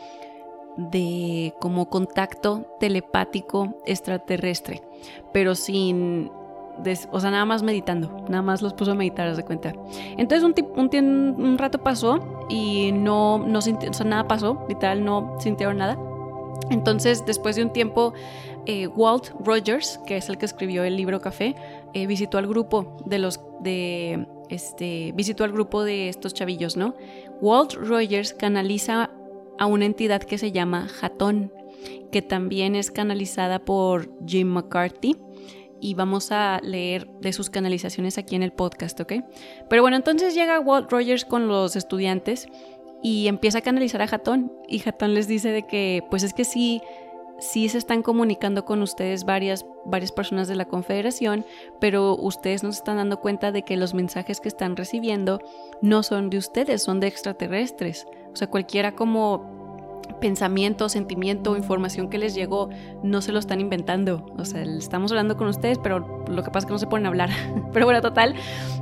de 0.77 1.53
como 1.59 1.89
contacto 1.89 2.65
telepático 2.79 3.77
extraterrestre, 3.85 4.81
pero 5.31 5.53
sin 5.53 6.31
o 7.11 7.19
sea, 7.19 7.31
nada 7.31 7.45
más 7.45 7.63
meditando, 7.63 8.25
nada 8.29 8.41
más 8.41 8.61
los 8.61 8.73
puso 8.73 8.91
a 8.91 8.95
meditar, 8.95 9.35
de 9.35 9.43
cuenta. 9.43 9.73
Entonces 10.17 10.43
un, 10.43 10.53
un, 11.37 11.57
rato 11.57 11.79
pasó 11.79 12.45
y 12.49 12.91
no, 12.91 13.39
no 13.39 13.59
o 13.59 13.61
sea, 13.61 14.05
nada 14.05 14.27
pasó, 14.27 14.65
literal, 14.67 15.03
no 15.03 15.35
sintieron 15.39 15.77
nada. 15.77 15.97
Entonces, 16.69 17.25
después 17.25 17.55
de 17.55 17.63
un 17.63 17.73
tiempo, 17.73 18.13
eh, 18.65 18.87
Walt 18.87 19.31
Rogers, 19.43 19.99
que 20.05 20.17
es 20.17 20.29
el 20.29 20.37
que 20.37 20.45
escribió 20.45 20.83
el 20.83 20.95
libro 20.95 21.21
Café, 21.21 21.55
eh, 21.93 22.07
visitó 22.07 22.37
al 22.37 22.47
grupo 22.47 22.97
de 23.05 23.19
los 23.19 23.39
de 23.61 24.27
este 24.49 25.11
visitó 25.13 25.43
al 25.43 25.51
grupo 25.51 25.83
de 25.83 26.09
estos 26.09 26.33
chavillos, 26.33 26.77
¿no? 26.77 26.95
Walt 27.41 27.73
Rogers 27.73 28.33
canaliza 28.33 29.09
a 29.57 29.65
una 29.65 29.85
entidad 29.85 30.21
que 30.21 30.37
se 30.37 30.51
llama 30.51 30.87
Hatton, 31.01 31.51
que 32.11 32.21
también 32.21 32.75
es 32.75 32.91
canalizada 32.91 33.59
por 33.59 34.09
Jim 34.25 34.47
McCarthy. 34.47 35.15
Y 35.81 35.93
vamos 35.93 36.31
a 36.31 36.59
leer 36.61 37.07
de 37.21 37.33
sus 37.33 37.49
canalizaciones 37.49 38.17
aquí 38.17 38.35
en 38.35 38.43
el 38.43 38.51
podcast, 38.51 38.99
¿ok? 38.99 39.13
Pero 39.69 39.81
bueno, 39.81 39.97
entonces 39.97 40.33
llega 40.33 40.59
Walt 40.59 40.91
Rogers 40.91 41.25
con 41.25 41.47
los 41.47 41.75
estudiantes 41.75 42.47
y 43.01 43.27
empieza 43.27 43.59
a 43.59 43.61
canalizar 43.61 44.01
a 44.01 44.05
Hatton. 44.05 44.51
Y 44.67 44.81
Hatton 44.87 45.13
les 45.13 45.27
dice 45.27 45.51
de 45.51 45.65
que, 45.65 46.03
pues 46.09 46.23
es 46.23 46.33
que 46.33 46.43
sí, 46.43 46.81
sí 47.39 47.69
se 47.69 47.77
están 47.77 48.01
comunicando 48.01 48.65
con 48.65 48.81
ustedes 48.81 49.23
varias, 49.23 49.65
varias 49.85 50.11
personas 50.11 50.47
de 50.47 50.55
la 50.55 50.65
Confederación, 50.65 51.45
pero 51.79 52.15
ustedes 52.15 52.63
no 52.63 52.71
se 52.71 52.79
están 52.79 52.97
dando 52.97 53.19
cuenta 53.19 53.51
de 53.51 53.63
que 53.63 53.77
los 53.77 53.93
mensajes 53.93 54.39
que 54.39 54.49
están 54.49 54.75
recibiendo 54.75 55.39
no 55.81 56.03
son 56.03 56.29
de 56.29 56.37
ustedes, 56.37 56.83
son 56.83 56.99
de 56.99 57.07
extraterrestres. 57.07 58.05
O 58.31 58.35
sea, 58.35 58.49
cualquiera 58.49 58.95
como 58.95 59.58
pensamiento, 60.19 60.89
sentimiento, 60.89 61.55
información 61.57 62.09
que 62.09 62.17
les 62.17 62.35
llegó, 62.35 62.69
no 63.03 63.21
se 63.21 63.31
lo 63.31 63.39
están 63.39 63.61
inventando. 63.61 64.25
O 64.37 64.45
sea, 64.45 64.61
estamos 64.61 65.11
hablando 65.11 65.37
con 65.37 65.47
ustedes, 65.47 65.77
pero 65.79 66.23
lo 66.27 66.43
que 66.43 66.51
pasa 66.51 66.59
es 66.59 66.65
que 66.65 66.73
no 66.73 66.79
se 66.79 66.87
pueden 66.87 67.05
hablar. 67.05 67.29
pero 67.73 67.85
bueno, 67.85 68.01
total, 68.01 68.35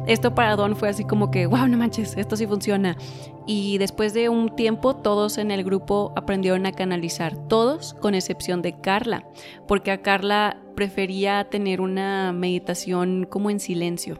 esto 0.07 0.35
para 0.35 0.55
Don 0.55 0.75
fue 0.75 0.89
así 0.89 1.03
como 1.03 1.31
que, 1.31 1.45
wow, 1.45 1.67
no 1.67 1.77
manches, 1.77 2.17
esto 2.17 2.35
sí 2.35 2.47
funciona. 2.47 2.97
Y 3.45 3.77
después 3.77 4.13
de 4.13 4.29
un 4.29 4.55
tiempo, 4.55 4.95
todos 4.95 5.37
en 5.37 5.51
el 5.51 5.63
grupo 5.63 6.11
aprendieron 6.15 6.65
a 6.65 6.73
canalizar, 6.73 7.35
todos 7.47 7.93
con 7.93 8.13
excepción 8.13 8.61
de 8.61 8.79
Carla, 8.81 9.25
porque 9.67 9.91
a 9.91 10.01
Carla 10.01 10.61
prefería 10.75 11.45
tener 11.49 11.81
una 11.81 12.33
meditación 12.33 13.25
como 13.29 13.49
en 13.49 13.59
silencio. 13.59 14.17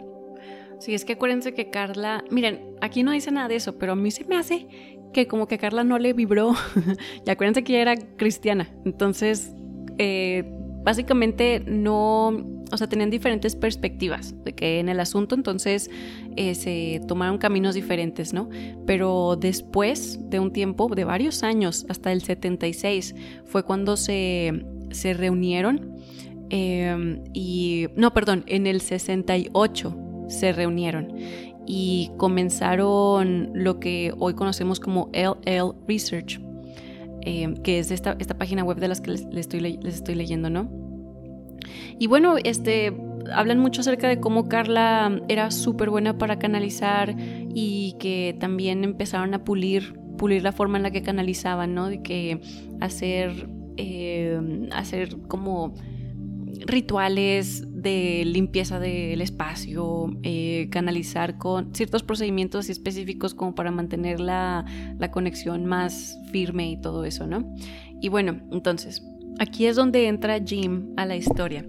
Sí, 0.80 0.94
es 0.94 1.06
que 1.06 1.14
acuérdense 1.14 1.54
que 1.54 1.70
Carla, 1.70 2.24
miren, 2.30 2.76
aquí 2.82 3.02
no 3.02 3.12
dice 3.12 3.32
nada 3.32 3.48
de 3.48 3.56
eso, 3.56 3.78
pero 3.80 3.94
a 3.94 3.96
mí 3.96 4.12
se 4.12 4.26
me 4.26 4.38
hace 4.38 4.68
que 5.18 5.28
como 5.28 5.48
que 5.48 5.56
a 5.56 5.58
Carla 5.58 5.84
no 5.84 5.98
le 5.98 6.14
vibró. 6.14 6.54
y 7.26 7.30
acuérdense 7.32 7.64
que 7.64 7.74
ella 7.74 7.94
era 7.94 7.96
cristiana. 8.18 8.70
Entonces, 8.86 9.52
eh, 9.98 10.44
básicamente 10.84 11.64
no, 11.66 12.28
o 12.72 12.78
sea, 12.78 12.88
tenían 12.88 13.10
diferentes 13.10 13.56
perspectivas 13.56 14.36
de 14.44 14.54
que 14.54 14.80
en 14.80 14.90
el 14.90 15.00
asunto 15.00 15.34
entonces 15.34 15.90
eh, 16.36 16.54
se 16.54 17.02
tomaron 17.08 17.40
caminos 17.40 17.74
diferentes, 17.74 18.32
¿no? 18.32 18.48
Pero 18.86 19.38
después 19.38 20.20
de 20.30 20.40
un 20.40 20.54
tiempo, 20.54 20.88
de 20.94 21.04
varios 21.04 21.42
años, 21.42 21.88
hasta 21.90 22.12
el 22.12 22.22
76, 22.22 23.16
fue 23.46 23.64
cuando 23.64 23.98
se, 23.98 24.68
se 24.92 25.16
reunieron. 25.16 25.96
Em, 26.52 27.24
y, 27.34 27.88
no, 27.96 28.14
perdón, 28.14 28.44
en 28.46 28.68
el 28.68 28.82
68 28.82 29.98
se 30.30 30.54
reunieron 30.54 31.14
y 31.68 32.12
comenzaron 32.18 33.52
lo 33.54 33.80
que 33.80 34.14
hoy 34.18 34.34
conocemos 34.34 34.80
como 34.80 35.12
LL 35.14 35.76
Research, 35.88 36.40
eh, 37.22 37.54
que 37.64 37.80
es 37.80 37.92
esta, 37.92 38.16
esta, 38.20 38.38
página 38.38 38.64
web 38.64 38.80
de 38.80 38.88
las 38.88 39.02
que 39.02 39.12
les, 39.12 39.28
estoy, 39.36 39.60
les 39.60 39.96
estoy 39.96 40.16
leyendo, 40.16 40.50
¿no? 40.50 40.70
Y 42.00 42.08
bueno, 42.08 42.36
este, 42.42 42.96
hablan 43.34 43.60
mucho 43.60 43.82
acerca 43.82 44.08
de 44.08 44.20
cómo 44.20 44.48
Carla 44.48 45.22
era 45.28 45.52
súper 45.52 45.90
buena 45.90 46.18
para 46.18 46.40
canalizar 46.40 47.16
y 47.54 47.96
que 48.00 48.36
también 48.40 48.86
empezaron 48.86 49.34
a 49.34 49.44
pulir, 49.44 50.00
pulir 50.18 50.44
la 50.44 50.54
forma 50.54 50.78
en 50.78 50.84
la 50.84 50.92
que 50.92 51.02
canalizaban, 51.02 51.76
¿no? 51.76 51.90
De 51.90 52.02
que 52.02 52.40
hacer, 52.80 53.50
eh, 53.76 54.40
hacer 54.72 55.18
como 55.28 55.74
rituales 56.66 57.64
de 57.82 58.24
limpieza 58.26 58.80
del 58.80 59.22
espacio, 59.22 60.10
eh, 60.24 60.68
canalizar 60.72 61.38
con 61.38 61.74
ciertos 61.74 62.04
procedimientos 62.04 62.70
específicos 62.70 63.34
como 63.34 63.56
para 63.56 63.72
mantener 63.72 64.20
la, 64.20 64.66
la 64.98 65.12
conexión 65.12 65.66
más 65.66 66.18
firme 66.32 66.72
y 66.72 66.82
todo 66.82 67.06
eso, 67.06 67.28
¿no? 67.28 67.56
Y 68.02 68.10
bueno, 68.10 68.40
entonces, 68.52 69.04
aquí 69.40 69.66
es 69.66 69.76
donde 69.76 70.08
entra 70.08 70.40
Jim 70.44 70.94
a 70.98 71.06
la 71.06 71.16
historia. 71.16 71.66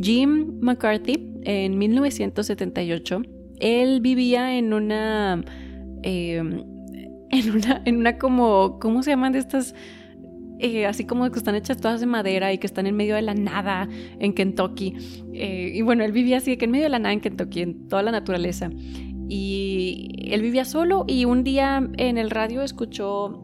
Jim 0.00 0.58
McCarthy, 0.60 1.32
en 1.42 1.78
1978, 1.78 3.22
él 3.60 4.00
vivía 4.00 4.56
en 4.56 4.72
una... 4.72 5.42
Eh, 6.02 6.42
en 7.28 7.50
una, 7.50 7.82
en 7.84 7.96
una 7.96 8.18
como, 8.18 8.78
¿cómo 8.78 9.02
se 9.02 9.10
llaman 9.10 9.32
de 9.32 9.40
estas 9.40 9.74
eh, 10.58 10.86
así 10.86 11.04
como 11.04 11.30
que 11.30 11.38
están 11.38 11.54
hechas 11.54 11.78
todas 11.78 12.00
de 12.00 12.06
madera 12.06 12.52
y 12.52 12.58
que 12.58 12.66
están 12.66 12.86
en 12.86 12.96
medio 12.96 13.14
de 13.14 13.22
la 13.22 13.34
nada 13.34 13.88
en 14.18 14.32
Kentucky. 14.32 14.94
Eh, 15.32 15.72
y 15.74 15.82
bueno, 15.82 16.04
él 16.04 16.12
vivía 16.12 16.38
así, 16.38 16.56
que 16.56 16.64
en 16.64 16.70
medio 16.70 16.84
de 16.84 16.90
la 16.90 16.98
nada 16.98 17.12
en 17.12 17.20
Kentucky, 17.20 17.62
en 17.62 17.88
toda 17.88 18.02
la 18.02 18.12
naturaleza. 18.12 18.70
Y 19.28 20.28
él 20.30 20.40
vivía 20.42 20.64
solo 20.64 21.04
y 21.08 21.24
un 21.24 21.42
día 21.42 21.88
en 21.96 22.16
el 22.16 22.30
radio 22.30 22.62
escuchó 22.62 23.42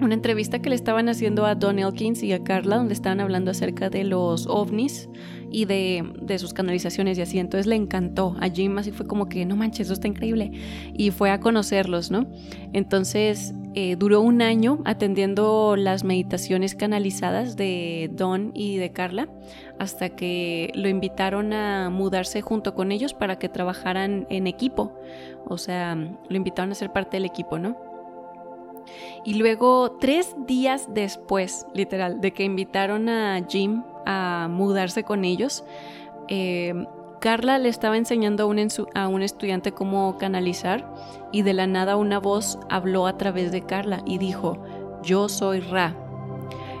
una 0.00 0.14
entrevista 0.14 0.60
que 0.60 0.70
le 0.70 0.76
estaban 0.76 1.08
haciendo 1.08 1.44
a 1.44 1.54
Don 1.54 1.78
Elkins 1.78 2.22
y 2.22 2.32
a 2.32 2.42
Carla, 2.42 2.76
donde 2.76 2.94
estaban 2.94 3.20
hablando 3.20 3.50
acerca 3.50 3.90
de 3.90 4.04
los 4.04 4.46
ovnis 4.46 5.08
y 5.50 5.64
de, 5.64 6.04
de, 6.20 6.38
sus 6.38 6.52
canalizaciones 6.52 7.18
y 7.18 7.22
así. 7.22 7.38
Entonces 7.38 7.66
le 7.66 7.76
encantó 7.76 8.36
a 8.40 8.48
Jim, 8.48 8.76
así 8.78 8.90
fue 8.90 9.06
como 9.06 9.28
que, 9.28 9.44
no 9.44 9.56
manches, 9.56 9.86
eso 9.86 9.94
está 9.94 10.08
increíble. 10.08 10.52
Y 10.94 11.10
fue 11.10 11.30
a 11.30 11.40
conocerlos, 11.40 12.10
¿no? 12.10 12.26
Entonces 12.72 13.54
eh, 13.74 13.96
duró 13.96 14.20
un 14.22 14.42
año 14.42 14.80
atendiendo 14.84 15.76
las 15.76 16.02
meditaciones 16.02 16.74
canalizadas 16.74 17.56
de 17.56 18.10
Don 18.12 18.50
y 18.54 18.76
de 18.76 18.92
Carla 18.92 19.28
hasta 19.78 20.10
que 20.10 20.72
lo 20.74 20.88
invitaron 20.88 21.52
a 21.52 21.88
mudarse 21.90 22.40
junto 22.42 22.74
con 22.74 22.90
ellos 22.90 23.14
para 23.14 23.38
que 23.38 23.48
trabajaran 23.48 24.26
en 24.30 24.46
equipo. 24.46 24.98
O 25.46 25.58
sea, 25.58 25.94
lo 25.94 26.36
invitaron 26.36 26.72
a 26.72 26.74
ser 26.74 26.92
parte 26.92 27.18
del 27.18 27.24
equipo, 27.24 27.58
¿no? 27.58 27.76
Y 29.24 29.34
luego, 29.34 29.98
tres 30.00 30.34
días 30.46 30.88
después, 30.92 31.66
literal, 31.74 32.20
de 32.20 32.32
que 32.32 32.44
invitaron 32.44 33.08
a 33.08 33.44
Jim 33.48 33.82
a 34.08 34.48
mudarse 34.50 35.04
con 35.04 35.24
ellos, 35.24 35.64
eh, 36.28 36.74
Carla 37.20 37.58
le 37.58 37.68
estaba 37.68 37.96
enseñando 37.96 38.44
a 38.44 38.46
un, 38.46 38.68
a 38.94 39.08
un, 39.08 39.22
estudiante 39.22 39.72
cómo 39.72 40.16
canalizar 40.18 40.90
y 41.32 41.42
de 41.42 41.52
la 41.52 41.66
nada 41.66 41.96
una 41.96 42.18
voz 42.18 42.58
habló 42.70 43.06
a 43.06 43.18
través 43.18 43.52
de 43.52 43.62
Carla 43.62 44.02
y 44.06 44.18
dijo, 44.18 44.62
yo 45.02 45.28
soy 45.28 45.60
Ra. 45.60 45.94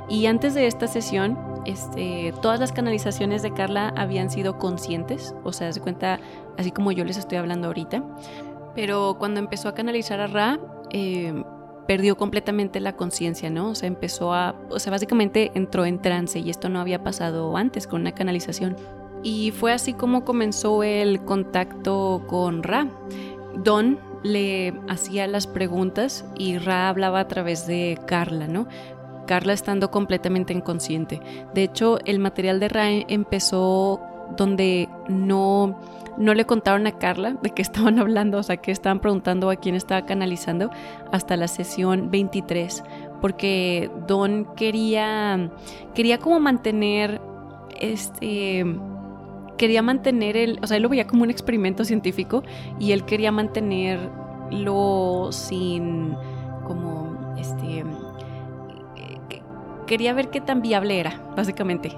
Y 0.08 0.26
antes 0.26 0.54
de 0.54 0.66
esta 0.66 0.86
sesión, 0.86 1.38
este, 1.66 2.32
todas 2.40 2.60
las 2.60 2.72
canalizaciones 2.72 3.42
de 3.42 3.52
Carla 3.52 3.92
habían 3.96 4.30
sido 4.30 4.58
conscientes, 4.58 5.34
o 5.44 5.52
sea, 5.52 5.72
se 5.72 5.80
cuenta 5.80 6.18
así 6.56 6.70
como 6.70 6.92
yo 6.92 7.04
les 7.04 7.18
estoy 7.18 7.38
hablando 7.38 7.66
ahorita. 7.66 8.02
Pero 8.74 9.16
cuando 9.18 9.40
empezó 9.40 9.68
a 9.68 9.74
canalizar 9.74 10.20
a 10.20 10.28
Ra, 10.28 10.58
eh, 10.90 11.42
perdió 11.88 12.18
completamente 12.18 12.80
la 12.80 12.96
conciencia, 12.96 13.48
¿no? 13.48 13.70
O 13.70 13.74
sea, 13.74 13.86
empezó 13.86 14.34
a, 14.34 14.54
o 14.68 14.78
sea, 14.78 14.90
básicamente 14.90 15.50
entró 15.54 15.86
en 15.86 16.02
trance 16.02 16.38
y 16.38 16.50
esto 16.50 16.68
no 16.68 16.80
había 16.80 17.02
pasado 17.02 17.56
antes 17.56 17.86
con 17.86 18.02
una 18.02 18.12
canalización. 18.12 18.76
Y 19.22 19.52
fue 19.52 19.72
así 19.72 19.94
como 19.94 20.22
comenzó 20.22 20.82
el 20.82 21.24
contacto 21.24 22.24
con 22.26 22.62
Ra. 22.62 22.88
Don 23.56 23.98
le 24.22 24.74
hacía 24.86 25.26
las 25.26 25.46
preguntas 25.46 26.26
y 26.36 26.58
Ra 26.58 26.90
hablaba 26.90 27.20
a 27.20 27.28
través 27.28 27.66
de 27.66 27.98
Carla, 28.06 28.48
¿no? 28.48 28.68
Carla 29.26 29.54
estando 29.54 29.90
completamente 29.90 30.52
inconsciente. 30.52 31.22
De 31.54 31.62
hecho, 31.62 32.00
el 32.04 32.18
material 32.18 32.60
de 32.60 32.68
Ra 32.68 32.90
empezó 32.90 34.02
donde 34.36 34.88
no 35.08 35.78
no 36.18 36.34
le 36.34 36.44
contaron 36.44 36.86
a 36.86 36.92
Carla 36.92 37.34
de 37.42 37.50
qué 37.50 37.62
estaban 37.68 37.98
hablando, 37.98 38.38
o 38.38 38.42
sea, 38.42 38.58
que 38.58 38.70
estaban 38.72 39.00
preguntando 39.00 39.48
a 39.50 39.56
quién 39.56 39.74
estaba 39.74 40.04
canalizando 40.04 40.70
hasta 41.12 41.36
la 41.36 41.48
sesión 41.48 42.10
23, 42.10 42.84
porque 43.20 43.90
Don 44.06 44.46
quería, 44.56 45.50
quería 45.94 46.18
como 46.18 46.40
mantener, 46.40 47.20
este, 47.80 48.66
quería 49.56 49.82
mantener 49.82 50.36
el, 50.36 50.58
o 50.62 50.66
sea, 50.66 50.76
él 50.76 50.82
lo 50.82 50.88
veía 50.88 51.06
como 51.06 51.22
un 51.22 51.30
experimento 51.30 51.84
científico 51.84 52.42
y 52.78 52.92
él 52.92 53.04
quería 53.04 53.32
mantenerlo 53.32 55.28
sin, 55.30 56.14
como, 56.66 57.34
este, 57.38 57.84
quería 59.86 60.12
ver 60.12 60.30
qué 60.30 60.40
tan 60.40 60.62
viable 60.62 61.00
era, 61.00 61.20
básicamente. 61.36 61.96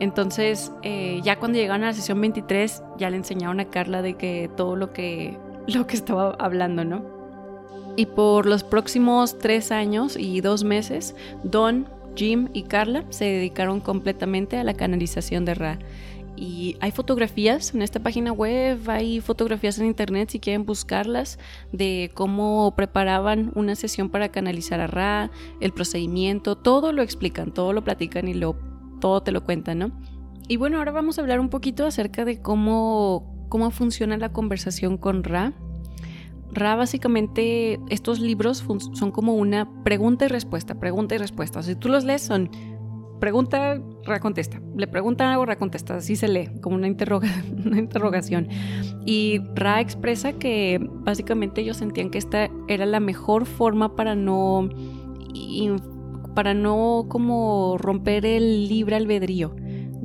Entonces, 0.00 0.72
eh, 0.82 1.20
ya 1.22 1.38
cuando 1.38 1.58
llegaron 1.58 1.84
a 1.84 1.88
la 1.88 1.92
sesión 1.92 2.20
23, 2.20 2.82
ya 2.98 3.10
le 3.10 3.18
enseñaron 3.18 3.60
a 3.60 3.66
Carla 3.66 4.02
de 4.02 4.14
que 4.14 4.50
todo 4.56 4.74
lo 4.74 4.92
que, 4.92 5.36
lo 5.68 5.86
que 5.86 5.96
estaba 5.96 6.34
hablando, 6.38 6.84
¿no? 6.84 7.04
Y 7.96 8.06
por 8.06 8.46
los 8.46 8.64
próximos 8.64 9.38
tres 9.38 9.70
años 9.70 10.16
y 10.16 10.40
dos 10.40 10.64
meses, 10.64 11.14
Don, 11.44 11.86
Jim 12.16 12.48
y 12.52 12.64
Carla 12.64 13.04
se 13.10 13.24
dedicaron 13.26 13.80
completamente 13.80 14.56
a 14.56 14.64
la 14.64 14.74
canalización 14.74 15.44
de 15.44 15.54
Ra. 15.54 15.78
Y 16.36 16.76
hay 16.80 16.90
fotografías 16.90 17.74
en 17.74 17.82
esta 17.82 18.00
página 18.00 18.32
web, 18.32 18.78
hay 18.88 19.20
fotografías 19.20 19.78
en 19.78 19.86
internet 19.86 20.30
si 20.30 20.40
quieren 20.40 20.64
buscarlas 20.64 21.38
de 21.72 22.10
cómo 22.14 22.72
preparaban 22.74 23.52
una 23.54 23.74
sesión 23.74 24.08
para 24.08 24.30
canalizar 24.30 24.80
a 24.80 24.86
Ra, 24.86 25.30
el 25.60 25.72
procedimiento, 25.72 26.56
todo 26.56 26.92
lo 26.92 27.02
explican, 27.02 27.52
todo 27.52 27.74
lo 27.74 27.84
platican 27.84 28.26
y 28.26 28.34
lo, 28.34 28.56
todo 29.00 29.22
te 29.22 29.32
lo 29.32 29.44
cuentan, 29.44 29.78
¿no? 29.78 29.90
Y 30.48 30.56
bueno, 30.56 30.78
ahora 30.78 30.92
vamos 30.92 31.18
a 31.18 31.22
hablar 31.22 31.40
un 31.40 31.48
poquito 31.48 31.86
acerca 31.86 32.24
de 32.24 32.40
cómo, 32.40 33.46
cómo 33.48 33.70
funciona 33.70 34.16
la 34.16 34.32
conversación 34.32 34.98
con 34.98 35.24
Ra. 35.24 35.52
Ra 36.52 36.74
básicamente, 36.74 37.78
estos 37.88 38.18
libros 38.20 38.64
son 38.92 39.10
como 39.12 39.34
una 39.34 39.68
pregunta 39.84 40.24
y 40.24 40.28
respuesta, 40.28 40.74
pregunta 40.80 41.14
y 41.14 41.18
respuesta. 41.18 41.62
Si 41.62 41.76
tú 41.76 41.88
los 41.88 42.04
lees 42.04 42.22
son 42.22 42.50
pregunta, 43.20 43.80
recontesta. 44.04 44.60
Le 44.76 44.88
pregunta 44.88 45.30
algo, 45.30 45.46
recontesta. 45.46 45.96
Así 45.96 46.16
se 46.16 46.26
lee, 46.26 46.48
como 46.60 46.74
una, 46.74 46.88
una 47.64 47.78
interrogación. 47.78 48.48
Y 49.06 49.40
Ra 49.54 49.80
expresa 49.80 50.32
que 50.32 50.80
básicamente 50.80 51.60
ellos 51.60 51.76
sentían 51.76 52.10
que 52.10 52.18
esta 52.18 52.50
era 52.66 52.86
la 52.86 52.98
mejor 52.98 53.46
forma 53.46 53.94
para 53.94 54.16
no. 54.16 54.68
Para 56.34 56.54
no 56.54 57.06
como 57.08 57.76
romper 57.78 58.26
el 58.26 58.68
libre 58.68 58.96
albedrío. 58.96 59.54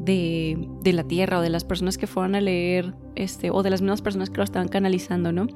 De, 0.06 0.70
de, 0.84 0.94
la 0.94 1.04
tierra 1.04 1.40
o 1.40 1.42
de 1.42 1.50
las 1.50 1.64
personas 1.64 1.98
que 1.98 2.06
fueran 2.06 2.36
a 2.36 2.40
leer 2.40 2.94
este 3.16 3.50
o 3.50 3.64
de 3.64 3.72
las 3.72 3.82
mismas 3.82 4.04
personas 4.04 4.30
que 4.30 4.38
lo 4.38 4.44
estaban 4.44 4.68
canalizando, 4.68 5.32
¿no? 5.32 5.48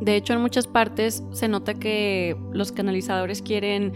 De 0.00 0.16
hecho, 0.16 0.32
en 0.32 0.40
muchas 0.40 0.66
partes 0.66 1.22
se 1.32 1.46
nota 1.46 1.74
que 1.74 2.34
los 2.54 2.72
canalizadores 2.72 3.42
quieren 3.42 3.92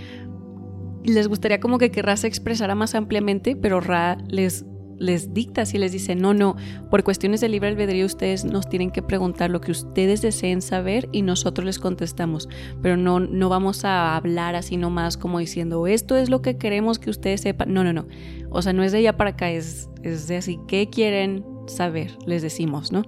les 1.04 1.28
gustaría 1.28 1.60
como 1.60 1.78
que 1.78 1.90
Ra 2.02 2.16
se 2.16 2.26
expresara 2.26 2.74
más 2.74 2.94
ampliamente, 2.94 3.56
pero 3.56 3.80
Ra 3.80 4.18
les, 4.28 4.64
les 5.02 5.34
dicta 5.34 5.66
si 5.66 5.78
les 5.78 5.92
dice, 5.92 6.14
no, 6.14 6.32
no, 6.32 6.56
por 6.90 7.02
cuestiones 7.02 7.40
de 7.40 7.48
libre 7.48 7.68
albedrío 7.68 8.06
ustedes 8.06 8.44
nos 8.44 8.68
tienen 8.68 8.90
que 8.90 9.02
preguntar 9.02 9.50
lo 9.50 9.60
que 9.60 9.72
ustedes 9.72 10.22
deseen 10.22 10.62
saber 10.62 11.08
y 11.12 11.22
nosotros 11.22 11.64
les 11.64 11.78
contestamos, 11.78 12.48
pero 12.80 12.96
no, 12.96 13.20
no 13.20 13.48
vamos 13.48 13.84
a 13.84 14.16
hablar 14.16 14.54
así 14.54 14.76
nomás 14.76 15.16
como 15.16 15.40
diciendo, 15.40 15.86
esto 15.86 16.16
es 16.16 16.30
lo 16.30 16.40
que 16.40 16.56
queremos 16.56 16.98
que 16.98 17.10
ustedes 17.10 17.40
sepan. 17.40 17.72
No, 17.72 17.84
no, 17.84 17.92
no. 17.92 18.06
O 18.50 18.62
sea, 18.62 18.72
no 18.72 18.82
es 18.82 18.92
de 18.92 18.98
allá 18.98 19.16
para 19.16 19.30
acá, 19.30 19.50
es, 19.50 19.90
es 20.02 20.28
de 20.28 20.36
así, 20.36 20.58
¿qué 20.68 20.88
quieren 20.88 21.44
saber? 21.66 22.16
Les 22.26 22.42
decimos, 22.42 22.92
¿no? 22.92 23.02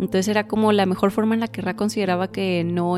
Entonces 0.00 0.28
era 0.28 0.46
como 0.46 0.72
la 0.72 0.86
mejor 0.86 1.10
forma 1.10 1.34
en 1.34 1.40
la 1.40 1.48
que 1.48 1.62
Ra 1.62 1.76
consideraba 1.76 2.32
que 2.32 2.64
no, 2.64 2.96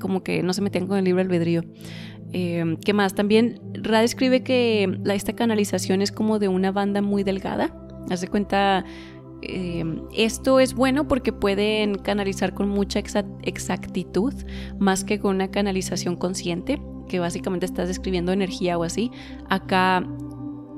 como 0.00 0.22
que 0.22 0.42
no 0.42 0.52
se 0.52 0.62
metían 0.62 0.86
con 0.86 0.98
el 0.98 1.04
libre 1.04 1.22
albedrío. 1.22 1.62
Eh, 2.32 2.76
¿Qué 2.84 2.92
más? 2.92 3.14
También 3.14 3.60
Ra 3.74 4.00
describe 4.00 4.42
que 4.42 4.98
esta 5.12 5.34
canalización 5.34 6.02
es 6.02 6.12
como 6.12 6.38
de 6.38 6.48
una 6.48 6.72
banda 6.72 7.02
muy 7.02 7.24
delgada. 7.24 7.74
Haz 8.10 8.20
de 8.20 8.28
cuenta, 8.28 8.84
eh, 9.42 9.84
esto 10.14 10.60
es 10.60 10.74
bueno 10.74 11.08
porque 11.08 11.32
pueden 11.32 11.96
canalizar 11.96 12.54
con 12.54 12.68
mucha 12.68 12.98
exactitud, 12.98 14.34
más 14.78 15.04
que 15.04 15.18
con 15.18 15.36
una 15.36 15.50
canalización 15.50 16.16
consciente, 16.16 16.80
que 17.08 17.20
básicamente 17.20 17.66
estás 17.66 17.88
describiendo 17.88 18.32
energía 18.32 18.78
o 18.78 18.84
así. 18.84 19.10
Acá 19.48 20.06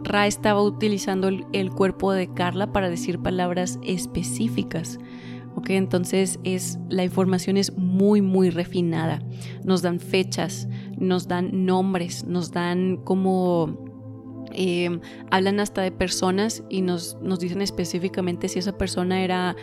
Ra 0.02 0.26
estaba 0.26 0.62
utilizando 0.62 1.28
el 1.28 1.70
cuerpo 1.70 2.12
de 2.12 2.32
Carla 2.32 2.72
para 2.72 2.88
decir 2.88 3.18
palabras 3.18 3.78
específicas. 3.82 4.98
¿Ok? 5.56 5.70
Entonces 5.70 6.38
es, 6.44 6.78
la 6.88 7.04
información 7.04 7.56
es 7.56 7.76
muy, 7.76 8.22
muy 8.22 8.50
refinada. 8.50 9.22
Nos 9.64 9.82
dan 9.82 10.00
fechas, 10.00 10.68
nos 10.98 11.28
dan 11.28 11.66
nombres, 11.66 12.24
nos 12.24 12.52
dan 12.52 12.98
como... 12.98 13.88
Eh, 14.52 14.98
hablan 15.30 15.60
hasta 15.60 15.80
de 15.80 15.92
personas 15.92 16.64
y 16.68 16.82
nos, 16.82 17.16
nos 17.22 17.38
dicen 17.38 17.62
específicamente 17.62 18.48
si 18.48 18.58
esa 18.58 18.76
persona 18.76 19.22
era 19.22 19.54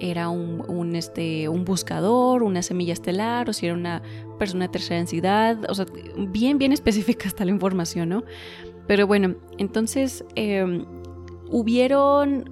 era 0.00 0.28
un, 0.28 0.96
este, 0.96 1.48
un 1.48 1.64
buscador, 1.64 2.42
una 2.42 2.62
semilla 2.62 2.92
estelar, 2.92 3.48
o 3.48 3.52
si 3.52 3.66
era 3.66 3.74
una 3.74 4.02
persona 4.38 4.66
de 4.66 4.72
tercera 4.72 4.96
densidad, 4.96 5.58
o 5.68 5.74
sea, 5.74 5.86
bien, 6.28 6.58
bien 6.58 6.72
específica 6.72 7.28
está 7.28 7.44
la 7.44 7.52
información, 7.52 8.08
¿no? 8.08 8.24
Pero 8.86 9.06
bueno, 9.06 9.36
entonces 9.58 10.24
em, 10.34 10.84
hubieron, 11.50 12.50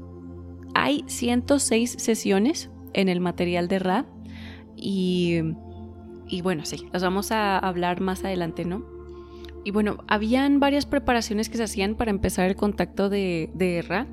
hay 0.74 1.04
106 1.06 1.96
sesiones 1.98 2.70
en 2.94 3.08
el 3.08 3.20
material 3.20 3.68
de 3.68 3.78
Ra. 3.78 4.06
Y, 4.76 5.40
y 6.28 6.42
bueno, 6.42 6.64
sí, 6.64 6.86
las 6.92 7.02
vamos 7.02 7.32
a 7.32 7.58
hablar 7.58 8.00
más 8.00 8.24
adelante, 8.24 8.64
¿no? 8.64 8.84
Y 9.64 9.70
bueno, 9.70 9.98
habían 10.08 10.58
varias 10.58 10.86
preparaciones 10.86 11.48
que 11.48 11.56
se 11.56 11.64
hacían 11.64 11.94
para 11.94 12.10
empezar 12.10 12.48
el 12.48 12.56
contacto 12.56 13.08
de, 13.08 13.50
de 13.54 13.82
Ra. 13.82 14.06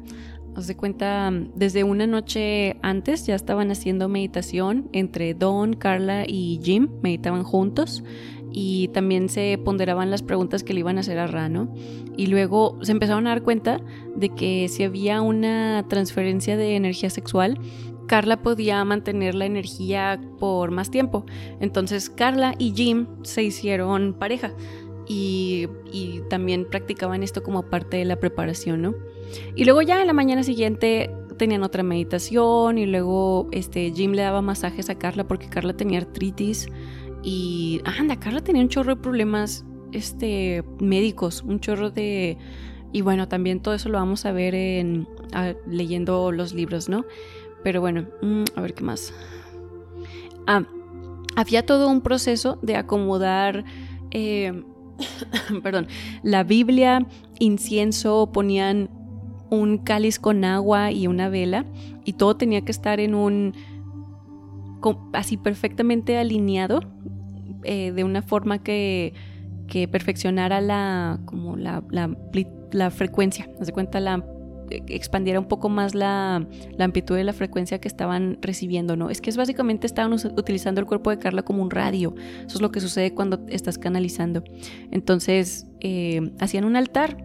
Os 0.55 0.67
de 0.67 0.75
cuenta, 0.75 1.31
desde 1.55 1.83
una 1.83 2.07
noche 2.07 2.77
antes 2.81 3.25
ya 3.25 3.35
estaban 3.35 3.71
haciendo 3.71 4.09
meditación 4.09 4.89
entre 4.93 5.33
Don, 5.33 5.73
Carla 5.75 6.25
y 6.27 6.59
Jim, 6.63 6.89
meditaban 7.01 7.43
juntos 7.43 8.03
y 8.51 8.89
también 8.89 9.29
se 9.29 9.59
ponderaban 9.63 10.09
las 10.11 10.23
preguntas 10.23 10.63
que 10.63 10.73
le 10.73 10.79
iban 10.79 10.97
a 10.97 11.01
hacer 11.01 11.19
a 11.19 11.27
Ra, 11.27 11.49
¿no? 11.49 11.73
Y 12.17 12.27
luego 12.27 12.77
se 12.81 12.91
empezaron 12.91 13.27
a 13.27 13.29
dar 13.29 13.43
cuenta 13.43 13.79
de 14.15 14.29
que 14.29 14.67
si 14.69 14.83
había 14.83 15.21
una 15.21 15.85
transferencia 15.87 16.57
de 16.57 16.75
energía 16.75 17.09
sexual, 17.09 17.59
Carla 18.09 18.41
podía 18.41 18.83
mantener 18.83 19.35
la 19.35 19.45
energía 19.45 20.19
por 20.39 20.71
más 20.71 20.89
tiempo. 20.89 21.27
Entonces 21.59 22.09
Carla 22.09 22.55
y 22.57 22.73
Jim 22.75 23.05
se 23.21 23.43
hicieron 23.43 24.15
pareja 24.17 24.51
y, 25.07 25.67
también 26.27 26.65
practicaban 26.69 27.21
esto 27.21 27.43
como 27.43 27.63
parte 27.63 27.97
de 27.97 28.05
la 28.05 28.15
preparación, 28.19 28.81
¿no? 28.81 28.95
Y 29.55 29.65
luego 29.65 29.83
ya 29.83 30.01
en 30.01 30.07
la 30.07 30.13
mañana 30.13 30.41
siguiente 30.41 31.11
tenían 31.37 31.61
otra 31.61 31.83
meditación 31.83 32.79
y 32.79 32.87
luego 32.87 33.47
este, 33.51 33.91
Jim 33.91 34.13
le 34.13 34.23
daba 34.23 34.41
masajes 34.41 34.89
a 34.89 34.95
Carla 34.95 35.27
porque 35.27 35.47
Carla 35.47 35.73
tenía 35.73 35.99
artritis 35.99 36.67
y 37.23 37.79
anda, 37.85 38.19
Carla 38.19 38.41
tenía 38.41 38.63
un 38.63 38.69
chorro 38.69 38.95
de 38.95 39.01
problemas 39.01 39.65
este, 39.91 40.63
médicos, 40.79 41.43
un 41.43 41.59
chorro 41.59 41.91
de... 41.91 42.37
Y 42.91 43.01
bueno, 43.01 43.27
también 43.27 43.59
todo 43.59 43.75
eso 43.75 43.87
lo 43.89 43.99
vamos 43.99 44.25
a 44.25 44.31
ver 44.31 44.55
en, 44.55 45.07
leyendo 45.67 46.31
los 46.31 46.53
libros, 46.53 46.89
¿no? 46.89 47.05
Pero 47.63 47.81
bueno, 47.81 48.05
mm, 48.21 48.43
a 48.55 48.61
ver 48.61 48.73
qué 48.73 48.83
más. 48.83 49.13
Ah, 50.47 50.63
había 51.35 51.65
todo 51.65 51.89
un 51.89 52.01
proceso 52.01 52.57
de 52.61 52.75
acomodar, 52.75 53.63
eh, 54.11 54.63
perdón, 55.63 55.87
la 56.23 56.43
Biblia, 56.43 57.05
incienso, 57.39 58.31
ponían 58.31 58.89
un 59.49 59.79
cáliz 59.79 60.19
con 60.19 60.43
agua 60.43 60.91
y 60.91 61.07
una 61.07 61.29
vela 61.29 61.65
y 62.05 62.13
todo 62.13 62.35
tenía 62.35 62.61
que 62.61 62.71
estar 62.71 62.99
en 62.99 63.15
un 63.15 63.53
así 65.13 65.37
perfectamente 65.37 66.17
alineado 66.17 66.81
eh, 67.63 67.91
de 67.91 68.03
una 68.03 68.21
forma 68.21 68.59
que, 68.59 69.13
que 69.67 69.87
perfeccionara 69.87 70.61
la 70.61 71.19
como 71.25 71.57
la, 71.57 71.83
la, 71.89 72.15
la 72.71 72.91
frecuencia, 72.91 73.49
se 73.61 73.71
cuenta 73.71 73.99
la 73.99 74.23
expandiera 74.87 75.39
un 75.39 75.47
poco 75.47 75.69
más 75.69 75.95
la, 75.95 76.45
amplitud 76.79 77.15
de 77.15 77.23
la 77.23 77.33
frecuencia 77.33 77.79
que 77.79 77.87
estaban 77.87 78.37
recibiendo, 78.41 78.95
¿no? 78.95 79.09
Es 79.09 79.21
que 79.21 79.29
es 79.29 79.37
básicamente 79.37 79.87
estaban 79.87 80.13
utilizando 80.13 80.81
el 80.81 80.87
cuerpo 80.87 81.09
de 81.09 81.19
Carla 81.19 81.43
como 81.43 81.61
un 81.61 81.71
radio. 81.71 82.15
Eso 82.45 82.57
es 82.57 82.61
lo 82.61 82.71
que 82.71 82.79
sucede 82.79 83.13
cuando 83.13 83.45
estás 83.49 83.77
canalizando. 83.77 84.43
Entonces, 84.91 85.67
eh, 85.81 86.31
hacían 86.39 86.65
un 86.65 86.75
altar, 86.75 87.17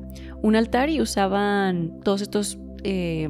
un 0.43 0.57
altar 0.57 0.91
y 0.91 1.01
usaban 1.01 2.01
todos 2.03 2.21
estos 2.21 2.59
eh, 2.83 3.29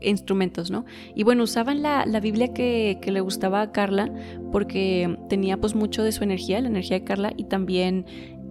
instrumentos, 0.00 0.70
¿no? 0.70 0.84
Y 1.14 1.24
bueno, 1.24 1.42
usaban 1.42 1.82
la, 1.82 2.04
Biblia 2.20 2.52
que, 2.54 2.98
que, 3.02 3.10
le 3.10 3.20
gustaba 3.20 3.60
a 3.62 3.72
Carla 3.72 4.12
porque 4.52 5.18
tenía 5.28 5.56
pues 5.56 5.74
mucho 5.74 6.04
de 6.04 6.12
su 6.12 6.22
energía, 6.22 6.60
la 6.60 6.68
energía 6.68 7.00
de 7.00 7.04
Carla, 7.04 7.32
y 7.36 7.44
también 7.44 8.06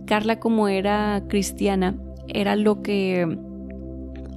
Carla 0.06 0.40
como 0.40 0.68
era 0.68 1.24
cristiana, 1.30 1.96
era 2.28 2.58
lo 2.58 2.82
que 2.82 3.38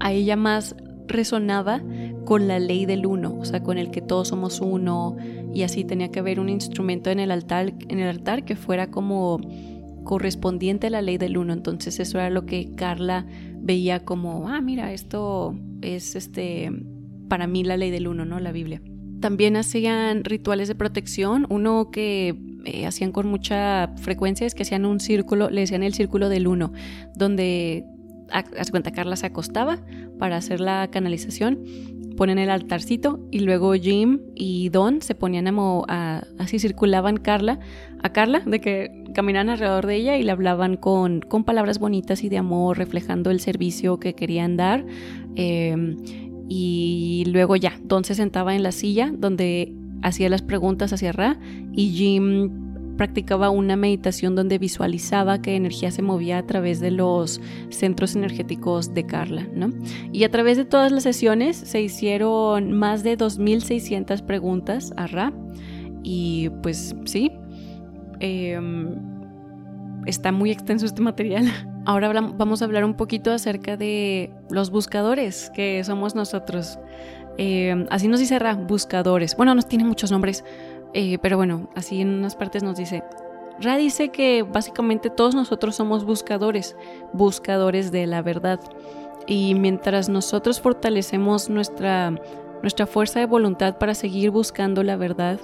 a 0.04 0.12
ella 0.12 0.36
más 0.36 0.76
resonaba 1.08 1.82
con 2.26 2.46
la 2.46 2.58
ley 2.58 2.84
del 2.84 3.06
uno, 3.06 3.36
o 3.40 3.44
sea, 3.46 3.62
con 3.62 3.78
el 3.78 3.90
que 3.90 4.02
todos 4.02 4.28
somos 4.28 4.60
uno 4.60 5.16
y 5.54 5.62
así 5.62 5.82
tenía 5.82 6.10
que 6.10 6.18
haber 6.18 6.40
un 6.40 6.50
instrumento 6.50 7.10
en 7.10 7.20
el 7.20 7.30
altar, 7.30 7.72
en 7.88 7.98
el 7.98 8.08
altar 8.08 8.44
que 8.44 8.54
fuera 8.54 8.90
como 8.90 9.40
correspondiente 10.04 10.88
a 10.88 10.90
la 10.90 11.00
ley 11.00 11.16
del 11.16 11.38
uno. 11.38 11.54
Entonces 11.54 11.98
eso 12.00 12.18
era 12.18 12.28
lo 12.28 12.44
que 12.44 12.74
Carla 12.74 13.26
veía 13.56 14.04
como, 14.04 14.46
ah, 14.46 14.60
mira, 14.60 14.92
esto 14.92 15.58
es 15.80 16.16
este 16.16 16.70
para 17.30 17.46
mí 17.46 17.64
la 17.64 17.78
ley 17.78 17.90
del 17.90 18.06
uno, 18.06 18.26
¿no? 18.26 18.40
La 18.40 18.52
Biblia. 18.52 18.82
También 19.20 19.56
hacían 19.56 20.22
rituales 20.22 20.68
de 20.68 20.74
protección, 20.74 21.46
uno 21.48 21.90
que 21.90 22.36
eh, 22.66 22.84
hacían 22.84 23.10
con 23.10 23.26
mucha 23.26 23.94
frecuencia 23.96 24.46
es 24.46 24.54
que 24.54 24.64
hacían 24.64 24.84
un 24.84 25.00
círculo, 25.00 25.48
le 25.48 25.62
decían 25.62 25.82
el 25.82 25.94
círculo 25.94 26.28
del 26.28 26.46
uno, 26.46 26.72
donde 27.16 27.86
haz 28.30 28.70
cuenta, 28.70 28.92
Carla 28.92 29.16
se 29.16 29.26
acostaba 29.26 29.78
para 30.18 30.36
hacer 30.36 30.60
la 30.60 30.88
canalización, 30.90 31.64
ponen 32.16 32.38
el 32.38 32.50
altarcito 32.50 33.20
y 33.30 33.40
luego 33.40 33.74
Jim 33.74 34.20
y 34.34 34.68
Don 34.68 35.02
se 35.02 35.14
ponían 35.14 35.48
a, 35.48 36.24
así 36.38 36.58
circulaban 36.58 37.16
Carla, 37.16 37.58
a 38.02 38.12
Carla, 38.12 38.40
de 38.40 38.60
que 38.60 39.04
caminaban 39.14 39.48
alrededor 39.50 39.86
de 39.86 39.96
ella 39.96 40.16
y 40.16 40.22
le 40.22 40.32
hablaban 40.32 40.76
con, 40.76 41.20
con 41.20 41.44
palabras 41.44 41.78
bonitas 41.78 42.24
y 42.24 42.28
de 42.28 42.38
amor, 42.38 42.78
reflejando 42.78 43.30
el 43.30 43.40
servicio 43.40 43.98
que 43.98 44.14
querían 44.14 44.56
dar. 44.56 44.84
Em, 45.36 45.96
Y 46.48 47.24
luego 47.28 47.56
ya, 47.56 47.80
Don 47.82 48.04
se 48.04 48.14
sentaba 48.14 48.54
en 48.54 48.62
la 48.62 48.70
silla 48.70 49.10
donde 49.16 49.72
hacía 50.02 50.28
las 50.28 50.42
preguntas 50.42 50.92
hacia 50.92 51.10
Ra 51.12 51.38
y 51.72 51.88
Jim 51.90 52.63
practicaba 52.96 53.50
una 53.50 53.76
meditación 53.76 54.34
donde 54.34 54.58
visualizaba 54.58 55.40
que 55.40 55.56
energía 55.56 55.90
se 55.90 56.02
movía 56.02 56.38
a 56.38 56.46
través 56.46 56.80
de 56.80 56.90
los 56.90 57.40
centros 57.70 58.16
energéticos 58.16 58.94
de 58.94 59.06
Carla, 59.06 59.46
¿no? 59.54 59.70
Y 60.12 60.24
a 60.24 60.30
través 60.30 60.56
de 60.56 60.64
todas 60.64 60.92
las 60.92 61.02
sesiones 61.02 61.56
se 61.56 61.80
hicieron 61.80 62.72
más 62.72 63.02
de 63.02 63.18
2.600 63.18 64.22
preguntas 64.22 64.92
a 64.96 65.06
Ra 65.06 65.32
y 66.02 66.50
pues 66.62 66.94
sí, 67.04 67.32
em, 68.20 68.94
está 70.06 70.32
muy 70.32 70.50
extenso 70.50 70.86
este 70.86 71.02
material. 71.02 71.46
Ahora 71.86 72.12
vamos 72.12 72.62
a 72.62 72.64
hablar 72.64 72.84
un 72.84 72.94
poquito 72.94 73.30
acerca 73.32 73.76
de 73.76 74.32
los 74.50 74.70
buscadores 74.70 75.50
que 75.54 75.82
somos 75.84 76.14
nosotros. 76.14 76.78
Em, 77.36 77.86
así 77.90 78.08
nos 78.08 78.20
dice 78.20 78.38
Ra, 78.38 78.54
buscadores. 78.54 79.36
Bueno, 79.36 79.54
nos 79.54 79.66
tiene 79.68 79.84
muchos 79.84 80.10
nombres. 80.12 80.44
Eh, 80.94 81.18
pero 81.20 81.36
bueno, 81.36 81.68
así 81.74 82.00
en 82.00 82.08
unas 82.14 82.36
partes 82.36 82.62
nos 82.62 82.76
dice, 82.76 83.02
Ra 83.60 83.76
dice 83.76 84.08
que 84.08 84.42
básicamente 84.42 85.10
todos 85.10 85.34
nosotros 85.34 85.76
somos 85.76 86.04
buscadores, 86.04 86.76
buscadores 87.12 87.92
de 87.92 88.06
la 88.06 88.22
verdad. 88.22 88.60
Y 89.26 89.54
mientras 89.54 90.08
nosotros 90.08 90.60
fortalecemos 90.60 91.50
nuestra, 91.50 92.12
nuestra 92.62 92.86
fuerza 92.86 93.20
de 93.20 93.26
voluntad 93.26 93.78
para 93.78 93.94
seguir 93.94 94.30
buscando 94.30 94.82
la 94.82 94.96
verdad 94.96 95.38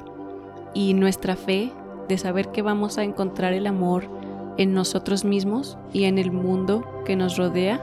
y 0.74 0.94
nuestra 0.94 1.36
fe 1.36 1.72
de 2.08 2.18
saber 2.18 2.48
que 2.48 2.62
vamos 2.62 2.98
a 2.98 3.04
encontrar 3.04 3.52
el 3.52 3.66
amor 3.66 4.08
en 4.56 4.74
nosotros 4.74 5.24
mismos 5.24 5.78
y 5.92 6.04
en 6.04 6.18
el 6.18 6.32
mundo 6.32 6.84
que 7.04 7.16
nos 7.16 7.36
rodea, 7.36 7.80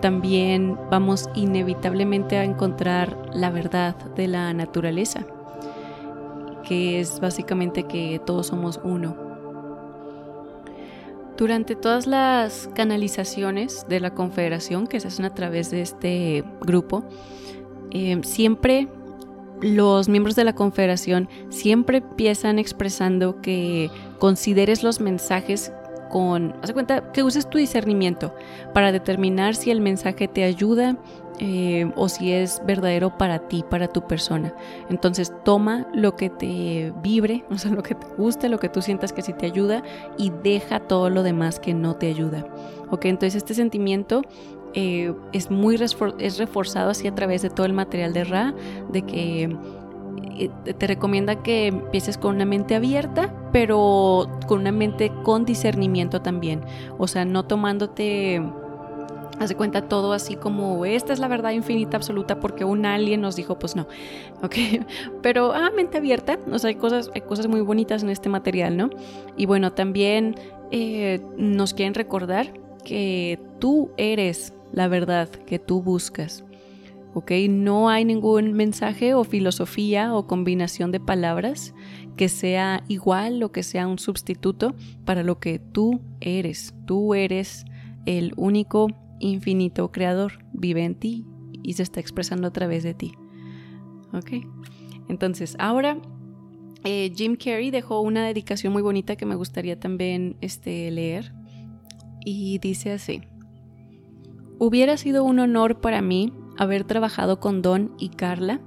también 0.00 0.78
vamos 0.90 1.28
inevitablemente 1.34 2.36
a 2.36 2.44
encontrar 2.44 3.16
la 3.34 3.50
verdad 3.50 3.96
de 4.14 4.28
la 4.28 4.52
naturaleza 4.52 5.26
que 6.66 7.00
es 7.00 7.20
básicamente 7.20 7.84
que 7.84 8.20
todos 8.24 8.48
somos 8.48 8.80
uno. 8.84 9.16
Durante 11.36 11.76
todas 11.76 12.06
las 12.06 12.68
canalizaciones 12.74 13.86
de 13.88 14.00
la 14.00 14.14
Confederación 14.14 14.86
que 14.86 15.00
se 15.00 15.08
hacen 15.08 15.26
a 15.26 15.34
través 15.34 15.70
de 15.70 15.82
este 15.82 16.44
grupo, 16.62 17.04
eh, 17.90 18.18
siempre 18.22 18.88
los 19.60 20.08
miembros 20.08 20.34
de 20.34 20.44
la 20.44 20.54
Confederación 20.54 21.28
siempre 21.50 21.98
empiezan 21.98 22.58
expresando 22.58 23.40
que 23.40 23.90
consideres 24.18 24.82
los 24.82 25.00
mensajes 25.00 25.72
con, 26.08 26.54
haz 26.62 26.72
cuenta, 26.72 27.12
que 27.12 27.22
uses 27.22 27.48
tu 27.48 27.58
discernimiento 27.58 28.34
para 28.72 28.92
determinar 28.92 29.54
si 29.54 29.70
el 29.70 29.80
mensaje 29.80 30.28
te 30.28 30.44
ayuda 30.44 30.96
eh, 31.38 31.90
o 31.96 32.08
si 32.08 32.32
es 32.32 32.62
verdadero 32.64 33.18
para 33.18 33.40
ti, 33.40 33.62
para 33.68 33.88
tu 33.88 34.06
persona. 34.06 34.54
Entonces 34.88 35.32
toma 35.44 35.86
lo 35.92 36.16
que 36.16 36.30
te 36.30 36.92
vibre, 37.02 37.44
o 37.50 37.58
sea, 37.58 37.70
lo 37.72 37.82
que 37.82 37.94
te 37.94 38.06
guste, 38.16 38.48
lo 38.48 38.58
que 38.58 38.68
tú 38.68 38.80
sientas 38.80 39.12
que 39.12 39.22
sí 39.22 39.32
te 39.32 39.46
ayuda 39.46 39.82
y 40.16 40.32
deja 40.42 40.80
todo 40.80 41.10
lo 41.10 41.22
demás 41.22 41.60
que 41.60 41.74
no 41.74 41.94
te 41.96 42.08
ayuda. 42.08 42.46
Ok, 42.90 43.06
entonces 43.06 43.34
este 43.34 43.54
sentimiento 43.54 44.22
eh, 44.74 45.14
es 45.32 45.50
muy 45.50 45.76
es 46.18 46.38
reforzado 46.38 46.90
así 46.90 47.06
a 47.08 47.14
través 47.14 47.42
de 47.42 47.50
todo 47.50 47.66
el 47.66 47.72
material 47.72 48.12
de 48.12 48.24
Ra, 48.24 48.54
de 48.90 49.02
que 49.02 49.56
te 50.78 50.86
recomienda 50.86 51.42
que 51.42 51.68
empieces 51.68 52.18
con 52.18 52.36
una 52.36 52.44
mente 52.44 52.74
abierta, 52.74 53.32
pero 53.52 54.28
con 54.46 54.60
una 54.60 54.72
mente 54.72 55.12
con 55.22 55.44
discernimiento 55.44 56.22
también. 56.22 56.62
O 56.98 57.06
sea, 57.06 57.24
no 57.24 57.44
tomándote 57.44 58.42
Haz 59.38 59.50
de 59.50 59.54
cuenta 59.54 59.82
todo 59.82 60.14
así 60.14 60.34
como 60.34 60.86
esta 60.86 61.12
es 61.12 61.18
la 61.18 61.28
verdad 61.28 61.50
infinita 61.50 61.98
absoluta 61.98 62.40
porque 62.40 62.64
un 62.64 62.86
alien 62.86 63.20
nos 63.20 63.36
dijo, 63.36 63.58
pues 63.58 63.76
no. 63.76 63.86
Ok. 64.42 64.54
Pero, 65.22 65.52
ah, 65.52 65.70
mente 65.74 65.98
abierta. 65.98 66.38
O 66.50 66.58
sea, 66.58 66.68
hay 66.68 66.76
cosas, 66.76 67.10
hay 67.14 67.20
cosas 67.22 67.46
muy 67.46 67.60
bonitas 67.60 68.02
en 68.02 68.10
este 68.10 68.28
material, 68.28 68.76
¿no? 68.76 68.90
Y 69.36 69.46
bueno, 69.46 69.72
también 69.72 70.36
eh, 70.70 71.20
nos 71.36 71.74
quieren 71.74 71.94
recordar 71.94 72.52
que 72.84 73.38
tú 73.58 73.90
eres 73.96 74.54
la 74.72 74.88
verdad 74.88 75.28
que 75.28 75.58
tú 75.58 75.82
buscas. 75.82 76.44
¿Ok? 77.16 77.32
No 77.48 77.88
hay 77.88 78.04
ningún 78.04 78.52
mensaje 78.52 79.14
o 79.14 79.24
filosofía 79.24 80.14
o 80.14 80.26
combinación 80.26 80.92
de 80.92 81.00
palabras 81.00 81.74
que 82.14 82.28
sea 82.28 82.84
igual 82.88 83.42
o 83.42 83.52
que 83.52 83.62
sea 83.62 83.86
un 83.86 83.98
sustituto 83.98 84.74
para 85.06 85.22
lo 85.22 85.40
que 85.40 85.58
tú 85.58 86.02
eres. 86.20 86.74
Tú 86.84 87.14
eres 87.14 87.64
el 88.04 88.34
único 88.36 88.88
infinito 89.18 89.90
creador, 89.90 90.44
vive 90.52 90.84
en 90.84 90.94
ti 90.94 91.24
y 91.62 91.72
se 91.72 91.84
está 91.84 92.00
expresando 92.00 92.48
a 92.48 92.52
través 92.52 92.82
de 92.82 92.92
ti. 92.92 93.14
¿Ok? 94.12 94.32
Entonces, 95.08 95.56
ahora 95.58 95.96
eh, 96.84 97.10
Jim 97.16 97.36
Carrey 97.36 97.70
dejó 97.70 98.02
una 98.02 98.26
dedicación 98.26 98.74
muy 98.74 98.82
bonita 98.82 99.16
que 99.16 99.24
me 99.24 99.36
gustaría 99.36 99.80
también 99.80 100.36
este, 100.42 100.90
leer. 100.90 101.32
Y 102.26 102.58
dice 102.58 102.92
así. 102.92 103.22
Hubiera 104.58 104.98
sido 104.98 105.24
un 105.24 105.38
honor 105.38 105.80
para 105.80 106.02
mí 106.02 106.30
haber 106.58 106.84
trabajado 106.84 107.40
con 107.40 107.62
Don 107.62 107.92
y 107.98 108.10
Carla, 108.10 108.60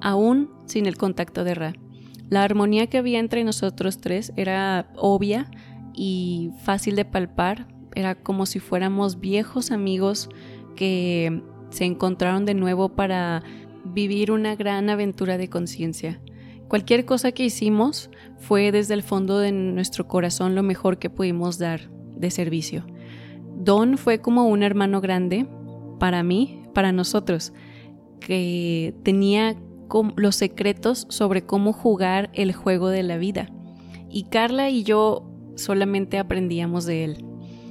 aún 0.00 0.50
sin 0.66 0.86
el 0.86 0.96
contacto 0.96 1.44
de 1.44 1.54
Ra. 1.54 1.72
La 2.28 2.44
armonía 2.44 2.88
que 2.88 2.98
había 2.98 3.20
entre 3.20 3.44
nosotros 3.44 3.98
tres 3.98 4.32
era 4.36 4.90
obvia 4.96 5.50
y 5.94 6.50
fácil 6.62 6.94
de 6.96 7.04
palpar, 7.04 7.68
era 7.94 8.14
como 8.14 8.46
si 8.46 8.60
fuéramos 8.60 9.18
viejos 9.18 9.70
amigos 9.70 10.28
que 10.76 11.42
se 11.70 11.84
encontraron 11.84 12.44
de 12.44 12.54
nuevo 12.54 12.90
para 12.90 13.42
vivir 13.84 14.30
una 14.30 14.56
gran 14.56 14.90
aventura 14.90 15.38
de 15.38 15.48
conciencia. 15.48 16.20
Cualquier 16.68 17.06
cosa 17.06 17.32
que 17.32 17.44
hicimos 17.44 18.10
fue 18.36 18.72
desde 18.72 18.94
el 18.94 19.02
fondo 19.02 19.38
de 19.38 19.52
nuestro 19.52 20.06
corazón 20.06 20.54
lo 20.54 20.62
mejor 20.62 20.98
que 20.98 21.08
pudimos 21.08 21.58
dar 21.58 21.88
de 22.14 22.30
servicio. 22.30 22.86
Don 23.56 23.96
fue 23.96 24.20
como 24.20 24.46
un 24.46 24.62
hermano 24.62 25.00
grande 25.00 25.48
para 25.98 26.22
mí, 26.22 26.62
para 26.78 26.92
nosotros, 26.92 27.52
que 28.20 28.94
tenía 29.02 29.56
los 30.14 30.36
secretos 30.36 31.08
sobre 31.08 31.42
cómo 31.42 31.72
jugar 31.72 32.30
el 32.34 32.52
juego 32.52 32.88
de 32.88 33.02
la 33.02 33.16
vida. 33.16 33.50
Y 34.08 34.28
Carla 34.30 34.70
y 34.70 34.84
yo 34.84 35.28
solamente 35.56 36.18
aprendíamos 36.18 36.86
de 36.86 37.02
él. 37.02 37.24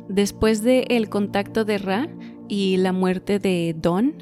Después 0.09 0.61
del 0.61 0.83
el 0.89 1.07
contacto 1.07 1.63
de 1.63 1.77
Ra 1.77 2.09
y 2.49 2.75
la 2.75 2.91
muerte 2.91 3.39
de 3.39 3.73
Don, 3.79 4.13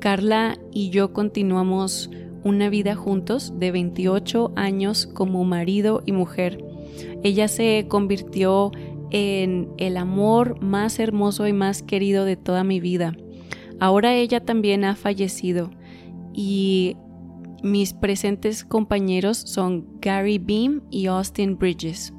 Carla 0.00 0.58
y 0.72 0.90
yo 0.90 1.12
continuamos 1.12 2.10
una 2.42 2.68
vida 2.68 2.96
juntos 2.96 3.52
de 3.60 3.70
28 3.70 4.54
años 4.56 5.06
como 5.06 5.44
marido 5.44 6.02
y 6.04 6.10
mujer. 6.10 6.58
Ella 7.22 7.46
se 7.46 7.86
convirtió 7.88 8.72
en 9.12 9.68
el 9.76 9.96
amor 9.96 10.60
más 10.60 10.98
hermoso 10.98 11.46
y 11.46 11.52
más 11.52 11.84
querido 11.84 12.24
de 12.24 12.34
toda 12.34 12.64
mi 12.64 12.80
vida. 12.80 13.14
Ahora 13.82 14.14
ella 14.14 14.38
también 14.38 14.84
ha 14.84 14.94
fallecido 14.94 15.72
y 16.32 16.96
mis 17.64 17.94
presentes 17.94 18.64
compañeros 18.64 19.38
son 19.38 19.98
Gary 20.00 20.38
Beam 20.38 20.82
y 20.88 21.06
Austin 21.06 21.58
Bridges. 21.58 22.14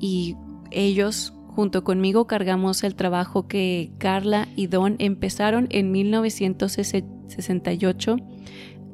Y 0.00 0.34
ellos 0.72 1.34
junto 1.54 1.84
conmigo 1.84 2.26
cargamos 2.26 2.82
el 2.82 2.96
trabajo 2.96 3.46
que 3.46 3.92
Carla 3.98 4.48
y 4.56 4.66
Don 4.66 4.96
empezaron 4.98 5.68
en 5.70 5.92
1968 5.92 8.16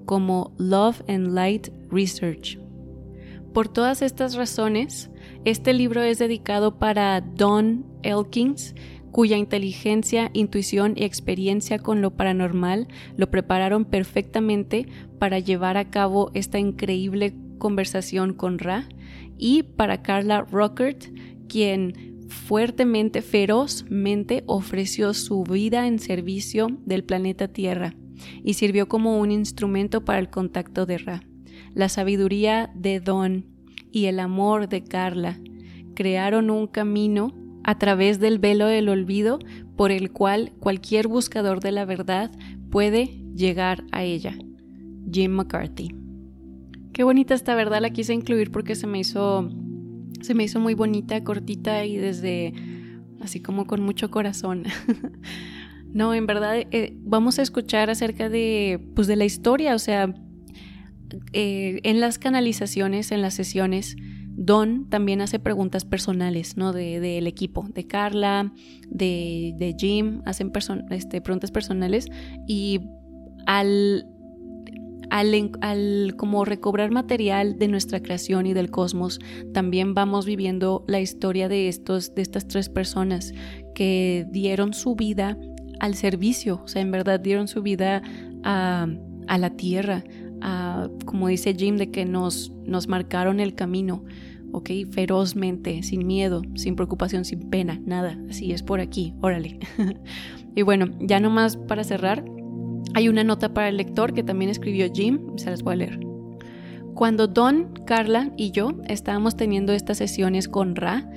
como 0.05 0.53
Love 0.59 1.01
and 1.09 1.32
Light 1.32 1.68
Research. 1.91 2.59
Por 3.55 3.66
todas 3.66 4.03
estas 4.03 4.34
razones, 4.34 5.11
este 5.47 5.72
libro 5.72 6.03
es 6.03 6.18
dedicado 6.18 6.78
para 6.78 7.22
Don 7.22 7.86
Elkins, 8.03 8.74
cuya 9.19 9.37
inteligencia, 9.37 10.31
intuición 10.33 10.93
y 10.95 11.03
experiencia 11.03 11.81
con 11.81 12.01
lo 12.01 12.12
paranormal 12.12 12.87
lo 13.16 13.29
prepararon 13.29 13.85
perfectamente 13.85 14.87
para 15.19 15.41
llevar 15.41 15.77
a 15.77 15.91
cabo 15.91 16.31
esta 16.35 16.61
increíble 16.61 17.35
conversación 17.59 18.33
con 18.33 18.61
Ra, 18.61 18.89
y 19.37 19.64
para 19.64 20.03
Carla 20.03 20.43
Rockert, 20.43 21.07
quien 21.49 22.29
fuertemente, 22.29 23.21
ferozmente 23.21 24.45
ofreció 24.47 25.12
su 25.14 25.43
vida 25.43 25.89
en 25.89 25.99
servicio 25.99 26.69
del 26.87 27.03
planeta 27.03 27.49
Tierra 27.49 27.97
y 28.45 28.55
sirvió 28.55 28.87
como 28.87 29.19
un 29.19 29.33
instrumento 29.33 30.05
para 30.05 30.21
el 30.21 30.31
contacto 30.31 30.87
de 30.87 30.99
Ra. 30.99 31.25
La 31.75 31.89
sabiduría 31.89 32.71
de 32.77 33.01
Don 33.01 33.47
y 33.91 34.05
el 34.05 34.21
amor 34.21 34.69
de 34.69 34.85
Carla 34.85 35.41
crearon 35.97 36.51
un 36.51 36.69
camino 36.69 37.35
a 37.69 37.77
través 37.77 38.19
del 38.19 38.39
velo 38.39 38.64
del 38.64 38.89
olvido 38.89 39.39
por 39.77 39.93
el 39.93 40.11
cual 40.11 40.53
cualquier 40.59 41.07
buscador 41.07 41.61
de 41.61 41.71
la 41.71 41.85
verdad 41.85 42.31
puede 42.71 43.21
llegar 43.35 43.85
a 43.93 44.05
ella. 44.05 44.35
Jim 45.12 45.33
McCarthy. 45.33 45.95
Qué 46.95 47.05
bonita 47.05 47.35
esta 47.35 47.55
verdad, 47.55 47.83
la 47.83 47.91
quise 47.91 48.14
incluir 48.14 48.51
porque 48.53 48.75
se 48.75 48.87
me 48.87 49.01
hizo 49.01 49.51
se 50.23 50.33
me 50.33 50.45
hizo 50.45 50.61
muy 50.61 50.73
bonita, 50.73 51.23
cortita 51.23 51.85
y 51.85 51.99
desde 51.99 52.55
así 53.21 53.41
como 53.41 53.66
con 53.66 53.83
mucho 53.83 54.11
corazón. 54.11 54.64
No, 55.91 56.12
en 56.12 56.27
verdad 56.27 56.55
eh, 56.71 56.93
vamos 57.01 57.39
a 57.39 57.43
escuchar 57.43 57.89
acerca 57.89 58.29
de, 58.29 58.79
pues, 58.95 59.07
de 59.07 59.16
la 59.16 59.25
historia, 59.25 59.75
o 59.75 59.79
sea, 59.79 60.14
eh, 61.33 61.81
en 61.83 62.01
las 62.01 62.19
canalizaciones, 62.19 63.11
en 63.11 63.23
las 63.23 63.33
sesiones, 63.33 63.97
Don 64.41 64.89
también 64.89 65.20
hace 65.20 65.41
preguntas 65.41 65.84
personales, 65.84 66.57
¿no? 66.57 66.72
Del 66.72 67.03
de, 67.03 67.18
equipo, 67.26 67.66
de 67.74 67.89
Carla, 67.89 68.53
de, 68.89 69.53
de 69.59 69.74
Jim, 69.76 70.22
hacen 70.26 70.53
este, 70.91 71.20
preguntas 71.20 71.51
personales 71.51 72.07
y 72.47 72.78
al, 73.47 74.07
al, 75.11 75.51
al, 75.61 76.14
como 76.16 76.45
recobrar 76.45 76.93
material 76.93 77.59
de 77.59 77.66
nuestra 77.66 78.01
creación 78.01 78.47
y 78.47 78.55
del 78.55 78.70
cosmos, 78.70 79.18
también 79.53 79.95
vamos 79.95 80.24
viviendo 80.24 80.84
la 80.86 81.01
historia 81.01 81.49
de, 81.49 81.66
estos, 81.66 82.14
de 82.14 82.22
estas 82.22 82.47
tres 82.47 82.68
personas 82.68 83.34
que 83.74 84.24
dieron 84.30 84.72
su 84.72 84.95
vida 84.95 85.36
al 85.80 85.97
servicio, 85.97 86.61
o 86.62 86.68
sea, 86.68 86.80
en 86.80 86.93
verdad 86.93 87.18
dieron 87.18 87.49
su 87.49 87.61
vida 87.61 88.03
a, 88.45 88.86
a 89.26 89.39
la 89.39 89.51
tierra, 89.51 90.05
a, 90.43 90.89
como 91.07 91.26
dice 91.26 91.57
Jim, 91.57 91.76
de 91.76 91.91
que 91.91 92.05
nos, 92.05 92.53
nos 92.64 92.86
marcaron 92.86 93.41
el 93.41 93.57
camino, 93.57 94.05
¿ok? 94.53 94.70
Ferozmente, 94.90 95.82
sin 95.82 96.07
miedo, 96.07 96.42
sin 96.55 96.76
preocupación, 96.76 97.24
sin 97.24 97.51
pena, 97.51 97.80
nada, 97.84 98.18
así 98.28 98.53
es 98.53 98.62
por 98.62 98.80
aquí, 98.80 99.14
órale. 99.20 99.59
y 100.55 100.62
bueno, 100.62 100.86
ya 101.01 101.20
nomás 101.20 101.57
para 101.57 101.84
cerrar, 101.84 102.24
hay 102.94 103.09
una 103.09 103.24
nota 103.24 103.55
para 103.55 103.68
el 103.68 103.76
lector 103.76 104.14
que 104.14 104.22
también 104.22 104.51
escribió 104.51 104.90
Jim, 104.92 105.20
se 105.36 105.51
las 105.51 105.62
voy 105.62 105.74
a 105.74 105.76
leer. 105.76 106.01
Cuando 106.94 107.28
Don, 107.28 107.72
Carla 107.86 108.32
y 108.36 108.51
yo 108.51 108.72
estábamos 108.88 109.36
teniendo 109.36 109.72
estas 109.72 109.99
sesiones 109.99 110.49
con 110.49 110.74
Ra, 110.74 111.09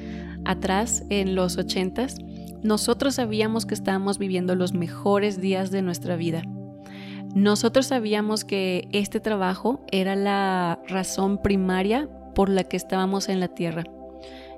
atrás 0.46 1.04
en 1.10 1.36
los 1.36 1.58
ochentas, 1.58 2.18
nosotros 2.62 3.16
sabíamos 3.16 3.66
que 3.66 3.74
estábamos 3.74 4.20
viviendo 4.20 4.56
los 4.56 4.74
mejores 4.74 5.42
días 5.42 5.72
de 5.72 5.82
nuestra 5.82 6.16
vida. 6.16 6.44
Nosotros 7.34 7.88
sabíamos 7.88 8.44
que 8.44 8.88
este 8.92 9.20
trabajo 9.20 9.84
era 9.92 10.16
la 10.16 10.80
razón 10.88 11.42
primaria 11.42 12.10
por 12.34 12.50
la 12.50 12.64
que 12.64 12.78
estábamos 12.78 13.30
en 13.30 13.40
la 13.40 13.48
Tierra. 13.48 13.84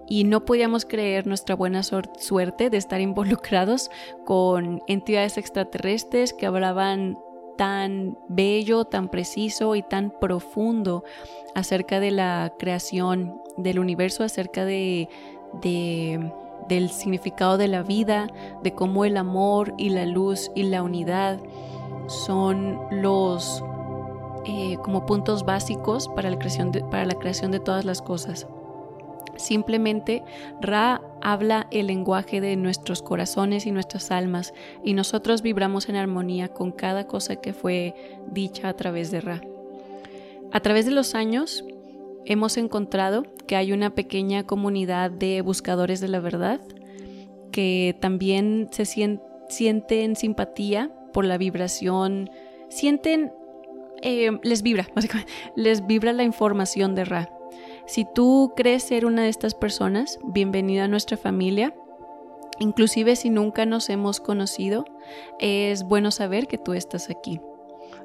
Y 0.08 0.26
no 0.26 0.44
podíamos 0.46 0.86
creer 0.86 1.28
nuestra 1.28 1.56
buena 1.56 1.82
suerte 1.84 2.70
de 2.70 2.78
estar 2.78 3.02
involucrados 3.02 3.90
con 4.26 4.82
entidades 4.88 5.38
extraterrestres 5.38 6.34
que 6.34 6.46
hablaban 6.46 7.18
tan 7.58 8.18
bello, 8.30 8.86
tan 8.86 9.10
preciso 9.10 9.76
y 9.76 9.84
tan 9.84 10.12
profundo 10.20 11.04
acerca 11.56 12.00
de 12.00 12.12
la 12.12 12.54
creación 12.58 13.40
del 13.58 13.80
universo, 13.80 14.24
acerca 14.24 14.66
de, 14.66 15.08
de 15.62 16.32
del 16.68 16.90
significado 16.90 17.58
de 17.58 17.68
la 17.68 17.84
vida, 17.84 18.28
de 18.64 18.74
cómo 18.74 19.06
el 19.06 19.18
amor 19.18 19.74
y 19.78 19.90
la 19.90 20.06
luz 20.06 20.52
y 20.56 20.64
la 20.64 20.84
unidad 20.84 21.40
son 22.08 22.80
los 22.92 23.64
eh, 24.46 24.78
como 24.84 25.06
puntos 25.06 25.46
básicos 25.46 26.10
para 26.10 26.30
la, 26.30 26.38
creación 26.38 26.72
de, 26.72 27.60
todas 27.60 27.86
las 27.86 28.02
cosas. 28.02 28.48
Simplemente 29.36 30.24
Ra 30.62 31.02
habla 31.22 31.68
el 31.72 31.88
lenguaje 31.88 32.40
de 32.40 32.56
nuestros 32.56 33.02
corazones 33.02 33.66
y 33.66 33.72
nuestras 33.72 34.12
almas 34.12 34.54
y 34.84 34.94
nosotros 34.94 35.42
vibramos 35.42 35.90
en 35.90 35.96
armonía 35.96 36.50
con 36.50 36.72
cada 36.72 37.08
cosa 37.08 37.38
que 37.38 37.54
fue 37.54 37.96
dicha 38.32 38.70
a 38.70 38.74
través 38.76 39.10
de 39.12 39.22
Ra. 39.22 39.42
A 40.52 40.60
través 40.60 40.86
de 40.86 40.92
los 40.92 41.16
años, 41.16 41.66
hemos 42.26 42.58
encontrado 42.58 43.24
que 43.48 43.56
hay 43.56 43.72
una 43.72 43.96
pequeña 43.96 44.44
comunidad 44.44 45.10
de 45.10 45.42
buscadores 45.42 46.00
de 46.00 46.10
la 46.10 46.20
verdad 46.20 46.62
que 47.54 47.96
también 48.02 48.68
se 48.72 48.86
sienten 48.86 50.16
simpatía 50.18 50.92
por 51.14 51.24
la 51.24 51.38
vibración, 51.38 52.30
sienten, 52.68 53.32
eh, 54.04 54.32
les 54.44 54.62
vibra, 54.62 54.88
básicamente, 54.96 55.32
les 55.56 55.88
vibra 55.88 56.14
la 56.14 56.24
información 56.24 56.94
de 56.94 57.06
Ra. 57.06 57.30
Si 57.86 58.06
tú 58.06 58.54
crees 58.56 58.84
ser 58.84 59.06
una 59.06 59.24
de 59.24 59.30
estas 59.30 59.56
personas, 59.56 60.20
bienvenida 60.24 60.86
a 60.86 60.88
nuestra 60.88 61.18
familia. 61.18 61.74
Inclusive 62.60 63.16
si 63.16 63.30
nunca 63.30 63.66
nos 63.66 63.90
hemos 63.90 64.20
conocido, 64.20 64.86
es 65.40 65.84
bueno 65.84 66.12
saber 66.12 66.48
que 66.48 66.58
tú 66.58 66.74
estás 66.74 67.10
aquí. 67.10 67.42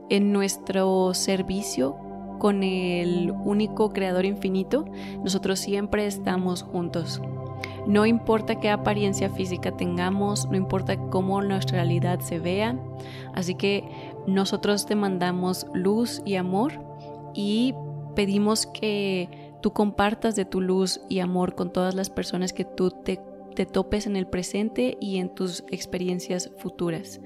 En 0.09 0.33
nuestro 0.33 1.13
servicio 1.15 1.97
con 2.39 2.63
el 2.63 3.33
único 3.45 3.91
creador 3.91 4.25
infinito, 4.25 4.85
nosotros 5.23 5.59
siempre 5.59 6.07
estamos 6.07 6.63
juntos. 6.63 7.21
No 7.89 8.05
importa 8.05 8.61
qué 8.61 8.69
apariencia 8.69 9.31
física 9.31 9.77
tengamos, 9.77 10.47
no 10.51 10.57
importa 10.57 10.99
cómo 11.09 11.41
nuestra 11.41 11.79
realidad 11.79 12.21
se 12.21 12.39
vea, 12.39 12.79
así 13.35 13.55
que 13.55 13.83
nosotros 14.27 14.85
te 14.85 14.95
mandamos 14.95 15.67
luz 15.73 16.21
y 16.27 16.37
amor 16.37 16.73
y 17.35 17.75
pedimos 18.15 18.67
que 18.67 19.31
tú 19.63 19.73
compartas 19.73 20.37
de 20.37 20.45
tu 20.45 20.61
luz 20.61 21.01
y 21.09 21.21
amor 21.21 21.55
con 21.55 21.73
todas 21.73 21.95
las 21.95 22.11
personas 22.11 22.53
que 22.53 22.67
tú 22.67 22.91
te, 22.91 23.21
te 23.55 23.65
topes 23.65 24.07
en 24.07 24.17
el 24.17 24.27
presente 24.27 24.99
y 25.01 25.17
en 25.17 25.35
tus 25.35 25.65
experiencias 25.71 26.51
futuras. 26.59 27.21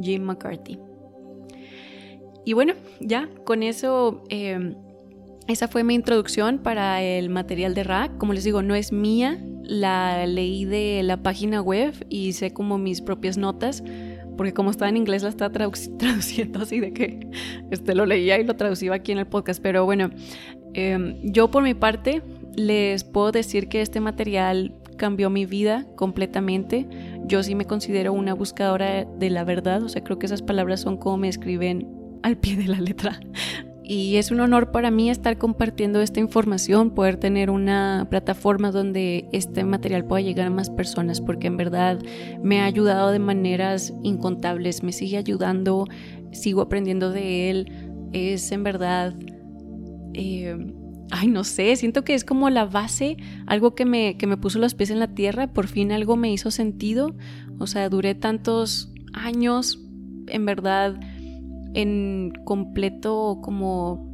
Jim 0.00 0.22
McCarthy. 0.22 0.78
Y 2.44 2.52
bueno, 2.52 2.74
ya 3.00 3.28
con 3.44 3.62
eso, 3.62 4.22
em, 4.28 4.76
esa 5.48 5.68
fue 5.68 5.84
mi 5.84 5.94
introducción 5.94 6.58
para 6.58 7.02
el 7.02 7.28
material 7.28 7.74
de 7.74 7.84
Rack. 7.84 8.18
Como 8.18 8.32
les 8.32 8.44
digo, 8.44 8.62
no 8.62 8.74
es 8.74 8.92
mía, 8.92 9.44
la 9.66 10.26
leí 10.26 10.64
de 10.64 11.02
la 11.02 11.22
página 11.22 11.60
web 11.60 11.94
y 12.08 12.28
hice 12.28 12.52
como 12.52 12.78
mis 12.78 13.00
propias 13.00 13.36
notas, 13.36 13.82
porque 14.36 14.52
como 14.52 14.70
estaba 14.70 14.88
en 14.88 14.96
inglés 14.96 15.22
la 15.22 15.28
estaba 15.28 15.52
traduciendo 15.98 16.60
así 16.60 16.80
de 16.80 16.92
que 16.92 17.28
este, 17.70 17.94
lo 17.94 18.06
leía 18.06 18.38
y 18.38 18.44
lo 18.44 18.54
traducía 18.54 18.94
aquí 18.94 19.12
en 19.12 19.18
el 19.18 19.26
podcast. 19.26 19.62
Pero 19.62 19.84
bueno, 19.84 20.10
em, 20.74 21.16
yo 21.22 21.50
por 21.50 21.62
mi 21.62 21.74
parte 21.74 22.22
les 22.56 23.04
puedo 23.04 23.32
decir 23.32 23.68
que 23.68 23.80
este 23.82 24.00
material 24.00 24.74
cambió 24.96 25.30
mi 25.30 25.46
vida 25.46 25.86
completamente. 25.96 26.86
Yo 27.26 27.42
sí 27.42 27.54
me 27.54 27.66
considero 27.66 28.12
una 28.12 28.34
buscadora 28.34 29.04
de 29.04 29.30
la 29.30 29.44
verdad, 29.44 29.82
o 29.82 29.88
sea, 29.88 30.02
creo 30.02 30.18
que 30.18 30.26
esas 30.26 30.42
palabras 30.42 30.80
son 30.80 30.96
como 30.96 31.18
me 31.18 31.28
escriben 31.28 31.88
al 32.22 32.36
pie 32.38 32.56
de 32.56 32.66
la 32.66 32.80
letra. 32.80 33.20
Y 33.88 34.16
es 34.16 34.32
un 34.32 34.40
honor 34.40 34.72
para 34.72 34.90
mí 34.90 35.10
estar 35.10 35.38
compartiendo 35.38 36.00
esta 36.00 36.18
información, 36.18 36.90
poder 36.90 37.18
tener 37.18 37.50
una 37.50 38.08
plataforma 38.10 38.72
donde 38.72 39.28
este 39.30 39.62
material 39.62 40.04
pueda 40.04 40.22
llegar 40.22 40.48
a 40.48 40.50
más 40.50 40.70
personas, 40.70 41.20
porque 41.20 41.46
en 41.46 41.56
verdad 41.56 42.00
me 42.42 42.60
ha 42.60 42.64
ayudado 42.64 43.12
de 43.12 43.20
maneras 43.20 43.94
incontables, 44.02 44.82
me 44.82 44.90
sigue 44.90 45.18
ayudando, 45.18 45.86
sigo 46.32 46.62
aprendiendo 46.62 47.12
de 47.12 47.48
él. 47.48 47.72
Es 48.12 48.50
en 48.50 48.64
verdad, 48.64 49.14
eh, 50.14 50.56
ay, 51.12 51.28
no 51.28 51.44
sé, 51.44 51.76
siento 51.76 52.02
que 52.02 52.14
es 52.14 52.24
como 52.24 52.50
la 52.50 52.64
base, 52.64 53.18
algo 53.46 53.76
que 53.76 53.84
me, 53.84 54.16
que 54.16 54.26
me 54.26 54.36
puso 54.36 54.58
los 54.58 54.74
pies 54.74 54.90
en 54.90 54.98
la 54.98 55.14
tierra, 55.14 55.52
por 55.52 55.68
fin 55.68 55.92
algo 55.92 56.16
me 56.16 56.32
hizo 56.32 56.50
sentido. 56.50 57.14
O 57.60 57.68
sea, 57.68 57.88
duré 57.88 58.16
tantos 58.16 58.92
años, 59.12 59.80
en 60.26 60.44
verdad 60.44 60.98
en 61.76 62.32
completo 62.44 63.38
como 63.42 64.10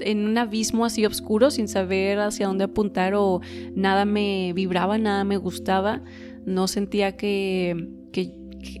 en 0.00 0.26
un 0.26 0.38
abismo 0.38 0.84
así 0.84 1.04
oscuro 1.06 1.50
sin 1.50 1.68
saber 1.68 2.20
hacia 2.20 2.46
dónde 2.46 2.64
apuntar 2.64 3.14
o 3.14 3.40
nada 3.74 4.04
me 4.04 4.52
vibraba, 4.54 4.98
nada 4.98 5.24
me 5.24 5.38
gustaba, 5.38 6.02
no 6.44 6.68
sentía 6.68 7.16
que, 7.16 7.88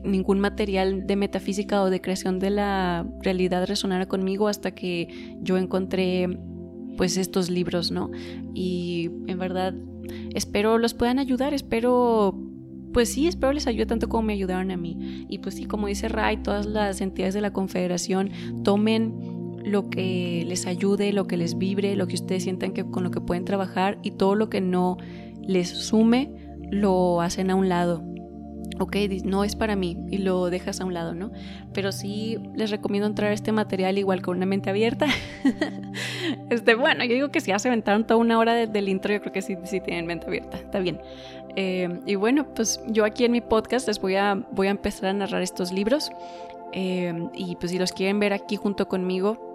ningún 0.04 0.38
material 0.38 1.08
de 1.08 1.16
metafísica 1.16 1.82
o 1.82 1.90
de 1.90 2.00
creación 2.00 2.38
de 2.38 2.50
la 2.50 3.04
realidad 3.20 3.66
resonara 3.66 4.06
conmigo 4.06 4.46
hasta 4.46 4.76
que 4.76 5.08
yo 5.40 5.58
encontré 5.58 6.38
pues 6.96 7.16
estos 7.16 7.50
libros, 7.50 7.90
¿no? 7.90 8.10
Y 8.54 9.10
en 9.26 9.38
verdad 9.40 9.74
espero 10.34 10.78
los 10.78 10.94
puedan 10.94 11.18
ayudar, 11.18 11.52
espero 11.52 12.51
pues 12.92 13.12
sí, 13.12 13.26
espero 13.26 13.52
les 13.52 13.66
ayude 13.66 13.86
tanto 13.86 14.08
como 14.08 14.22
me 14.22 14.32
ayudaron 14.32 14.70
a 14.70 14.76
mí. 14.76 15.26
Y 15.28 15.38
pues 15.38 15.54
sí, 15.56 15.64
como 15.64 15.86
dice 15.86 16.08
Ray, 16.08 16.38
todas 16.38 16.66
las 16.66 17.00
entidades 17.00 17.34
de 17.34 17.40
la 17.40 17.52
Confederación 17.52 18.30
tomen 18.64 19.32
lo 19.64 19.88
que 19.90 20.44
les 20.46 20.66
ayude, 20.66 21.12
lo 21.12 21.26
que 21.26 21.36
les 21.36 21.56
vibre, 21.56 21.96
lo 21.96 22.06
que 22.06 22.14
ustedes 22.14 22.44
sientan 22.44 22.72
que 22.72 22.84
con 22.84 23.04
lo 23.04 23.10
que 23.10 23.20
pueden 23.20 23.44
trabajar 23.44 23.98
y 24.02 24.12
todo 24.12 24.34
lo 24.34 24.50
que 24.50 24.60
no 24.60 24.96
les 25.42 25.68
sume, 25.68 26.30
lo 26.70 27.20
hacen 27.20 27.50
a 27.50 27.54
un 27.54 27.68
lado. 27.68 28.04
Ok, 28.78 28.96
no 29.24 29.44
es 29.44 29.54
para 29.54 29.76
mí 29.76 29.96
y 30.10 30.18
lo 30.18 30.50
dejas 30.50 30.80
a 30.80 30.84
un 30.84 30.94
lado, 30.94 31.14
¿no? 31.14 31.30
Pero 31.72 31.92
sí 31.92 32.38
les 32.56 32.70
recomiendo 32.70 33.06
entrar 33.06 33.30
a 33.30 33.34
este 33.34 33.52
material 33.52 33.98
igual 33.98 34.22
con 34.22 34.36
una 34.36 34.46
mente 34.46 34.70
abierta. 34.70 35.06
este, 36.50 36.74
bueno, 36.74 37.04
yo 37.04 37.14
digo 37.14 37.30
que 37.30 37.40
si 37.40 37.48
ya 37.48 37.58
se 37.58 37.68
aventaron 37.68 38.06
toda 38.06 38.18
una 38.18 38.38
hora 38.38 38.54
del 38.66 38.88
intro, 38.88 39.12
yo 39.12 39.20
creo 39.20 39.32
que 39.32 39.42
sí, 39.42 39.56
sí 39.64 39.80
tienen 39.80 40.06
mente 40.06 40.26
abierta, 40.26 40.56
está 40.56 40.80
bien. 40.80 41.00
Eh, 41.56 42.00
y 42.06 42.14
bueno, 42.14 42.46
pues 42.54 42.80
yo 42.86 43.04
aquí 43.04 43.24
en 43.24 43.32
mi 43.32 43.40
podcast 43.40 43.86
les 43.88 44.00
voy 44.00 44.16
a, 44.16 44.42
voy 44.52 44.68
a 44.68 44.70
empezar 44.70 45.10
a 45.10 45.12
narrar 45.12 45.42
estos 45.42 45.72
libros. 45.72 46.10
Eh, 46.72 47.28
y 47.34 47.56
pues 47.56 47.72
si 47.72 47.78
los 47.78 47.92
quieren 47.92 48.18
ver 48.18 48.32
aquí 48.32 48.56
junto 48.56 48.88
conmigo, 48.88 49.52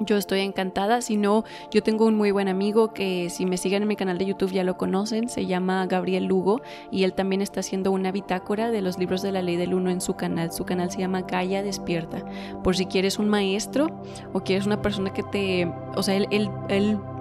yo 0.00 0.16
estoy 0.16 0.40
encantada. 0.40 1.00
Si 1.00 1.16
no, 1.16 1.44
yo 1.70 1.82
tengo 1.82 2.06
un 2.06 2.14
muy 2.14 2.30
buen 2.30 2.48
amigo 2.48 2.92
que 2.92 3.30
si 3.30 3.46
me 3.46 3.56
siguen 3.56 3.82
en 3.82 3.88
mi 3.88 3.96
canal 3.96 4.18
de 4.18 4.26
YouTube 4.26 4.52
ya 4.52 4.64
lo 4.64 4.76
conocen. 4.76 5.28
Se 5.28 5.46
llama 5.46 5.86
Gabriel 5.86 6.24
Lugo 6.24 6.62
y 6.90 7.04
él 7.04 7.12
también 7.14 7.42
está 7.42 7.60
haciendo 7.60 7.90
una 7.90 8.12
bitácora 8.12 8.70
de 8.70 8.82
los 8.82 8.98
libros 8.98 9.22
de 9.22 9.32
la 9.32 9.42
ley 9.42 9.56
del 9.56 9.74
uno 9.74 9.90
en 9.90 10.00
su 10.00 10.14
canal. 10.14 10.52
Su 10.52 10.64
canal 10.64 10.90
se 10.90 10.98
llama 10.98 11.22
Gaia 11.22 11.62
Despierta. 11.62 12.24
Por 12.62 12.76
si 12.76 12.86
quieres 12.86 13.18
un 13.18 13.28
maestro 13.28 13.88
o 14.32 14.40
quieres 14.40 14.66
una 14.66 14.82
persona 14.82 15.12
que 15.12 15.22
te... 15.22 15.72
O 15.96 16.02
sea, 16.02 16.16
él, 16.16 16.26
él, 16.30 16.96
mm, 16.96 17.13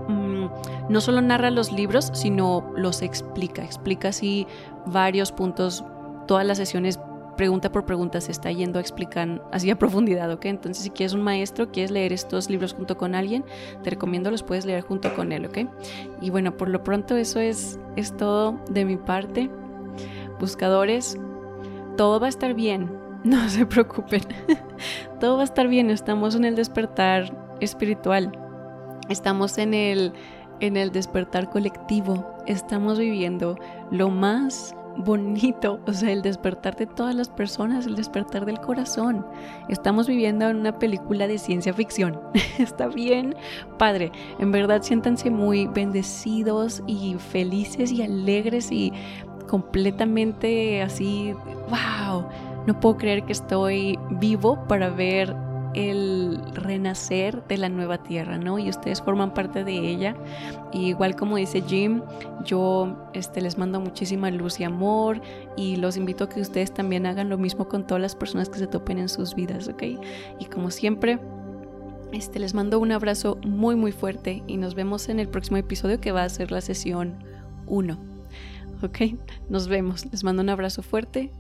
no 0.90 1.02
solo 1.02 1.22
narra 1.22 1.52
los 1.52 1.72
libros, 1.72 2.12
sino 2.14 2.72
los 2.76 3.02
explica. 3.02 3.64
Explica 3.64 4.10
así 4.10 4.48
varios 4.86 5.32
puntos, 5.32 5.84
todas 6.28 6.46
las 6.46 6.58
sesiones 6.58 7.00
pregunta 7.36 7.72
por 7.72 7.86
pregunta 7.86 8.22
se 8.22 8.32
está 8.32 8.52
yendo 8.52 8.80
a 8.80 8.82
explicar 8.82 9.44
así 9.52 9.70
a 9.70 9.76
profundidad, 9.80 10.32
¿ok? 10.32 10.46
Entonces 10.46 10.84
si 10.84 10.90
quieres 10.90 11.14
un 11.14 11.22
maestro, 11.22 11.72
quieres 11.72 11.92
leer 11.92 12.14
estos 12.14 12.50
libros 12.50 12.74
junto 12.74 12.98
con 12.98 13.16
alguien, 13.16 13.44
te 13.84 13.90
recomiendo 13.90 14.32
los 14.32 14.44
puedes 14.44 14.66
leer 14.66 14.84
junto 14.84 15.14
con 15.16 15.32
él, 15.32 15.46
¿ok? 15.46 15.60
Y 16.22 16.30
bueno, 16.30 16.56
por 16.58 16.70
lo 16.70 16.84
pronto 16.84 17.16
eso 17.16 17.40
es, 17.40 17.80
es 17.96 18.16
todo 18.16 18.60
de 18.70 18.86
mi 18.86 18.98
parte. 18.98 19.50
Buscadores, 20.40 21.18
todo 21.98 22.20
va 22.20 22.26
a 22.28 22.30
estar 22.30 22.54
bien, 22.54 22.92
no 23.24 23.50
se 23.50 23.66
preocupen, 23.66 24.22
todo 25.20 25.36
va 25.38 25.42
a 25.42 25.46
estar 25.46 25.68
bien, 25.68 25.90
estamos 25.90 26.36
en 26.36 26.46
el 26.46 26.56
despertar 26.56 27.56
espiritual, 27.60 28.32
estamos 29.10 29.58
en 29.58 29.74
el, 29.74 30.14
en 30.64 30.78
el 30.78 30.94
despertar 30.94 31.50
colectivo, 31.50 32.26
estamos 32.48 32.98
viviendo 32.98 33.58
lo 33.92 34.10
más 34.10 34.74
bonito, 34.96 35.82
o 35.86 35.92
sea, 35.92 36.14
el 36.14 36.22
despertar 36.22 36.78
de 36.78 36.86
todas 36.86 37.14
las 37.14 37.28
personas, 37.28 37.86
el 37.86 37.98
despertar 37.98 38.46
del 38.46 38.62
corazón. 38.62 39.26
Estamos 39.68 40.08
viviendo 40.08 40.48
en 40.48 40.56
una 40.56 40.80
película 40.80 41.28
de 41.28 41.38
ciencia 41.38 41.74
ficción. 41.74 42.18
Está 42.60 42.88
bien, 42.88 43.36
padre. 43.78 44.14
En 44.40 44.54
verdad 44.54 44.82
siéntanse 44.84 45.30
muy 45.30 45.68
bendecidos 45.68 46.82
y 46.88 47.16
felices 47.16 47.92
y 47.92 48.02
alegres 48.02 48.72
y 48.72 48.94
completamente 49.50 50.82
así, 50.82 51.34
wow, 51.70 52.26
no 52.66 52.80
puedo 52.80 52.96
creer 52.96 53.26
que 53.26 53.34
estoy 53.34 54.00
vivo 54.12 54.64
para 54.70 54.90
ver 54.90 55.36
el 55.74 56.40
renacer 56.54 57.44
de 57.48 57.58
la 57.58 57.70
nueva 57.70 58.04
tierra, 58.04 58.38
¿no? 58.38 58.60
Y 58.60 58.70
ustedes 58.70 59.02
forman 59.02 59.34
parte 59.34 59.64
de 59.64 59.78
ella. 59.78 60.16
igual 60.72 61.16
como 61.16 61.38
dice 61.38 61.62
Jim, 61.62 62.02
yo 62.46 63.10
este, 63.14 63.42
les 63.42 63.58
mando 63.58 63.80
muchísima 63.80 64.30
luz 64.32 64.60
y 64.60 64.64
amor 64.64 65.22
y 65.58 65.78
los 65.78 65.98
invito 65.98 66.26
a 66.26 66.30
que 66.30 66.42
ustedes 66.42 66.74
también 66.74 67.06
hagan 67.06 67.30
lo 67.30 67.38
mismo 67.38 67.68
con 67.68 67.86
todas 67.86 68.02
las 68.02 68.16
personas 68.16 68.50
que 68.50 68.60
se 68.60 68.68
topen 68.68 68.98
en 69.00 69.10
sus 69.10 69.36
vidas, 69.36 69.68
¿ok? 69.68 69.84
Y 70.40 70.46
como 70.46 70.72
siempre, 70.72 71.20
este, 72.12 72.40
les 72.40 72.54
mando 72.54 72.80
un 72.80 72.92
abrazo 72.92 73.40
muy 73.44 73.76
muy 73.76 73.92
fuerte 73.92 74.44
y 74.46 74.58
nos 74.58 74.76
vemos 74.76 75.10
en 75.10 75.20
el 75.20 75.28
próximo 75.28 75.58
episodio 75.58 76.00
que 76.00 76.12
va 76.12 76.24
a 76.24 76.30
ser 76.30 76.52
la 76.52 76.62
sesión 76.62 77.16
1. 77.68 77.98
¿Ok? 78.84 79.00
Nos 79.50 79.68
vemos. 79.68 80.06
Les 80.12 80.24
mando 80.24 80.42
un 80.42 80.50
abrazo 80.50 80.84
fuerte. 80.84 81.32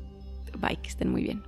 Bye, 0.60 0.78
que 0.78 0.90
estén 0.90 1.10
muy 1.10 1.24
bien. 1.24 1.44